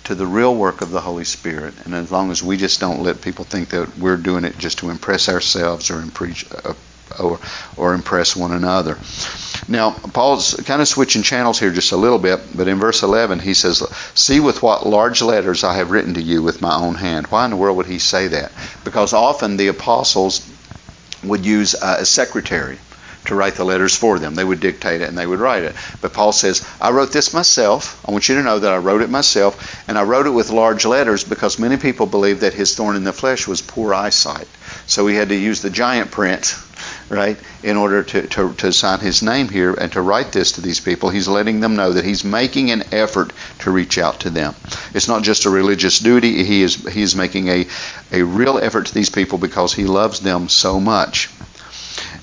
to 0.05 0.15
the 0.15 0.27
real 0.27 0.55
work 0.55 0.81
of 0.81 0.91
the 0.91 1.01
Holy 1.01 1.25
Spirit, 1.25 1.75
and 1.85 1.95
as 1.95 2.11
long 2.11 2.31
as 2.31 2.43
we 2.43 2.57
just 2.57 2.81
don't 2.81 3.03
let 3.03 3.23
people 3.23 3.45
think 3.45 3.69
that 3.71 3.97
we're 3.99 4.17
doing 4.17 4.45
it 4.45 4.59
just 4.59 4.79
to 4.79 4.91
impress 4.91 5.29
ourselves 5.29 5.91
or 5.91 6.01
impress, 6.01 6.45
uh, 6.53 6.75
or, 7.21 7.39
or 7.77 7.95
impress 7.95 8.35
one 8.35 8.53
another. 8.53 8.99
Now, 9.69 9.93
Paul's 9.93 10.55
kind 10.67 10.83
of 10.83 10.89
switching 10.89 11.23
channels 11.23 11.59
here 11.59 11.71
just 11.71 11.93
a 11.93 11.97
little 11.97 12.19
bit, 12.19 12.41
but 12.55 12.69
in 12.69 12.79
verse 12.79 13.03
11 13.03 13.39
he 13.39 13.55
says, 13.55 13.83
See 14.15 14.41
with 14.41 14.63
what 14.63 14.87
large 14.87 15.23
letters 15.23 15.63
I 15.63 15.75
have 15.75 15.91
written 15.91 16.15
to 16.15 16.23
you 16.23 16.43
with 16.43 16.61
my 16.61 16.75
own 16.75 16.97
hand. 16.97 17.29
Why 17.29 17.45
in 17.45 17.51
the 17.51 17.57
world 17.57 17.77
would 17.77 17.87
he 17.87 17.99
say 17.99 18.29
that? 18.29 18.53
Because 18.85 19.13
often 19.13 19.57
the 19.57 19.69
apostles 19.69 20.49
would 21.23 21.47
use 21.47 21.75
uh, 21.75 21.99
a 22.01 22.05
secretary 22.05 22.79
to 23.27 23.35
write 23.37 23.55
the 23.55 23.65
letters 23.65 23.97
for 23.97 24.19
them. 24.19 24.35
They 24.35 24.45
would 24.45 24.61
dictate 24.61 25.01
it 25.01 25.09
and 25.09 25.17
they 25.17 25.27
would 25.27 25.39
write 25.39 25.63
it. 25.63 25.77
But 26.01 26.13
Paul 26.13 26.33
says, 26.33 26.67
I 26.81 26.91
wrote 26.91 27.13
this 27.13 27.33
myself. 27.33 28.03
I 28.07 28.11
want 28.11 28.29
you 28.29 28.35
to 28.35 28.43
know 28.43 28.59
that 28.59 28.73
I 28.73 28.79
wrote 28.79 29.03
it 29.03 29.11
myself, 29.11 29.85
and 29.87 29.97
I 29.97 30.03
wrote 30.03 30.27
it 30.27 30.31
with 30.31 30.51
large 30.51 30.85
letters 30.85 31.23
because 31.23 31.59
many 31.59 31.77
people 31.77 32.07
believed 32.07 32.41
that 32.41 32.55
his 32.55 32.75
thorn 32.75 32.97
in 32.97 33.05
the 33.05 33.13
flesh 33.13 33.47
was 33.47 33.63
poor 33.63 33.95
eyesight. 33.95 34.49
So 34.87 35.07
he 35.07 35.15
had 35.15 35.29
to 35.29 35.37
use 35.37 35.63
the 35.63 35.71
giant 35.71 36.11
print, 36.11 36.57
right, 37.09 37.39
in 37.63 37.77
order 37.77 38.03
to, 38.03 38.27
to, 38.29 38.53
to 38.55 38.73
sign 38.73 39.01
his 39.01 39.23
name 39.23 39.49
here 39.49 39.75
and 39.75 39.93
to 39.93 40.01
write 40.01 40.33
this 40.33 40.53
to 40.53 40.61
these 40.61 40.81
people. 40.81 41.11
He's 41.11 41.29
letting 41.29 41.61
them 41.61 41.77
know 41.77 41.93
that 41.93 42.05
he's 42.05 42.25
making 42.25 42.71
an 42.71 42.85
effort 42.93 43.33
to 43.61 43.71
reach 43.71 43.99
out 43.99 44.21
to 44.21 44.31
them. 44.31 44.55
It's 44.95 45.09
not 45.09 45.23
just 45.23 45.47
a 45.47 45.51
religious 45.51 45.99
duty, 45.99 46.45
he 46.45 46.63
is, 46.63 46.77
he 46.93 47.03
is 47.03 47.15
making 47.15 47.49
a, 47.49 47.67
a 48.11 48.23
real 48.23 48.59
effort 48.59 48.87
to 48.87 48.95
these 48.95 49.11
people 49.11 49.39
because 49.39 49.73
he 49.73 49.85
loves 49.85 50.21
them 50.21 50.49
so 50.49 50.81
much. 50.81 51.29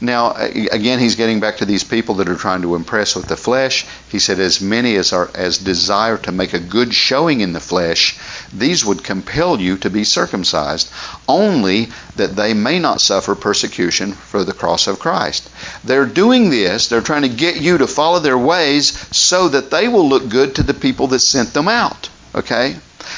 Now, 0.02 0.32
again, 0.32 1.00
he's 1.00 1.18
getting 1.18 1.42
back 1.42 1.58
to 1.58 1.66
these 1.66 1.84
people 1.84 2.16
that 2.16 2.30
are 2.30 2.36
trying 2.36 2.62
to 2.62 2.76
impress 2.76 3.18
with 3.18 3.28
the 3.28 3.36
flesh. 3.36 3.86
He 4.08 4.20
said, 4.20 4.40
as 4.40 4.62
many 4.62 4.96
as 4.96 5.12
are 5.12 5.30
as 5.36 5.58
desire 5.58 6.18
to 6.20 6.32
make 6.32 6.54
a 6.54 6.60
good 6.60 6.94
showing 6.94 7.42
in 7.42 7.52
the 7.52 7.60
flesh, 7.60 8.18
these 8.54 8.86
would 8.86 9.04
compel 9.04 9.60
you 9.60 9.76
to 9.80 9.90
be 9.90 10.06
circumcised, 10.06 10.90
only 11.28 11.90
that 12.16 12.38
they 12.38 12.54
may 12.54 12.80
not 12.80 13.02
suffer 13.02 13.36
persecution 13.36 14.14
for 14.14 14.46
the 14.46 14.54
cross 14.54 14.88
of 14.88 15.00
Christ. 15.00 15.50
They're 15.84 16.06
doing 16.06 16.50
this, 16.50 16.88
they're 16.88 17.02
trying 17.02 17.24
to 17.24 17.30
get 17.30 17.60
you 17.60 17.78
to 17.80 17.88
follow 17.88 18.20
their 18.20 18.38
ways 18.38 18.98
so 19.16 19.50
that 19.50 19.70
they 19.70 19.90
will 19.90 20.08
look 20.08 20.30
good 20.30 20.56
to 20.56 20.64
the 20.64 20.74
people 20.74 21.08
that 21.08 21.20
sent 21.20 21.54
them 21.54 21.68
out. 21.68 22.10
Okay? 22.34 22.78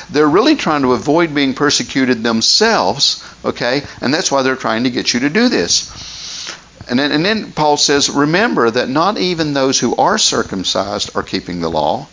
They're 0.09 0.27
really 0.27 0.55
trying 0.55 0.81
to 0.81 0.93
avoid 0.93 1.35
being 1.35 1.53
persecuted 1.53 2.23
themselves, 2.23 3.23
okay? 3.45 3.83
And 3.99 4.11
that's 4.11 4.31
why 4.31 4.41
they're 4.41 4.55
trying 4.55 4.85
to 4.85 4.89
get 4.89 5.13
you 5.13 5.19
to 5.21 5.29
do 5.29 5.47
this 5.49 6.19
And 6.91 6.99
then, 6.99 7.13
and 7.13 7.25
then 7.25 7.53
Paul 7.53 7.77
says, 7.77 8.09
Remember 8.09 8.69
that 8.69 8.89
not 8.89 9.17
even 9.17 9.53
those 9.53 9.79
who 9.79 9.95
are 9.95 10.17
circumcised 10.17 11.15
are 11.15 11.23
keeping 11.23 11.61
the 11.61 11.69
law 11.69 12.05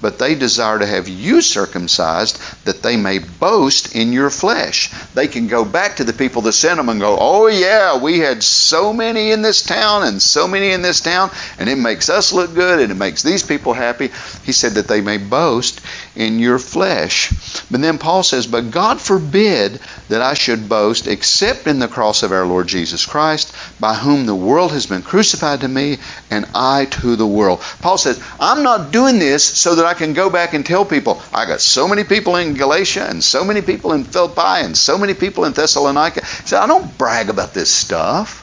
but 0.00 0.18
they 0.18 0.34
desire 0.34 0.78
to 0.78 0.86
have 0.86 1.08
you 1.08 1.40
circumcised 1.40 2.40
that 2.64 2.82
they 2.82 2.96
may 2.96 3.18
boast 3.18 3.94
in 3.94 4.12
your 4.12 4.30
flesh. 4.30 4.92
They 5.14 5.28
can 5.28 5.46
go 5.46 5.64
back 5.64 5.96
to 5.96 6.04
the 6.04 6.12
people 6.12 6.42
that 6.42 6.52
sent 6.52 6.76
them 6.76 6.88
and 6.88 7.00
go, 7.00 7.16
Oh, 7.18 7.46
yeah, 7.46 8.00
we 8.00 8.18
had 8.18 8.42
so 8.42 8.92
many 8.92 9.30
in 9.30 9.42
this 9.42 9.62
town 9.62 10.04
and 10.04 10.20
so 10.20 10.46
many 10.46 10.70
in 10.70 10.82
this 10.82 11.00
town, 11.00 11.30
and 11.58 11.68
it 11.68 11.76
makes 11.76 12.08
us 12.08 12.32
look 12.32 12.54
good 12.54 12.80
and 12.80 12.92
it 12.92 12.96
makes 12.96 13.22
these 13.22 13.42
people 13.42 13.72
happy. 13.72 14.10
He 14.44 14.52
said 14.52 14.72
that 14.72 14.88
they 14.88 15.00
may 15.00 15.18
boast 15.18 15.80
in 16.14 16.38
your 16.38 16.58
flesh. 16.58 17.30
But 17.70 17.80
then 17.80 17.98
Paul 17.98 18.22
says, 18.22 18.46
But 18.46 18.70
God 18.70 19.00
forbid 19.00 19.80
that 20.08 20.22
I 20.22 20.34
should 20.34 20.68
boast 20.68 21.06
except 21.06 21.66
in 21.66 21.78
the 21.78 21.88
cross 21.88 22.22
of 22.22 22.32
our 22.32 22.46
Lord 22.46 22.66
Jesus 22.68 23.04
Christ, 23.06 23.54
by 23.80 23.94
whom 23.94 24.26
the 24.26 24.34
world 24.34 24.72
has 24.72 24.86
been 24.86 25.02
crucified 25.02 25.60
to 25.60 25.68
me 25.68 25.98
and 26.30 26.46
I 26.54 26.86
to 26.86 27.16
the 27.16 27.26
world. 27.26 27.60
Paul 27.80 27.98
says, 27.98 28.22
I'm 28.40 28.62
not 28.62 28.92
doing 28.92 29.18
this 29.18 29.44
so 29.44 29.74
that 29.74 29.85
I 29.86 29.94
can 29.94 30.12
go 30.12 30.30
back 30.30 30.54
and 30.54 30.64
tell 30.64 30.84
people, 30.84 31.22
I 31.32 31.46
got 31.46 31.60
so 31.60 31.88
many 31.88 32.04
people 32.04 32.36
in 32.36 32.54
Galatia 32.54 33.06
and 33.08 33.22
so 33.22 33.44
many 33.44 33.62
people 33.62 33.92
in 33.92 34.04
Philippi 34.04 34.64
and 34.64 34.76
so 34.76 34.98
many 34.98 35.14
people 35.14 35.44
in 35.44 35.52
Thessalonica. 35.52 36.24
He 36.24 36.48
said, 36.48 36.60
I 36.60 36.66
don't 36.66 36.98
brag 36.98 37.28
about 37.30 37.54
this 37.54 37.70
stuff. 37.70 38.42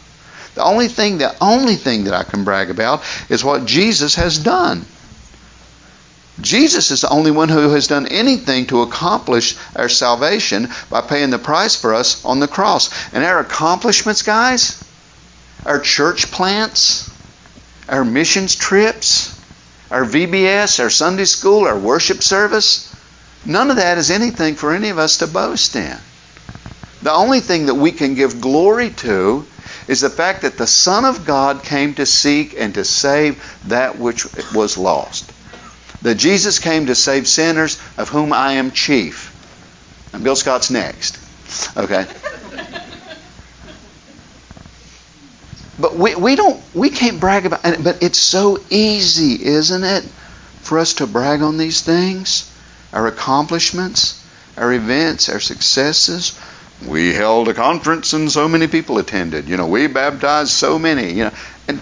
The 0.55 0.63
only 0.63 0.87
thing, 0.87 1.17
the 1.17 1.35
only 1.41 1.75
thing 1.75 2.05
that 2.05 2.13
I 2.13 2.23
can 2.23 2.43
brag 2.43 2.69
about 2.69 3.03
is 3.29 3.43
what 3.43 3.65
Jesus 3.65 4.15
has 4.15 4.37
done. 4.37 4.85
Jesus 6.41 6.91
is 6.91 7.01
the 7.01 7.09
only 7.09 7.31
one 7.31 7.49
who 7.49 7.69
has 7.71 7.87
done 7.87 8.07
anything 8.07 8.65
to 8.67 8.81
accomplish 8.81 9.55
our 9.75 9.89
salvation 9.89 10.69
by 10.89 11.01
paying 11.01 11.29
the 11.29 11.39
price 11.39 11.75
for 11.75 11.93
us 11.93 12.25
on 12.25 12.39
the 12.39 12.47
cross. 12.47 12.89
And 13.13 13.23
our 13.23 13.39
accomplishments, 13.39 14.23
guys, 14.23 14.83
our 15.65 15.79
church 15.79 16.31
plants, 16.31 17.11
our 17.87 18.03
missions 18.03 18.55
trips, 18.55 19.39
our 19.93 20.05
VBS, 20.05 20.79
our 20.79 20.89
Sunday 20.89 21.25
school, 21.25 21.67
our 21.67 21.77
worship 21.77 22.23
service, 22.23 22.91
none 23.45 23.69
of 23.69 23.75
that 23.77 23.99
is 23.99 24.09
anything 24.09 24.55
for 24.55 24.73
any 24.73 24.89
of 24.89 24.97
us 24.97 25.17
to 25.17 25.27
boast 25.27 25.75
in. 25.75 25.97
The 27.03 27.11
only 27.11 27.41
thing 27.41 27.67
that 27.67 27.75
we 27.75 27.91
can 27.91 28.15
give 28.15 28.41
glory 28.41 28.89
to 28.89 29.45
is 29.87 30.01
the 30.01 30.09
fact 30.09 30.41
that 30.41 30.57
the 30.57 30.65
Son 30.65 31.05
of 31.05 31.25
God 31.25 31.63
came 31.63 31.93
to 31.93 32.07
seek 32.07 32.55
and 32.57 32.73
to 32.73 32.83
save 32.83 33.43
that 33.65 33.99
which 33.99 34.25
was 34.55 34.79
lost. 34.79 35.31
That 36.01 36.15
Jesus 36.15 36.57
came 36.57 36.87
to 36.87 36.95
save 36.95 37.27
sinners, 37.27 37.79
of 37.95 38.09
whom 38.09 38.33
I 38.33 38.53
am 38.53 38.71
chief. 38.71 39.29
And 40.11 40.23
Bill 40.23 40.35
Scott's 40.35 40.71
next. 40.71 41.19
Okay? 41.77 42.07
But 45.80 45.95
we, 45.95 46.15
we 46.15 46.36
don't 46.36 46.61
we 46.76 46.89
can't 46.89 47.19
brag 47.19 47.45
about 47.45 47.65
it. 47.65 47.84
But 47.84 48.03
it's 48.03 48.19
so 48.19 48.59
easy, 48.69 49.43
isn't 49.43 49.84
it, 49.84 50.03
for 50.61 50.80
us 50.80 50.95
to 50.95 51.07
brag 51.07 51.41
on 51.41 51.57
these 51.57 51.82
things, 51.82 52.51
our 52.91 53.07
accomplishments, 53.07 54.26
our 54.57 54.71
events, 54.71 55.30
our 55.30 55.39
successes. 55.39 56.39
We 56.88 57.13
held 57.13 57.47
a 57.47 57.53
conference 57.53 58.13
and 58.13 58.32
so 58.32 58.47
many 58.47 58.67
people 58.67 58.97
attended. 58.97 59.47
You 59.47 59.57
know, 59.57 59.67
we 59.67 59.88
baptized 59.88 60.51
so 60.51 60.78
many. 60.78 61.13
You 61.13 61.26
know, 61.26 61.34
and 61.67 61.82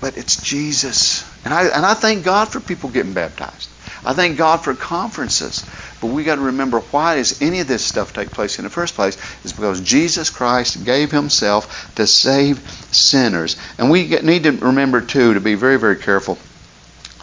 but 0.00 0.16
it's 0.16 0.42
Jesus, 0.42 1.24
and 1.44 1.54
I 1.54 1.66
and 1.66 1.86
I 1.86 1.94
thank 1.94 2.24
God 2.24 2.48
for 2.48 2.60
people 2.60 2.90
getting 2.90 3.12
baptized. 3.12 3.68
I 4.04 4.14
thank 4.14 4.36
God 4.36 4.64
for 4.64 4.74
conferences. 4.74 5.64
But 6.02 6.08
we 6.08 6.24
got 6.24 6.34
to 6.34 6.42
remember 6.42 6.80
why 6.80 7.14
does 7.14 7.40
any 7.40 7.60
of 7.60 7.68
this 7.68 7.84
stuff 7.84 8.12
take 8.12 8.32
place 8.32 8.58
in 8.58 8.64
the 8.64 8.70
first 8.70 8.96
place? 8.96 9.16
Is 9.44 9.52
because 9.52 9.80
Jesus 9.80 10.30
Christ 10.30 10.84
gave 10.84 11.12
himself 11.12 11.94
to 11.94 12.08
save 12.08 12.58
sinners. 12.90 13.56
And 13.78 13.88
we 13.88 14.08
need 14.08 14.42
to 14.42 14.50
remember 14.50 15.00
too 15.00 15.34
to 15.34 15.40
be 15.40 15.54
very 15.54 15.78
very 15.78 15.96
careful 15.96 16.38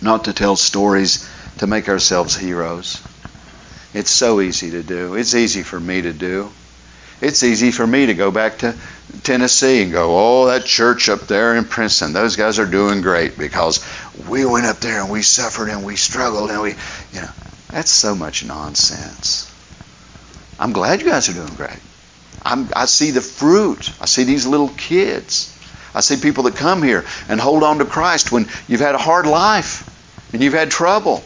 not 0.01 0.23
to 0.23 0.33
tell 0.33 0.55
stories 0.55 1.29
to 1.57 1.67
make 1.67 1.89
ourselves 1.89 2.37
heroes. 2.37 3.01
It's 3.93 4.11
so 4.11 4.39
easy 4.39 4.71
to 4.71 4.81
do. 4.81 5.15
It's 5.15 5.35
easy 5.35 5.61
for 5.61 5.77
me 5.77 6.01
to 6.03 6.13
do. 6.13 6.49
It's 7.19 7.43
easy 7.43 7.71
for 7.71 7.85
me 7.85 8.05
to 8.05 8.13
go 8.13 8.31
back 8.31 8.59
to 8.59 8.77
Tennessee 9.23 9.83
and 9.83 9.91
go, 9.91 10.15
oh, 10.17 10.45
that 10.45 10.63
church 10.63 11.09
up 11.09 11.27
there 11.27 11.55
in 11.55 11.65
Princeton, 11.65 12.13
those 12.13 12.37
guys 12.37 12.59
are 12.59 12.65
doing 12.65 13.01
great 13.01 13.37
because 13.37 13.85
we 14.29 14.45
went 14.45 14.67
up 14.67 14.77
there 14.77 15.01
and 15.01 15.11
we 15.11 15.21
suffered 15.21 15.67
and 15.67 15.83
we 15.83 15.97
struggled 15.97 16.49
and 16.49 16.61
we, 16.61 16.69
you 17.11 17.21
know, 17.21 17.29
that's 17.71 17.91
so 17.91 18.15
much 18.15 18.43
nonsense. 18.45 19.53
I'm 20.59 20.73
glad 20.73 21.01
you 21.01 21.07
guys 21.07 21.29
are 21.29 21.33
doing 21.33 21.53
great. 21.55 21.79
I'm, 22.43 22.69
I 22.75 22.85
see 22.85 23.11
the 23.11 23.21
fruit. 23.21 23.91
I 24.01 24.05
see 24.05 24.23
these 24.23 24.47
little 24.47 24.69
kids. 24.69 25.55
I 25.93 26.01
see 26.01 26.17
people 26.17 26.43
that 26.43 26.55
come 26.55 26.83
here 26.83 27.05
and 27.27 27.39
hold 27.39 27.63
on 27.63 27.79
to 27.79 27.85
Christ 27.85 28.31
when 28.31 28.47
you've 28.67 28.79
had 28.79 28.95
a 28.95 28.99
hard 28.99 29.27
life 29.27 29.85
and 30.33 30.41
you've 30.41 30.53
had 30.53 30.71
trouble. 30.71 31.23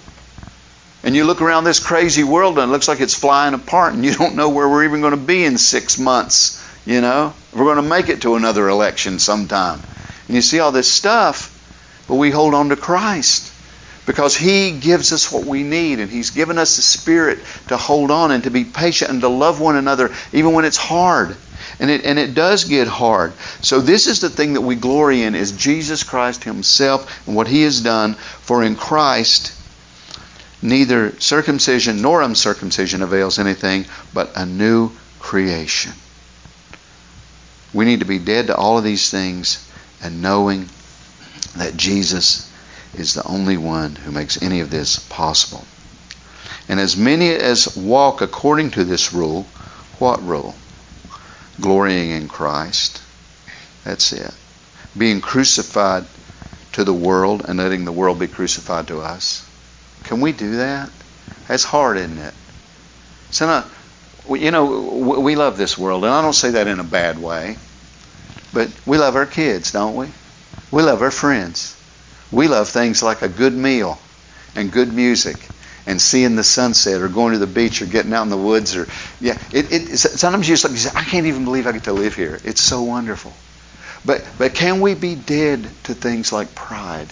And 1.03 1.15
you 1.15 1.25
look 1.25 1.41
around 1.41 1.65
this 1.65 1.79
crazy 1.79 2.23
world 2.23 2.57
and 2.57 2.69
it 2.69 2.71
looks 2.71 2.87
like 2.87 3.01
it's 3.01 3.15
flying 3.15 3.53
apart 3.53 3.93
and 3.93 4.05
you 4.05 4.13
don't 4.13 4.35
know 4.35 4.49
where 4.49 4.67
we're 4.67 4.85
even 4.85 5.01
going 5.01 5.11
to 5.11 5.17
be 5.17 5.43
in 5.43 5.57
six 5.57 5.97
months. 5.97 6.61
You 6.85 7.01
know, 7.01 7.33
we're 7.53 7.65
going 7.65 7.77
to 7.77 7.81
make 7.81 8.09
it 8.09 8.21
to 8.23 8.35
another 8.35 8.67
election 8.67 9.19
sometime. 9.19 9.81
And 10.27 10.35
you 10.35 10.41
see 10.41 10.59
all 10.59 10.71
this 10.71 10.91
stuff, 10.91 11.49
but 12.07 12.15
we 12.15 12.31
hold 12.31 12.53
on 12.53 12.69
to 12.69 12.75
Christ 12.75 13.52
because 14.05 14.35
He 14.35 14.71
gives 14.71 15.13
us 15.13 15.31
what 15.31 15.45
we 15.45 15.63
need, 15.63 15.99
and 15.99 16.09
He's 16.09 16.31
given 16.31 16.57
us 16.57 16.75
the 16.75 16.81
Spirit 16.81 17.39
to 17.67 17.77
hold 17.77 18.11
on 18.11 18.31
and 18.31 18.43
to 18.43 18.51
be 18.51 18.65
patient 18.65 19.11
and 19.11 19.21
to 19.21 19.29
love 19.29 19.59
one 19.59 19.75
another 19.75 20.11
even 20.31 20.53
when 20.53 20.65
it's 20.65 20.77
hard. 20.77 21.35
And 21.79 21.89
it, 21.89 22.05
and 22.05 22.19
it 22.19 22.35
does 22.35 22.65
get 22.65 22.87
hard. 22.87 23.33
So 23.61 23.79
this 23.79 24.07
is 24.07 24.19
the 24.21 24.29
thing 24.29 24.53
that 24.53 24.61
we 24.61 24.75
glory 24.75 25.23
in 25.23 25.33
is 25.33 25.51
Jesus 25.53 26.03
Christ 26.03 26.43
Himself 26.43 27.27
and 27.27 27.35
what 27.35 27.47
He 27.47 27.63
has 27.63 27.81
done. 27.81 28.13
For 28.13 28.63
in 28.63 28.75
Christ 28.75 29.53
neither 30.61 31.19
circumcision 31.19 32.01
nor 32.01 32.21
uncircumcision 32.21 33.01
avails 33.01 33.39
anything, 33.39 33.85
but 34.13 34.31
a 34.35 34.45
new 34.45 34.91
creation. 35.19 35.93
We 37.73 37.85
need 37.85 37.99
to 37.99 38.05
be 38.05 38.19
dead 38.19 38.47
to 38.47 38.55
all 38.55 38.77
of 38.77 38.83
these 38.83 39.09
things 39.09 39.69
and 40.01 40.21
knowing 40.21 40.69
that 41.57 41.75
Jesus 41.75 42.52
is 42.95 43.13
the 43.13 43.23
only 43.27 43.57
one 43.57 43.95
who 43.95 44.11
makes 44.11 44.41
any 44.41 44.59
of 44.59 44.69
this 44.69 44.99
possible. 44.99 45.65
And 46.67 46.79
as 46.79 46.95
many 46.95 47.29
as 47.31 47.75
walk 47.75 48.21
according 48.21 48.71
to 48.71 48.83
this 48.83 49.13
rule, 49.13 49.43
what 49.99 50.23
rule? 50.23 50.55
Glorying 51.59 52.11
in 52.11 52.27
Christ. 52.27 53.01
That's 53.83 54.13
it. 54.13 54.33
Being 54.97 55.21
crucified 55.21 56.05
to 56.73 56.83
the 56.83 56.93
world 56.93 57.45
and 57.47 57.59
letting 57.59 57.85
the 57.85 57.91
world 57.91 58.19
be 58.19 58.27
crucified 58.27 58.87
to 58.87 58.99
us. 58.99 59.47
Can 60.03 60.21
we 60.21 60.31
do 60.31 60.57
that? 60.57 60.89
That's 61.47 61.63
hard, 61.63 61.97
isn't 61.97 62.17
it? 62.17 62.33
So, 63.31 63.45
not, 63.47 63.69
you 64.29 64.51
know, 64.51 65.19
we 65.19 65.35
love 65.35 65.57
this 65.57 65.77
world, 65.77 66.03
and 66.03 66.13
I 66.13 66.21
don't 66.21 66.33
say 66.33 66.51
that 66.51 66.67
in 66.67 66.79
a 66.79 66.83
bad 66.83 67.21
way, 67.21 67.57
but 68.53 68.69
we 68.85 68.97
love 68.97 69.15
our 69.15 69.25
kids, 69.25 69.71
don't 69.71 69.95
we? 69.95 70.07
We 70.71 70.83
love 70.83 71.01
our 71.01 71.11
friends. 71.11 71.75
We 72.33 72.47
love 72.47 72.67
things 72.67 73.03
like 73.03 73.21
a 73.21 73.29
good 73.29 73.53
meal 73.53 73.97
and 74.55 74.71
good 74.71 74.91
music 74.91 75.37
and 75.85 76.01
seeing 76.01 76.35
the 76.35 76.43
sunset 76.43 77.01
or 77.01 77.07
going 77.07 77.33
to 77.33 77.39
the 77.39 77.47
beach 77.47 77.81
or 77.81 77.85
getting 77.85 78.13
out 78.13 78.23
in 78.23 78.29
the 78.29 78.37
woods 78.37 78.75
or 78.75 78.87
yeah 79.21 79.37
it, 79.51 79.71
it 79.71 79.97
sometimes 79.97 80.49
you 80.49 80.53
just 80.53 80.63
like 80.63 80.73
you 80.73 80.79
say, 80.79 80.89
I 80.95 81.03
can't 81.03 81.27
even 81.27 81.45
believe 81.45 81.67
I 81.67 81.73
get 81.73 81.83
to 81.83 81.93
live 81.93 82.15
here. 82.15 82.39
It's 82.43 82.61
so 82.61 82.81
wonderful. 82.81 83.33
But 84.03 84.25
but 84.39 84.55
can 84.55 84.81
we 84.81 84.95
be 84.95 85.15
dead 85.15 85.67
to 85.83 85.93
things 85.93 86.33
like 86.33 86.55
pride? 86.55 87.09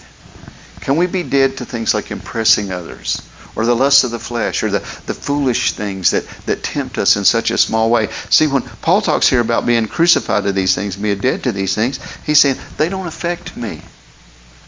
Can 0.80 0.96
we 0.96 1.06
be 1.06 1.22
dead 1.22 1.58
to 1.58 1.64
things 1.64 1.94
like 1.94 2.10
impressing 2.10 2.72
others? 2.72 3.28
Or 3.54 3.64
the 3.66 3.76
lusts 3.76 4.02
of 4.02 4.10
the 4.10 4.18
flesh, 4.18 4.62
or 4.62 4.70
the, 4.70 4.78
the 5.06 5.12
foolish 5.14 5.72
things 5.72 6.12
that, 6.12 6.26
that 6.46 6.62
tempt 6.62 6.96
us 6.96 7.16
in 7.16 7.24
such 7.24 7.50
a 7.50 7.58
small 7.58 7.90
way. 7.90 8.08
See, 8.30 8.46
when 8.46 8.62
Paul 8.80 9.02
talks 9.02 9.28
here 9.28 9.40
about 9.40 9.66
being 9.66 9.86
crucified 9.88 10.44
to 10.44 10.52
these 10.52 10.74
things, 10.74 10.96
being 10.96 11.20
dead 11.20 11.44
to 11.44 11.52
these 11.52 11.74
things, 11.74 12.00
he's 12.24 12.40
saying 12.40 12.56
they 12.78 12.88
don't 12.88 13.06
affect 13.06 13.54
me. 13.54 13.82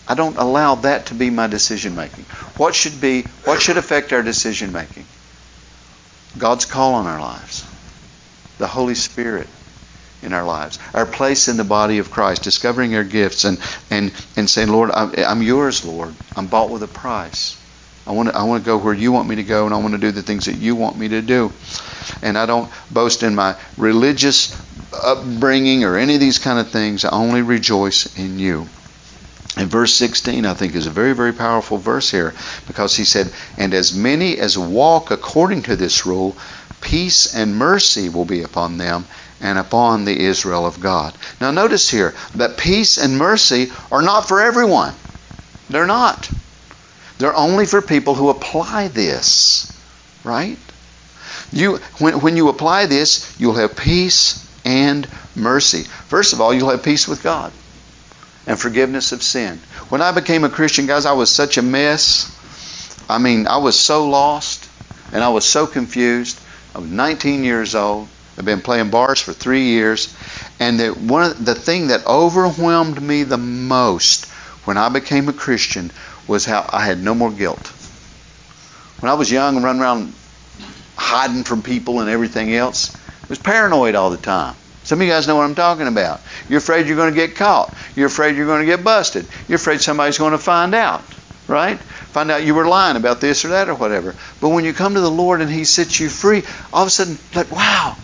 I 0.07 0.15
don't 0.15 0.37
allow 0.37 0.77
that 0.77 1.07
to 1.07 1.15
be 1.15 1.31
my 1.31 1.47
decision 1.47 1.95
making. 1.95 2.25
What 2.57 2.75
should 2.75 3.01
be 3.01 3.23
what 3.45 3.63
should 3.63 3.77
affect 3.77 4.13
our 4.13 4.23
decision 4.23 4.73
making? 4.73 5.07
God's 6.37 6.65
call 6.67 6.95
on 6.95 7.07
our 7.07 7.21
lives. 7.21 7.65
The 8.59 8.67
Holy 8.67 8.95
Spirit 8.95 9.49
in 10.23 10.33
our 10.33 10.45
lives. 10.45 10.79
Our 10.93 11.07
place 11.07 11.49
in 11.49 11.57
the 11.57 11.65
body 11.65 11.99
of 11.99 12.11
Christ, 12.11 12.43
discovering 12.43 12.95
our 12.97 13.05
gifts 13.05 13.45
and 13.45 13.59
and, 13.91 14.13
and 14.37 14.49
saying, 14.49 14.69
Lord, 14.69 14.91
I'm, 14.93 15.43
yours, 15.43 15.85
Lord. 15.85 16.15
I'm 16.37 16.47
bought 16.49 16.71
with 16.71 16.83
a 16.83 16.89
price. 16.89 17.57
I 18.07 18.13
want 18.13 18.29
to 18.29 18.37
I 18.37 18.45
want 18.45 18.63
to 18.63 18.67
go 18.67 18.77
where 18.77 18.95
you 18.95 19.13
want 19.13 19.29
me 19.29 19.37
to 19.37 19.43
go 19.45 19.65
and 19.65 19.75
I 19.75 19.79
want 19.79 19.95
to 19.95 19.99
do 19.99 20.11
the 20.11 20.23
things 20.23 20.47
that 20.47 20.57
you 20.57 20.75
want 20.75 20.99
me 20.99 21.09
to 21.09 21.23
do. 21.23 21.53
And 22.23 22.37
I 22.37 22.47
don't 22.47 22.71
boast 22.91 23.23
in 23.23 23.35
my 23.35 23.57
religious 23.79 24.61
upbringing 24.93 25.85
or 25.85 25.97
any 25.97 26.15
of 26.15 26.21
these 26.21 26.39
kind 26.39 26.59
of 26.59 26.71
things. 26.71 27.05
I 27.05 27.11
only 27.11 27.43
rejoice 27.43 28.19
in 28.19 28.39
you. 28.39 28.67
And 29.57 29.71
verse 29.71 29.95
16, 29.95 30.47
I 30.47 30.55
think, 30.55 30.75
is 30.75 30.87
a 30.87 30.91
very, 30.91 31.13
very 31.13 31.33
powerful 31.33 31.79
verse 31.79 32.11
here 32.11 32.35
because 32.67 32.97
he 32.97 33.05
said, 33.05 33.33
And 33.57 33.73
as 33.73 33.95
many 33.95 34.39
as 34.39 34.59
walk 34.59 35.11
according 35.11 35.63
to 35.63 35.77
this 35.77 36.05
rule, 36.05 36.37
peace 36.81 37.35
and 37.35 37.57
mercy 37.57 38.09
will 38.09 38.25
be 38.25 38.43
upon 38.43 38.79
them 38.79 39.07
and 39.41 39.59
upon 39.59 40.05
the 40.05 40.19
Israel 40.19 40.67
of 40.67 40.81
God. 40.81 41.15
Now, 41.41 41.53
notice 41.53 41.89
here 41.89 42.15
that 42.35 42.59
peace 42.59 42.99
and 42.99 43.17
mercy 43.17 43.71
are 43.93 44.03
not 44.03 44.27
for 44.27 44.41
everyone. 44.41 44.95
They're 45.71 45.87
not. 45.87 46.29
They're 47.19 47.37
only 47.37 47.67
for 47.67 47.81
people 47.81 48.15
who 48.15 48.31
apply 48.31 48.89
this, 48.89 49.73
right? 50.25 50.59
You, 51.53 51.77
when, 51.99 52.21
when 52.21 52.37
you 52.37 52.49
apply 52.49 52.87
this, 52.87 53.39
you'll 53.39 53.55
have 53.55 53.77
peace 53.77 54.45
and 54.65 55.07
mercy. 55.37 55.85
First 56.09 56.33
of 56.33 56.41
all, 56.41 56.53
you'll 56.53 56.71
have 56.71 56.83
peace 56.83 57.07
with 57.07 57.23
God 57.23 57.53
and 58.47 58.59
forgiveness 58.59 59.13
of 59.13 59.23
sin. 59.23 59.61
When 59.89 60.03
I 60.03 60.13
became 60.13 60.45
a 60.45 60.51
Christian, 60.51 60.87
guys, 60.87 61.07
I 61.07 61.13
was 61.13 61.31
such 61.31 61.57
a 61.59 61.63
mess. 61.63 62.31
I 63.09 63.19
mean, 63.19 63.47
I 63.47 63.59
was 63.59 63.79
so 63.79 64.09
lost 64.09 64.69
and 65.13 65.23
I 65.23 65.29
was 65.29 65.45
so 65.45 65.67
confused. 65.67 66.39
I 66.75 66.79
was 66.81 66.91
19 66.91 67.45
years 67.45 67.75
old. 67.75 68.09
I've 68.37 68.45
been 68.45 68.61
playing 68.61 68.91
bars 68.91 69.21
for 69.21 69.33
three 69.33 69.63
years, 69.63 70.13
and 70.59 70.81
the 70.81 70.89
one 70.89 71.31
of 71.31 71.45
the 71.45 71.55
thing 71.55 71.87
that 71.89 72.05
overwhelmed 72.05 73.01
me 73.01 73.23
the 73.23 73.39
most 73.39 74.27
when 74.65 74.77
I 74.77 74.89
became 74.89 75.29
a 75.29 75.33
Christian 75.33 75.93
was 76.27 76.45
how 76.45 76.69
I 76.69 76.85
had 76.85 77.01
no 77.01 77.15
more 77.15 77.31
guilt. 77.31 77.69
When 78.99 79.11
I 79.11 79.15
was 79.15 79.31
young 79.31 79.55
and 79.57 79.65
running 79.65 79.83
around 79.83 80.15
hiding 80.97 81.45
from 81.45 81.63
people 81.63 82.01
and 82.01 82.11
everything 82.11 82.53
else, 82.53 82.97
I 82.97 83.27
was 83.29 83.39
paranoid 83.39 83.95
all 83.95 84.11
the 84.11 84.17
time. 84.17 84.57
Some 84.85 85.01
of 85.01 85.07
you 85.07 85.13
guys 85.13 85.27
know 85.27 85.37
what 85.37 85.45
I'm 85.45 85.55
talking 85.55 85.87
about. 85.87 86.21
You're 86.49 86.59
afraid 86.59 86.87
you're 86.87 86.97
going 86.97 87.13
to 87.13 87.17
get 87.17 87.37
caught. 87.37 87.75
You're 87.97 88.07
afraid 88.07 88.37
you're 88.37 88.47
going 88.47 88.61
to 88.61 88.67
get 88.67 88.85
busted. 88.85 89.27
You're 89.49 89.57
afraid 89.57 89.81
somebody's 89.81 90.19
going 90.19 90.33
to 90.33 90.39
find 90.39 90.75
out, 90.75 91.03
right? 91.49 91.79
Find 91.79 92.31
out 92.31 92.45
you 92.45 92.55
were 92.55 92.67
lying 92.67 92.97
about 92.97 93.21
this 93.21 93.45
or 93.45 93.49
that 93.49 93.69
or 93.69 93.75
whatever. 93.75 94.15
But 94.41 94.51
when 94.51 94.65
you 94.65 94.73
come 94.73 94.95
to 94.95 95.01
the 95.01 95.11
Lord 95.11 95.41
and 95.41 95.51
He 95.51 95.65
sets 95.65 95.99
you 95.99 96.09
free, 96.09 96.43
all 96.73 96.83
of 96.83 96.89
a 96.89 96.91
sudden, 96.91 97.19
like, 97.35 97.51
wow, 97.51 97.97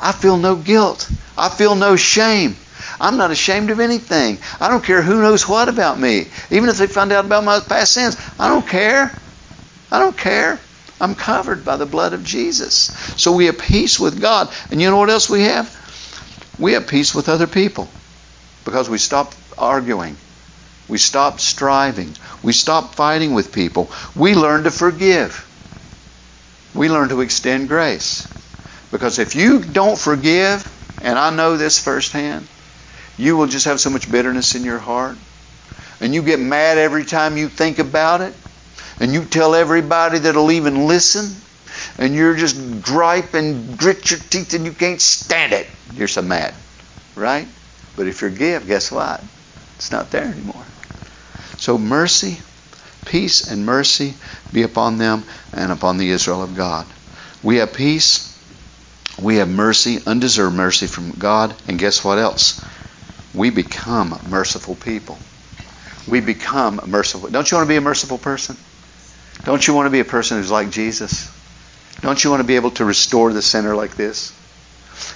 I 0.00 0.12
feel 0.12 0.38
no 0.38 0.56
guilt. 0.56 1.08
I 1.36 1.48
feel 1.50 1.74
no 1.74 1.96
shame. 1.96 2.56
I'm 2.98 3.18
not 3.18 3.30
ashamed 3.30 3.70
of 3.70 3.78
anything. 3.78 4.38
I 4.58 4.68
don't 4.68 4.84
care 4.84 5.02
who 5.02 5.20
knows 5.20 5.46
what 5.46 5.68
about 5.68 5.98
me. 5.98 6.28
Even 6.50 6.68
if 6.68 6.78
they 6.78 6.86
find 6.86 7.12
out 7.12 7.24
about 7.24 7.44
my 7.44 7.60
past 7.60 7.92
sins, 7.92 8.16
I 8.38 8.48
don't 8.48 8.66
care. 8.66 9.14
I 9.90 9.98
don't 9.98 10.16
care. 10.16 10.58
I'm 11.00 11.14
covered 11.14 11.64
by 11.64 11.76
the 11.76 11.86
blood 11.86 12.14
of 12.14 12.24
Jesus. 12.24 12.94
So 13.16 13.32
we 13.32 13.46
have 13.46 13.58
peace 13.58 14.00
with 14.00 14.20
God. 14.20 14.52
And 14.70 14.80
you 14.80 14.88
know 14.88 14.96
what 14.96 15.10
else 15.10 15.28
we 15.28 15.42
have? 15.42 15.81
We 16.62 16.74
have 16.74 16.86
peace 16.86 17.12
with 17.12 17.28
other 17.28 17.48
people 17.48 17.88
because 18.64 18.88
we 18.88 18.96
stop 18.96 19.34
arguing. 19.58 20.16
We 20.86 20.96
stop 20.96 21.40
striving. 21.40 22.14
We 22.40 22.52
stop 22.52 22.94
fighting 22.94 23.34
with 23.34 23.52
people. 23.52 23.90
We 24.14 24.36
learn 24.36 24.62
to 24.62 24.70
forgive. 24.70 25.44
We 26.72 26.88
learn 26.88 27.08
to 27.08 27.20
extend 27.20 27.66
grace. 27.66 28.28
Because 28.92 29.18
if 29.18 29.34
you 29.34 29.60
don't 29.60 29.98
forgive, 29.98 30.64
and 31.02 31.18
I 31.18 31.34
know 31.34 31.56
this 31.56 31.80
firsthand, 31.80 32.46
you 33.18 33.36
will 33.36 33.48
just 33.48 33.64
have 33.64 33.80
so 33.80 33.90
much 33.90 34.08
bitterness 34.08 34.54
in 34.54 34.62
your 34.62 34.78
heart. 34.78 35.16
And 36.00 36.14
you 36.14 36.22
get 36.22 36.38
mad 36.38 36.78
every 36.78 37.04
time 37.04 37.36
you 37.36 37.48
think 37.48 37.80
about 37.80 38.20
it. 38.20 38.34
And 39.00 39.12
you 39.12 39.24
tell 39.24 39.56
everybody 39.56 40.20
that'll 40.20 40.52
even 40.52 40.86
listen. 40.86 41.34
And 41.98 42.14
you're 42.14 42.34
just 42.34 42.82
gripe 42.82 43.34
and 43.34 43.78
grit 43.78 44.10
your 44.10 44.20
teeth 44.20 44.54
and 44.54 44.64
you 44.64 44.72
can't 44.72 45.00
stand 45.00 45.52
it. 45.52 45.66
You're 45.94 46.08
so 46.08 46.22
mad. 46.22 46.54
Right? 47.14 47.46
But 47.96 48.06
if 48.06 48.22
you 48.22 48.30
forgive, 48.30 48.66
guess 48.66 48.90
what? 48.90 49.22
It's 49.76 49.92
not 49.92 50.10
there 50.10 50.24
anymore. 50.24 50.64
So 51.58 51.76
mercy, 51.78 52.40
peace 53.04 53.50
and 53.50 53.66
mercy 53.66 54.14
be 54.52 54.62
upon 54.62 54.98
them 54.98 55.24
and 55.52 55.70
upon 55.70 55.98
the 55.98 56.10
Israel 56.10 56.42
of 56.42 56.56
God. 56.56 56.86
We 57.42 57.56
have 57.56 57.74
peace 57.74 58.32
we 59.20 59.36
have 59.36 59.48
mercy, 59.48 59.98
undeserved 60.06 60.56
mercy 60.56 60.86
from 60.86 61.12
God, 61.12 61.54
and 61.68 61.78
guess 61.78 62.04
what 62.04 62.18
else? 62.18 62.64
We 63.34 63.50
become 63.50 64.18
merciful 64.28 64.74
people. 64.74 65.18
We 66.08 66.20
become 66.20 66.80
merciful. 66.86 67.28
Don't 67.30 67.50
you 67.50 67.56
want 67.56 67.66
to 67.66 67.72
be 67.72 67.76
a 67.76 67.82
merciful 67.82 68.18
person? 68.18 68.56
Don't 69.44 69.66
you 69.66 69.74
want 69.74 69.86
to 69.86 69.90
be 69.90 70.00
a 70.00 70.04
person 70.04 70.38
who's 70.38 70.50
like 70.50 70.70
Jesus? 70.70 71.30
Don't 72.02 72.22
you 72.22 72.30
want 72.30 72.40
to 72.40 72.46
be 72.46 72.56
able 72.56 72.72
to 72.72 72.84
restore 72.84 73.32
the 73.32 73.42
sinner 73.42 73.74
like 73.74 73.96
this? 73.96 74.32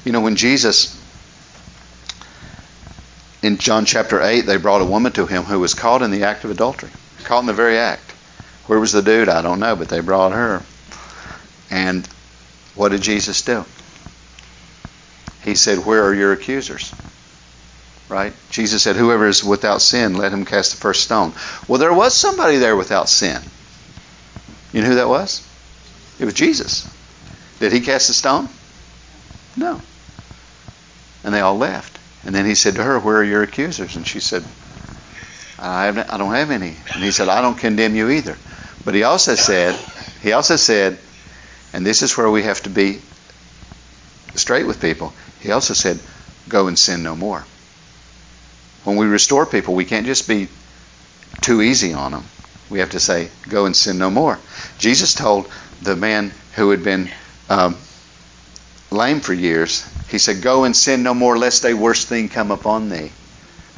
You 0.05 0.13
know, 0.13 0.21
when 0.21 0.37
Jesus, 0.37 1.01
in 3.43 3.59
John 3.59 3.85
chapter 3.85 4.23
8, 4.23 4.43
they 4.43 4.57
brought 4.57 4.81
a 4.81 4.87
woman 4.87 5.13
to 5.13 5.27
him 5.27 5.43
who 5.43 5.61
was 5.61 5.75
caught 5.75 6.03
in 6.03 6.11
the 6.11 6.25
act 6.25 6.45
of 6.45 6.51
adultery, 6.51 6.91
caught 7.25 7.41
in 7.41 7.47
the 7.47 7.53
very 7.53 7.77
act. 7.77 8.13
Where 8.67 8.81
was 8.81 8.93
the 8.93 9.03
dude? 9.03 9.29
I 9.29 9.43
don't 9.43 9.61
know, 9.61 9.77
but 9.77 9.89
they 9.89 10.01
brought 10.01 10.33
her. 10.33 10.63
And 11.71 12.07
what 12.75 12.91
did 12.91 13.03
Jesus 13.03 13.43
do? 13.43 13.65
he 15.47 15.55
said, 15.55 15.87
Where 15.87 16.05
are 16.05 16.15
your 16.15 16.33
accusers? 16.33 16.93
Right? 18.09 18.33
Jesus 18.51 18.83
said, 18.83 18.97
Whoever 18.97 19.27
is 19.27 19.43
without 19.43 19.81
sin, 19.81 20.15
let 20.15 20.33
him 20.33 20.45
cast 20.45 20.73
the 20.73 20.77
first 20.77 21.05
stone. 21.05 21.33
Well, 21.69 21.79
there 21.79 21.95
was 21.95 22.15
somebody 22.15 22.59
there 22.59 22.77
without 22.77 23.09
sin. 23.09 23.41
You 24.73 24.83
know 24.83 24.89
who 24.89 24.95
that 24.97 25.09
was? 25.09 25.46
It 26.19 26.25
was 26.25 26.35
Jesus. 26.35 26.91
Did 27.61 27.73
he 27.73 27.81
cast 27.81 28.09
the 28.09 28.15
stone? 28.15 28.49
No. 29.57 29.81
And 31.25 31.35
they 31.35 31.41
all 31.41 31.57
left. 31.57 31.99
And 32.25 32.35
then 32.35 32.45
he 32.47 32.55
said 32.55 32.75
to 32.75 32.83
her, 32.83 32.99
Where 32.99 33.17
are 33.17 33.25
your 33.25 33.43
accusers? 33.43 33.97
And 33.97 34.07
she 34.07 34.21
said, 34.21 34.45
I, 35.59 35.89
I 35.89 36.19
don't 36.19 36.35
have 36.35 36.51
any. 36.51 36.77
And 36.95 37.03
he 37.03 37.11
said, 37.11 37.29
I 37.29 37.41
don't 37.41 37.59
condemn 37.59 37.95
you 37.95 38.11
either. 38.11 38.37
But 38.85 38.95
he 38.95 39.03
also 39.03 39.35
said, 39.35 39.79
he 40.23 40.33
also 40.33 40.57
said, 40.57 40.99
and 41.73 41.85
this 41.85 42.03
is 42.03 42.17
where 42.17 42.31
we 42.31 42.43
have 42.43 42.63
to 42.63 42.71
be 42.71 43.01
straight 44.35 44.67
with 44.67 44.81
people. 44.81 45.13
He 45.41 45.51
also 45.51 45.75
said, 45.75 46.01
Go 46.49 46.69
and 46.69 46.79
sin 46.79 47.03
no 47.03 47.17
more. 47.17 47.45
When 48.85 48.97
we 48.97 49.07
restore 49.07 49.47
people, 49.47 49.75
we 49.75 49.85
can't 49.85 50.07
just 50.07 50.29
be 50.29 50.49
too 51.41 51.61
easy 51.61 51.93
on 51.93 52.13
them. 52.13 52.25
We 52.71 52.81
have 52.81 52.91
to 52.91 53.01
say, 53.01 53.29
Go 53.49 53.67
and 53.67 53.77
sin 53.77 53.99
no 53.99 54.11
more. 54.11 54.39
Jesus 54.79 55.15
told 55.15 55.49
the 55.83 55.97
man 55.97 56.33
who 56.55 56.71
had 56.71 56.83
been 56.83 57.11
um, 57.49 57.77
lame 58.91 59.21
for 59.21 59.33
years, 59.33 59.85
He 60.09 60.19
said, 60.19 60.43
Go 60.43 60.65
and 60.65 60.75
sin 60.77 61.03
no 61.03 61.15
more, 61.15 61.39
lest 61.39 61.65
a 61.65 61.75
worse 61.75 62.05
thing 62.05 62.29
come 62.29 62.51
upon 62.51 62.89
thee. 62.89 63.11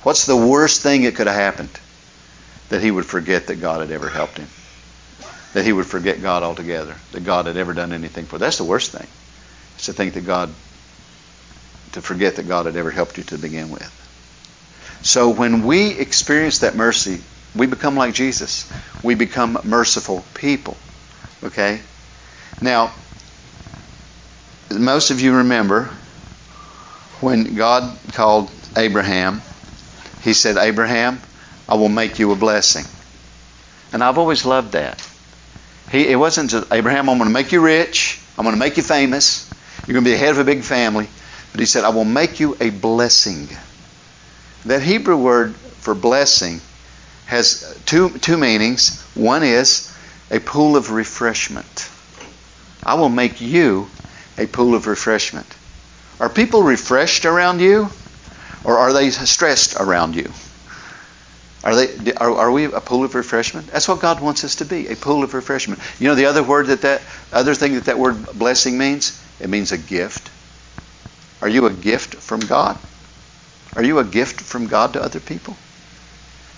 What's 0.03 0.27
the 0.27 0.37
worst 0.37 0.83
thing 0.83 1.03
that 1.03 1.17
could 1.17 1.27
have 1.27 1.37
happened? 1.37 1.71
That 2.71 2.83
he 2.83 2.91
would 2.91 3.07
forget 3.07 3.47
that 3.49 3.57
God 3.57 3.81
had 3.81 3.91
ever 3.91 4.09
helped 4.09 4.39
him. 4.39 4.49
That 5.55 5.65
he 5.65 5.73
would 5.73 5.87
forget 5.87 6.23
God 6.23 6.43
altogether. 6.43 6.95
That 7.13 7.25
God 7.25 7.47
had 7.47 7.57
ever 7.57 7.73
done 7.75 7.93
anything 7.93 8.27
for. 8.27 8.37
him. 8.37 8.41
That's 8.41 8.59
the 8.59 8.65
worst 8.65 8.93
thing. 8.93 9.07
It's 9.75 9.87
to 9.87 9.93
think 9.93 10.15
that 10.15 10.27
God 10.27 10.55
to 11.93 12.03
forget 12.03 12.37
that 12.37 12.47
God 12.47 12.67
had 12.67 12.77
ever 12.77 12.91
helped 12.91 13.17
you 13.19 13.25
to 13.25 13.39
begin 13.39 13.71
with. 13.71 13.95
So 15.03 15.31
when 15.31 15.65
we 15.65 15.91
experience 15.99 16.61
that 16.61 16.77
mercy, 16.77 17.21
we 17.59 17.67
become 17.67 17.97
like 17.97 18.15
Jesus. 18.15 18.71
We 19.03 19.15
become 19.15 19.59
merciful 19.65 20.25
people. 20.35 20.77
Okay? 21.43 21.81
Now, 22.61 22.93
most 24.71 25.11
of 25.11 25.21
you 25.21 25.37
remember 25.37 25.91
when 27.21 27.55
God 27.55 27.99
called 28.13 28.51
Abraham, 28.77 29.43
he 30.23 30.33
said, 30.33 30.57
Abraham, 30.57 31.21
I 31.69 31.75
will 31.75 31.89
make 31.89 32.19
you 32.19 32.33
a 32.33 32.37
blessing. 32.37 32.85
And 33.93 34.03
I've 34.03 34.19
always 34.19 34.45
loved 34.45 34.73
that. 34.73 35.07
He, 35.91 36.09
it 36.09 36.17
wasn't 36.17 36.51
just, 36.51 36.73
Abraham, 36.73 37.09
I'm 37.09 37.19
going 37.19 37.29
to 37.29 37.35
make 37.35 37.53
you 37.53 37.61
rich. 37.61 38.21
I'm 38.37 38.45
going 38.45 38.55
to 38.55 38.59
make 38.61 38.77
you 38.77 38.83
famous. 38.83 39.53
You're 39.87 39.95
going 39.95 40.05
to 40.05 40.11
be 40.11 40.15
the 40.15 40.19
head 40.19 40.31
of 40.31 40.39
a 40.39 40.45
big 40.45 40.63
family. 40.63 41.09
But 41.53 41.61
he 41.61 41.67
said, 41.67 41.85
I 41.85 41.89
will 41.89 42.05
make 42.05 42.41
you 42.41 42.57
a 42.61 42.71
blessing. 42.71 43.49
That 44.67 44.83
Hebrew 44.83 45.17
word 45.17 45.55
for 45.57 45.95
blessing 45.95 46.61
has 47.29 47.81
two, 47.85 48.09
two 48.19 48.39
meanings. 48.39 49.03
One 49.15 49.43
is 49.43 49.95
a 50.31 50.41
pool 50.41 50.77
of 50.77 50.91
refreshment. 50.91 51.91
I 52.83 52.95
will 52.95 53.11
make 53.11 53.43
you 53.43 53.89
a 54.39 54.47
pool 54.47 54.75
of 54.75 54.87
refreshment. 54.87 55.47
Are 56.19 56.31
people 56.31 56.63
refreshed 56.63 57.27
around 57.27 57.61
you? 57.61 57.91
Or 58.65 58.79
are 58.79 58.95
they 58.95 59.11
stressed 59.11 59.77
around 59.79 60.17
you? 60.17 60.33
Are, 61.65 61.75
they, 61.75 62.15
are, 62.15 62.33
are 62.33 62.51
we 62.51 62.65
a 62.65 62.81
pool 62.81 63.05
of 63.05 63.15
refreshment? 63.15 63.67
That's 63.69 63.89
what 63.89 64.01
God 64.01 64.21
wants 64.21 64.43
us 64.45 64.57
to 64.57 64.65
be, 64.65 64.87
a 64.87 64.97
pool 64.97 65.23
of 65.23 65.35
refreshment. 65.35 65.81
You 65.99 66.09
know 66.09 66.15
the 66.15 66.27
other 66.27 66.43
word 66.43 66.69
that 66.69 66.81
that 66.83 67.03
other 67.31 67.55
thing 67.55 67.75
that 67.75 67.85
that 67.85 67.99
word 67.99 68.25
blessing 68.35 68.79
means? 68.79 69.23
It 69.39 69.51
means 69.51 69.71
a 69.71 69.79
gift. 69.79 70.31
Are 71.43 71.49
you 71.49 71.67
a 71.67 71.73
gift 71.73 72.15
from 72.15 72.41
God? 72.41 72.79
Are 73.77 73.85
you 73.85 73.99
a 73.99 74.05
gift 74.05 74.41
from 74.41 74.67
God 74.67 74.95
to 74.95 75.03
other 75.03 75.21
people? 75.21 75.57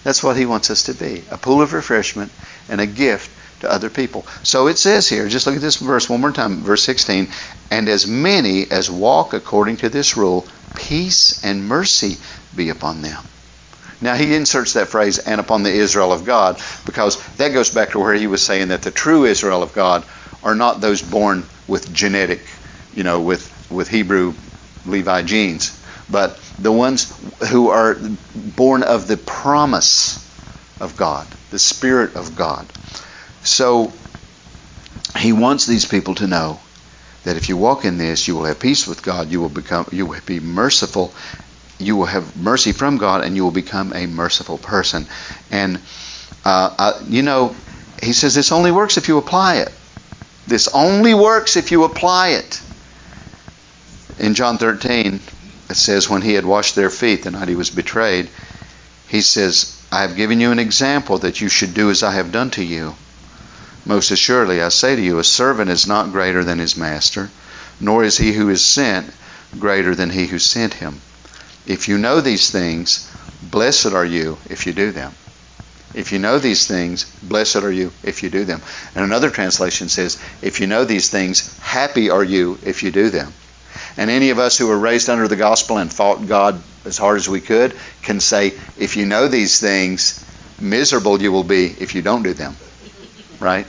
That's 0.03 0.23
what 0.23 0.37
he 0.37 0.47
wants 0.47 0.71
us 0.71 0.85
to 0.85 0.95
be 0.95 1.25
a 1.31 1.37
pool 1.37 1.63
of 1.63 1.73
refreshment 1.73 2.33
and 2.69 2.81
a 2.81 2.87
gift 2.87 3.31
to 3.61 3.71
other 3.71 3.91
people. 3.91 4.27
So 4.43 4.67
it 4.67 4.79
says 4.79 5.09
here, 5.09 5.29
just 5.29 5.47
look 5.47 5.57
at 5.57 5.63
this 5.63 5.77
verse 5.77 6.09
one 6.09 6.21
more 6.21 6.33
time, 6.33 6.63
verse 6.63 6.83
16. 6.83 7.29
And 7.71 7.89
as 7.89 8.07
many 8.07 8.71
as 8.71 8.91
walk 8.91 9.35
according 9.35 9.79
to 9.79 9.89
this 9.89 10.17
rule, 10.17 10.49
peace 10.75 11.45
and 11.45 11.67
mercy 11.67 12.17
be 12.57 12.71
upon 12.71 13.03
them. 13.03 13.23
Now 14.01 14.15
he 14.15 14.35
inserts 14.35 14.73
that 14.73 14.89
phrase, 14.89 15.19
and 15.19 15.41
upon 15.41 15.63
the 15.63 15.73
Israel 15.73 16.13
of 16.13 16.25
God, 16.25 16.59
because 16.87 17.23
that 17.37 17.53
goes 17.53 17.71
back 17.71 17.91
to 17.91 17.99
where 17.99 18.15
he 18.15 18.27
was 18.27 18.43
saying 18.43 18.69
that 18.69 18.83
the 18.83 18.91
true 18.91 19.25
Israel 19.25 19.63
of 19.63 19.75
God 19.75 20.07
are 20.43 20.55
not 20.55 20.81
those 20.81 21.03
born 21.03 21.45
with 21.69 21.93
genetic, 21.93 22.41
you 22.95 23.03
know, 23.03 23.21
with, 23.21 23.53
with 23.71 23.89
Hebrew 23.89 24.33
Levi 24.87 25.23
jeans, 25.23 25.80
but 26.11 26.39
the 26.59 26.73
ones 26.73 27.13
who 27.51 27.69
are 27.69 27.97
born 28.35 28.83
of 28.83 29.07
the 29.07 29.17
promise 29.17 30.17
of 30.81 30.97
God, 30.97 31.27
the 31.51 31.59
Spirit 31.59 32.17
of 32.17 32.37
God. 32.37 32.67
So 33.43 33.93
he 35.17 35.33
wants 35.33 35.67
these 35.67 35.85
people 35.85 36.15
to 36.17 36.27
know 36.27 36.61
that 37.25 37.37
if 37.37 37.49
you 37.49 37.57
walk 37.57 37.85
in 37.85 37.99
this, 37.99 38.27
you 38.27 38.35
will 38.35 38.45
have 38.45 38.61
peace 38.61 38.87
with 38.87 39.03
God. 39.03 39.31
You 39.31 39.41
will 39.41 39.49
become, 39.49 39.87
you 39.93 40.07
will 40.07 40.21
be 40.25 40.41
merciful. 40.41 41.15
You 41.79 41.97
will 41.97 42.07
have 42.07 42.37
mercy 42.37 42.73
from 42.73 42.99
God, 42.99 43.25
and 43.25 43.37
you 43.37 43.45
will 43.45 43.51
become 43.51 43.93
a 43.95 44.07
merciful 44.07 44.59
person. 44.59 45.07
And 45.51 45.81
uh, 46.45 46.75
uh, 46.79 47.03
you 47.09 47.23
know, 47.23 47.55
he 48.03 48.13
says 48.13 48.35
this 48.35 48.53
only 48.53 48.73
works 48.73 48.97
if 48.97 49.09
you 49.09 49.19
apply 49.19 49.57
it. 49.57 49.73
This 50.47 50.69
only 50.69 51.15
works 51.15 51.57
if 51.57 51.71
you 51.71 51.85
apply 51.85 52.31
it. 52.31 52.63
In 54.19 54.35
John 54.35 54.59
13, 54.59 55.21
it 55.71 55.77
says, 55.77 56.11
when 56.11 56.23
he 56.23 56.35
had 56.35 56.45
washed 56.45 56.75
their 56.75 56.91
feet 56.91 57.23
the 57.23 57.31
night 57.31 57.49
he 57.49 57.55
was 57.55 57.71
betrayed, 57.71 58.29
he 59.09 59.21
says, 59.21 59.81
I 59.93 60.03
have 60.03 60.17
given 60.17 60.41
you 60.41 60.51
an 60.51 60.59
example 60.59 61.19
that 61.19 61.41
you 61.41 61.49
should 61.49 61.75
do 61.75 61.91
as 61.91 62.03
I 62.03 62.13
have 62.13 62.33
done 62.33 62.51
to 62.53 62.65
you. 62.65 62.95
Most 63.87 64.11
assuredly, 64.11 64.61
I 64.61 64.69
say 64.69 64.97
to 64.97 65.03
you, 65.03 65.19
a 65.19 65.25
servant 65.25 65.71
is 65.71 65.87
not 65.87 66.13
greater 66.13 66.45
than 66.45 66.59
his 66.59 66.77
master, 66.77 67.31
nor 67.81 68.05
is 68.05 68.19
he 68.19 68.33
who 68.33 68.51
is 68.51 68.65
sent 68.65 69.13
greater 69.59 69.95
than 69.95 70.11
he 70.11 70.27
who 70.27 70.39
sent 70.39 70.75
him. 70.75 71.01
If 71.67 71.89
you 71.89 71.99
know 71.99 72.21
these 72.21 72.51
things, 72.51 73.11
blessed 73.43 73.93
are 73.93 74.05
you 74.05 74.39
if 74.49 74.67
you 74.67 74.73
do 74.73 74.93
them. 74.93 75.13
If 75.95 76.13
you 76.13 76.19
know 76.19 76.39
these 76.39 76.67
things, 76.67 77.05
blessed 77.23 77.57
are 77.57 77.73
you 77.73 77.93
if 78.05 78.23
you 78.23 78.31
do 78.31 78.45
them. 78.45 78.63
And 78.95 79.05
another 79.05 79.31
translation 79.31 79.89
says, 79.89 80.21
if 80.41 80.61
you 80.61 80.67
know 80.67 80.85
these 80.85 81.11
things, 81.11 81.59
happy 81.59 82.11
are 82.11 82.23
you 82.23 82.59
if 82.65 82.83
you 82.83 82.91
do 82.91 83.11
them. 83.11 83.33
And 83.97 84.11
any 84.11 84.31
of 84.31 84.39
us 84.39 84.57
who 84.57 84.67
were 84.67 84.79
raised 84.79 85.09
under 85.09 85.29
the 85.29 85.37
gospel 85.37 85.79
and 85.79 85.93
fought 85.93 86.27
God 86.27 86.63
as 86.85 86.99
hard 86.99 87.19
as 87.19 87.29
we 87.29 87.41
could 87.41 87.75
can 88.03 88.21
say, 88.21 88.55
if 88.79 88.97
you 88.97 89.07
know 89.07 89.29
these 89.29 89.61
things, 89.61 90.25
miserable 90.61 91.21
you 91.21 91.33
will 91.33 91.45
be 91.45 91.67
if 91.67 91.95
you 91.95 92.03
don't 92.03 92.23
do 92.23 92.33
them. 92.33 92.57
Right? 93.39 93.67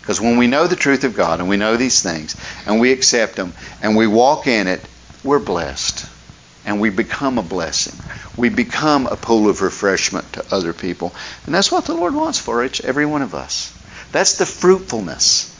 Because 0.00 0.20
when 0.20 0.36
we 0.36 0.46
know 0.46 0.66
the 0.66 0.76
truth 0.76 1.04
of 1.04 1.16
God 1.16 1.40
and 1.40 1.48
we 1.48 1.56
know 1.56 1.76
these 1.76 2.02
things 2.02 2.36
and 2.66 2.80
we 2.80 2.92
accept 2.92 3.36
them 3.36 3.52
and 3.82 3.96
we 3.96 4.06
walk 4.06 4.46
in 4.46 4.68
it, 4.68 4.80
we're 5.24 5.40
blessed 5.40 6.06
and 6.64 6.80
we 6.80 6.90
become 6.90 7.38
a 7.38 7.42
blessing. 7.42 7.98
We 8.36 8.48
become 8.48 9.06
a 9.06 9.16
pool 9.16 9.48
of 9.48 9.62
refreshment 9.62 10.34
to 10.34 10.44
other 10.54 10.72
people. 10.72 11.14
And 11.46 11.54
that's 11.54 11.72
what 11.72 11.86
the 11.86 11.94
Lord 11.94 12.14
wants 12.14 12.38
for 12.38 12.64
each, 12.64 12.80
every 12.82 13.06
one 13.06 13.22
of 13.22 13.34
us. 13.34 13.72
That's 14.12 14.36
the 14.38 14.46
fruitfulness. 14.46 15.52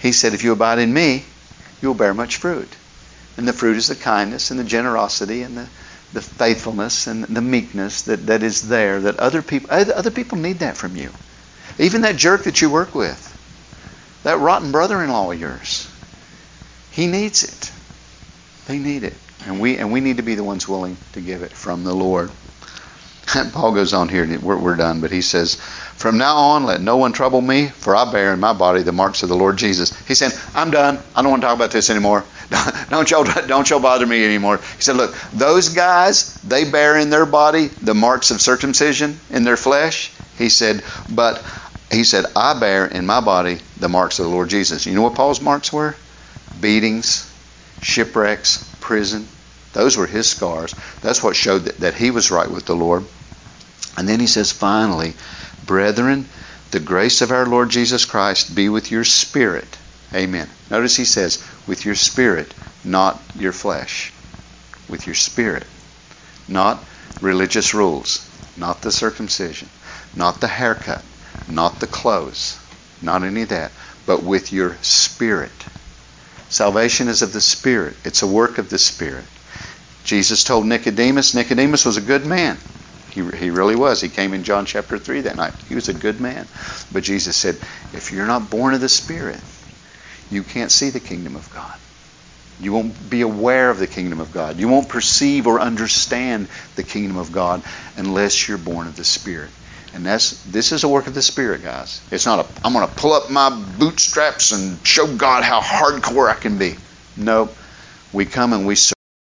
He 0.00 0.12
said, 0.12 0.34
If 0.34 0.42
you 0.42 0.52
abide 0.52 0.78
in 0.78 0.92
me, 0.92 1.24
you 1.80 1.88
will 1.88 1.94
bear 1.94 2.14
much 2.14 2.36
fruit. 2.36 2.68
And 3.36 3.48
the 3.48 3.52
fruit 3.52 3.76
is 3.76 3.88
the 3.88 3.96
kindness 3.96 4.50
and 4.50 4.60
the 4.60 4.64
generosity 4.64 5.42
and 5.42 5.56
the, 5.56 5.68
the 6.12 6.20
faithfulness 6.20 7.06
and 7.06 7.24
the 7.24 7.40
meekness 7.40 8.02
that, 8.02 8.26
that 8.26 8.42
is 8.42 8.68
there 8.68 9.00
that 9.00 9.18
other 9.18 9.42
people 9.42 9.70
other 9.70 10.10
people 10.10 10.38
need 10.38 10.58
that 10.58 10.76
from 10.76 10.96
you. 10.96 11.10
Even 11.78 12.02
that 12.02 12.16
jerk 12.16 12.44
that 12.44 12.60
you 12.60 12.68
work 12.68 12.94
with, 12.94 13.28
that 14.24 14.38
rotten 14.38 14.72
brother 14.72 15.02
in 15.02 15.10
law 15.10 15.32
of 15.32 15.40
yours. 15.40 15.88
He 16.90 17.06
needs 17.06 17.42
it. 17.44 17.72
They 18.66 18.78
need 18.78 19.04
it. 19.04 19.16
And 19.46 19.60
we 19.60 19.78
and 19.78 19.92
we 19.92 20.00
need 20.00 20.18
to 20.18 20.22
be 20.22 20.34
the 20.34 20.44
ones 20.44 20.68
willing 20.68 20.96
to 21.12 21.20
give 21.20 21.42
it 21.42 21.52
from 21.52 21.84
the 21.84 21.94
Lord. 21.94 22.30
And 23.34 23.52
Paul 23.52 23.72
goes 23.72 23.92
on 23.92 24.08
here, 24.08 24.26
we're, 24.40 24.58
we're 24.58 24.76
done, 24.76 25.00
but 25.00 25.10
he 25.10 25.22
says, 25.22 25.56
From 25.56 26.18
now 26.18 26.36
on, 26.36 26.64
let 26.64 26.80
no 26.80 26.96
one 26.96 27.12
trouble 27.12 27.40
me, 27.40 27.68
for 27.68 27.96
I 27.96 28.10
bear 28.10 28.32
in 28.32 28.40
my 28.40 28.52
body 28.52 28.82
the 28.82 28.92
marks 28.92 29.22
of 29.22 29.28
the 29.28 29.36
Lord 29.36 29.56
Jesus. 29.56 29.96
He 30.06 30.14
said, 30.14 30.32
I'm 30.54 30.70
done. 30.70 30.98
I 31.14 31.22
don't 31.22 31.30
want 31.30 31.42
to 31.42 31.46
talk 31.46 31.56
about 31.56 31.70
this 31.70 31.90
anymore. 31.90 32.24
Don't 32.90 33.10
y'all, 33.10 33.24
don't 33.46 33.70
y'all 33.70 33.80
bother 33.80 34.06
me 34.06 34.26
anymore. 34.26 34.58
He 34.58 34.82
said, 34.82 34.96
Look, 34.96 35.14
those 35.32 35.70
guys, 35.70 36.38
they 36.42 36.70
bear 36.70 36.98
in 36.98 37.08
their 37.08 37.24
body 37.24 37.68
the 37.80 37.94
marks 37.94 38.30
of 38.30 38.42
circumcision 38.42 39.18
in 39.30 39.44
their 39.44 39.56
flesh. 39.56 40.12
He 40.36 40.50
said, 40.50 40.82
But 41.08 41.42
he 41.90 42.04
said, 42.04 42.26
I 42.36 42.58
bear 42.60 42.86
in 42.86 43.06
my 43.06 43.20
body 43.20 43.58
the 43.78 43.88
marks 43.88 44.18
of 44.18 44.26
the 44.26 44.30
Lord 44.30 44.50
Jesus. 44.50 44.84
You 44.84 44.94
know 44.94 45.02
what 45.02 45.14
Paul's 45.14 45.40
marks 45.40 45.72
were? 45.72 45.96
Beatings, 46.60 47.32
shipwrecks, 47.80 48.70
prison. 48.80 49.26
Those 49.72 49.96
were 49.96 50.06
his 50.06 50.28
scars. 50.28 50.74
That's 51.00 51.22
what 51.22 51.36
showed 51.36 51.60
that, 51.60 51.80
that 51.80 51.94
he 51.94 52.10
was 52.10 52.30
right 52.30 52.50
with 52.50 52.66
the 52.66 52.76
Lord. 52.76 53.06
And 53.96 54.08
then 54.08 54.20
he 54.20 54.26
says, 54.26 54.52
finally, 54.52 55.14
brethren, 55.66 56.28
the 56.70 56.80
grace 56.80 57.20
of 57.20 57.30
our 57.30 57.46
Lord 57.46 57.70
Jesus 57.70 58.04
Christ 58.04 58.54
be 58.54 58.68
with 58.68 58.90
your 58.90 59.04
spirit. 59.04 59.78
Amen. 60.14 60.48
Notice 60.70 60.96
he 60.96 61.04
says, 61.04 61.44
with 61.66 61.84
your 61.84 61.94
spirit, 61.94 62.54
not 62.84 63.20
your 63.34 63.52
flesh. 63.52 64.12
With 64.88 65.06
your 65.06 65.14
spirit. 65.14 65.66
Not 66.48 66.82
religious 67.20 67.74
rules, 67.74 68.28
not 68.56 68.82
the 68.82 68.92
circumcision, 68.92 69.68
not 70.14 70.40
the 70.40 70.48
haircut, 70.48 71.04
not 71.46 71.80
the 71.80 71.86
clothes, 71.86 72.58
not 73.00 73.22
any 73.22 73.42
of 73.42 73.48
that, 73.50 73.72
but 74.06 74.22
with 74.22 74.52
your 74.52 74.76
spirit. 74.82 75.50
Salvation 76.48 77.08
is 77.08 77.22
of 77.22 77.32
the 77.32 77.40
Spirit. 77.40 77.96
It's 78.04 78.20
a 78.20 78.26
work 78.26 78.58
of 78.58 78.68
the 78.68 78.78
Spirit. 78.78 79.24
Jesus 80.04 80.44
told 80.44 80.66
Nicodemus, 80.66 81.34
Nicodemus 81.34 81.86
was 81.86 81.96
a 81.96 82.02
good 82.02 82.26
man. 82.26 82.58
He, 83.12 83.22
he 83.36 83.50
really 83.50 83.76
was. 83.76 84.00
He 84.00 84.08
came 84.08 84.32
in 84.32 84.42
John 84.42 84.64
chapter 84.64 84.98
3 84.98 85.22
that 85.22 85.36
night. 85.36 85.52
He 85.68 85.74
was 85.74 85.88
a 85.88 85.94
good 85.94 86.20
man. 86.20 86.48
But 86.92 87.02
Jesus 87.02 87.36
said, 87.36 87.56
if 87.92 88.10
you're 88.12 88.26
not 88.26 88.50
born 88.50 88.74
of 88.74 88.80
the 88.80 88.88
Spirit, 88.88 89.40
you 90.30 90.42
can't 90.42 90.70
see 90.70 90.90
the 90.90 91.00
kingdom 91.00 91.36
of 91.36 91.50
God. 91.50 91.74
You 92.60 92.72
won't 92.72 93.10
be 93.10 93.22
aware 93.22 93.70
of 93.70 93.78
the 93.78 93.86
kingdom 93.86 94.20
of 94.20 94.32
God. 94.32 94.60
You 94.60 94.68
won't 94.68 94.88
perceive 94.88 95.46
or 95.46 95.60
understand 95.60 96.48
the 96.76 96.82
kingdom 96.82 97.16
of 97.16 97.32
God 97.32 97.62
unless 97.96 98.48
you're 98.48 98.58
born 98.58 98.86
of 98.86 98.96
the 98.96 99.04
Spirit. 99.04 99.50
And 99.94 100.06
that's 100.06 100.42
this 100.44 100.72
is 100.72 100.84
a 100.84 100.88
work 100.88 101.06
of 101.06 101.14
the 101.14 101.22
Spirit, 101.22 101.62
guys. 101.62 102.00
It's 102.10 102.24
not 102.24 102.38
a 102.38 102.66
I'm 102.66 102.72
going 102.72 102.86
to 102.86 102.94
pull 102.94 103.12
up 103.12 103.30
my 103.30 103.50
bootstraps 103.78 104.52
and 104.52 104.78
show 104.86 105.06
God 105.16 105.44
how 105.44 105.60
hardcore 105.60 106.30
I 106.30 106.34
can 106.34 106.56
be. 106.56 106.76
No, 107.16 107.50
we 108.12 108.24
come 108.24 108.52
and 108.52 108.66
we 108.66 108.76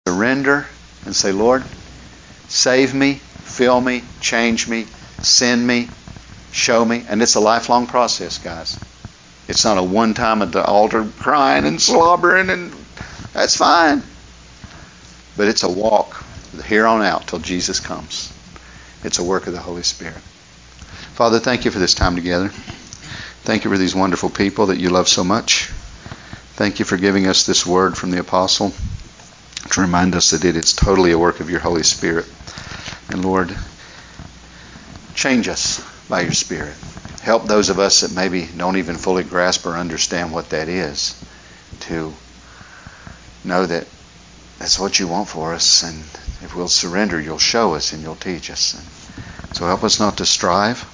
surrender 0.06 0.66
and 1.04 1.16
say, 1.16 1.32
Lord, 1.32 1.64
save 2.48 2.92
me, 2.92 3.20
fill 3.58 3.80
me, 3.80 4.04
change 4.20 4.68
me, 4.68 4.86
send 5.20 5.66
me, 5.66 5.88
show 6.52 6.84
me, 6.84 7.04
and 7.08 7.20
it's 7.20 7.34
a 7.34 7.40
lifelong 7.40 7.88
process, 7.88 8.38
guys. 8.38 8.78
It's 9.48 9.64
not 9.64 9.78
a 9.78 9.82
one 9.82 10.14
time 10.14 10.42
at 10.42 10.52
the 10.52 10.64
altar 10.64 11.04
crying 11.18 11.66
and 11.66 11.82
slobbering 11.82 12.50
and 12.50 12.72
that's 13.32 13.56
fine. 13.56 14.04
But 15.36 15.48
it's 15.48 15.64
a 15.64 15.68
walk 15.68 16.22
here 16.66 16.86
on 16.86 17.02
out 17.02 17.26
till 17.26 17.40
Jesus 17.40 17.80
comes. 17.80 18.32
It's 19.02 19.18
a 19.18 19.24
work 19.24 19.48
of 19.48 19.54
the 19.54 19.58
Holy 19.58 19.82
Spirit. 19.82 20.22
Father, 21.14 21.40
thank 21.40 21.64
you 21.64 21.72
for 21.72 21.80
this 21.80 21.94
time 21.94 22.14
together. 22.14 22.50
Thank 23.42 23.64
you 23.64 23.72
for 23.72 23.78
these 23.78 23.94
wonderful 23.94 24.30
people 24.30 24.66
that 24.66 24.78
you 24.78 24.90
love 24.90 25.08
so 25.08 25.24
much. 25.24 25.66
Thank 26.54 26.78
you 26.78 26.84
for 26.84 26.96
giving 26.96 27.26
us 27.26 27.44
this 27.44 27.66
word 27.66 27.96
from 27.96 28.12
the 28.12 28.20
apostle 28.20 28.72
to 29.72 29.80
remind 29.80 30.14
us 30.14 30.30
that 30.30 30.44
it 30.44 30.54
is 30.54 30.74
totally 30.74 31.10
a 31.10 31.18
work 31.18 31.40
of 31.40 31.50
your 31.50 31.60
Holy 31.60 31.82
Spirit. 31.82 32.26
And 33.10 33.24
Lord, 33.24 33.56
change 35.14 35.48
us 35.48 35.84
by 36.08 36.22
your 36.22 36.32
Spirit. 36.32 36.76
Help 37.22 37.44
those 37.46 37.68
of 37.68 37.78
us 37.78 38.00
that 38.00 38.14
maybe 38.14 38.46
don't 38.56 38.76
even 38.76 38.96
fully 38.96 39.24
grasp 39.24 39.66
or 39.66 39.76
understand 39.76 40.32
what 40.32 40.50
that 40.50 40.68
is 40.68 41.22
to 41.80 42.12
know 43.44 43.66
that 43.66 43.86
that's 44.58 44.78
what 44.78 44.98
you 44.98 45.08
want 45.08 45.28
for 45.28 45.54
us. 45.54 45.82
And 45.82 45.98
if 46.42 46.54
we'll 46.54 46.68
surrender, 46.68 47.20
you'll 47.20 47.38
show 47.38 47.74
us 47.74 47.92
and 47.92 48.02
you'll 48.02 48.16
teach 48.16 48.50
us. 48.50 48.74
And 48.74 48.84
so 49.54 49.66
help 49.66 49.84
us 49.84 50.00
not 50.00 50.18
to 50.18 50.26
strive 50.26 50.86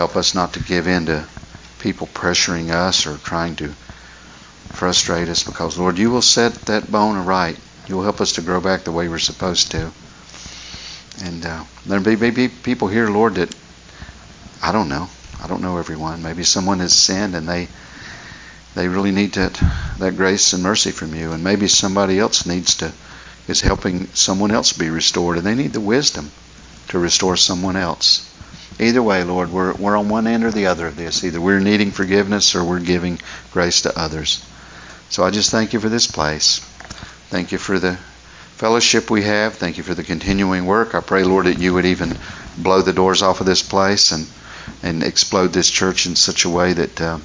Help 0.00 0.16
us 0.16 0.34
not 0.34 0.54
to 0.54 0.60
give 0.60 0.86
in 0.86 1.04
to 1.06 1.26
people 1.78 2.06
pressuring 2.06 2.70
us 2.70 3.06
or 3.06 3.18
trying 3.18 3.54
to 3.56 3.68
frustrate 4.72 5.28
us 5.28 5.44
because, 5.44 5.78
Lord, 5.78 5.98
you 5.98 6.10
will 6.10 6.22
set 6.22 6.54
that 6.66 6.90
bone 6.90 7.22
right. 7.26 7.58
You 7.86 7.96
will 7.96 8.04
help 8.04 8.22
us 8.22 8.32
to 8.34 8.40
grow 8.40 8.62
back 8.62 8.84
the 8.84 8.92
way 8.92 9.08
we're 9.08 9.18
supposed 9.18 9.70
to. 9.72 9.92
And 11.22 11.44
uh, 11.44 11.64
there 11.86 12.00
may 12.00 12.30
be 12.30 12.48
people 12.48 12.88
here, 12.88 13.08
Lord, 13.08 13.34
that 13.34 13.54
I 14.62 14.72
don't 14.72 14.88
know. 14.88 15.08
I 15.42 15.46
don't 15.46 15.62
know 15.62 15.78
everyone. 15.78 16.22
Maybe 16.22 16.44
someone 16.44 16.80
has 16.80 16.94
sinned 16.94 17.34
and 17.34 17.48
they 17.48 17.68
they 18.74 18.88
really 18.88 19.10
need 19.10 19.32
that 19.32 19.60
that 19.98 20.16
grace 20.16 20.52
and 20.52 20.62
mercy 20.62 20.92
from 20.92 21.14
you. 21.14 21.32
And 21.32 21.42
maybe 21.42 21.68
somebody 21.68 22.18
else 22.18 22.46
needs 22.46 22.76
to 22.76 22.92
is 23.48 23.60
helping 23.60 24.06
someone 24.14 24.50
else 24.50 24.72
be 24.72 24.90
restored, 24.90 25.36
and 25.36 25.46
they 25.46 25.54
need 25.54 25.72
the 25.72 25.80
wisdom 25.80 26.30
to 26.88 26.98
restore 26.98 27.36
someone 27.36 27.76
else. 27.76 28.26
Either 28.78 29.02
way, 29.02 29.24
Lord, 29.24 29.50
we're, 29.50 29.74
we're 29.74 29.96
on 29.96 30.08
one 30.08 30.26
end 30.26 30.44
or 30.44 30.50
the 30.50 30.66
other 30.66 30.86
of 30.86 30.96
this. 30.96 31.22
Either 31.24 31.40
we're 31.40 31.60
needing 31.60 31.90
forgiveness 31.90 32.54
or 32.54 32.64
we're 32.64 32.80
giving 32.80 33.20
grace 33.52 33.82
to 33.82 33.98
others. 33.98 34.44
So 35.10 35.24
I 35.24 35.30
just 35.30 35.50
thank 35.50 35.72
you 35.72 35.80
for 35.80 35.88
this 35.88 36.06
place. 36.06 36.60
Thank 37.28 37.52
you 37.52 37.58
for 37.58 37.78
the 37.78 37.98
fellowship 38.60 39.10
we 39.10 39.22
have. 39.22 39.54
Thank 39.54 39.78
you 39.78 39.82
for 39.82 39.94
the 39.94 40.04
continuing 40.04 40.66
work. 40.66 40.94
I 40.94 41.00
pray, 41.00 41.24
Lord, 41.24 41.46
that 41.46 41.58
you 41.58 41.72
would 41.72 41.86
even 41.86 42.18
blow 42.58 42.82
the 42.82 42.92
doors 42.92 43.22
off 43.22 43.40
of 43.40 43.46
this 43.46 43.62
place 43.62 44.12
and, 44.12 44.26
and 44.82 45.02
explode 45.02 45.54
this 45.54 45.70
church 45.70 46.04
in 46.04 46.14
such 46.14 46.44
a 46.44 46.50
way 46.50 46.74
that 46.74 47.00
uh, 47.00 47.18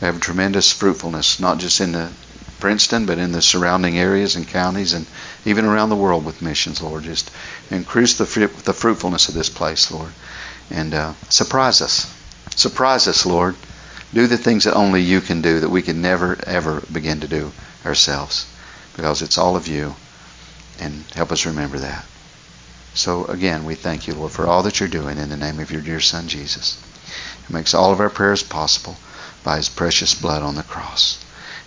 we 0.00 0.06
have 0.06 0.18
tremendous 0.18 0.72
fruitfulness, 0.72 1.38
not 1.38 1.58
just 1.58 1.80
in 1.80 1.92
the 1.92 2.10
Princeton, 2.58 3.06
but 3.06 3.18
in 3.18 3.30
the 3.30 3.40
surrounding 3.40 4.00
areas 4.00 4.34
and 4.34 4.48
counties 4.48 4.94
and 4.94 5.06
even 5.44 5.64
around 5.64 5.90
the 5.90 6.02
world 6.04 6.24
with 6.24 6.42
missions, 6.42 6.82
Lord. 6.82 7.04
Just 7.04 7.30
increase 7.70 8.18
the, 8.18 8.24
the 8.64 8.72
fruitfulness 8.72 9.28
of 9.28 9.36
this 9.36 9.48
place, 9.48 9.92
Lord. 9.92 10.10
And 10.72 10.92
uh, 10.92 11.12
surprise 11.28 11.80
us. 11.80 12.12
Surprise 12.56 13.06
us, 13.06 13.24
Lord. 13.24 13.54
Do 14.12 14.26
the 14.26 14.36
things 14.36 14.64
that 14.64 14.74
only 14.74 15.02
you 15.02 15.20
can 15.20 15.40
do 15.40 15.60
that 15.60 15.70
we 15.70 15.82
can 15.82 16.02
never, 16.02 16.36
ever 16.48 16.82
begin 16.92 17.20
to 17.20 17.28
do 17.28 17.52
ourselves. 17.86 18.52
Because 18.96 19.22
it's 19.22 19.38
all 19.38 19.54
of 19.54 19.68
you. 19.68 19.94
And 20.78 21.04
help 21.14 21.32
us 21.32 21.46
remember 21.46 21.78
that. 21.78 22.04
So 22.94 23.24
again, 23.26 23.64
we 23.64 23.74
thank 23.74 24.06
you, 24.06 24.14
Lord, 24.14 24.32
for 24.32 24.46
all 24.46 24.62
that 24.62 24.80
you're 24.80 24.88
doing 24.88 25.18
in 25.18 25.28
the 25.28 25.36
name 25.36 25.60
of 25.60 25.70
your 25.70 25.82
dear 25.82 26.00
Son, 26.00 26.28
Jesus. 26.28 26.78
It 27.44 27.52
makes 27.52 27.74
all 27.74 27.92
of 27.92 28.00
our 28.00 28.10
prayers 28.10 28.42
possible 28.42 28.96
by 29.44 29.56
his 29.56 29.68
precious 29.68 30.14
blood 30.14 30.42
on 30.42 30.54
the 30.54 30.62
cross. 30.62 31.18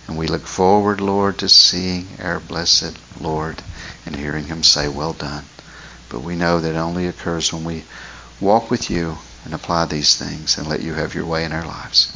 And 0.06 0.18
we 0.18 0.26
look 0.26 0.46
forward, 0.46 1.00
Lord, 1.00 1.38
to 1.38 1.48
seeing 1.48 2.18
our 2.20 2.40
blessed 2.40 2.96
Lord 3.20 3.62
and 4.04 4.16
hearing 4.16 4.46
him 4.46 4.62
say, 4.62 4.88
Well 4.88 5.12
done. 5.12 5.44
But 6.08 6.20
we 6.20 6.36
know 6.36 6.60
that 6.60 6.74
it 6.74 6.78
only 6.78 7.06
occurs 7.06 7.52
when 7.52 7.64
we 7.64 7.84
walk 8.40 8.70
with 8.70 8.90
you 8.90 9.18
and 9.44 9.54
apply 9.54 9.86
these 9.86 10.16
things 10.16 10.58
and 10.58 10.66
let 10.66 10.82
you 10.82 10.94
have 10.94 11.14
your 11.14 11.24
way 11.24 11.44
in 11.44 11.52
our 11.52 11.64
lives. 11.64 12.12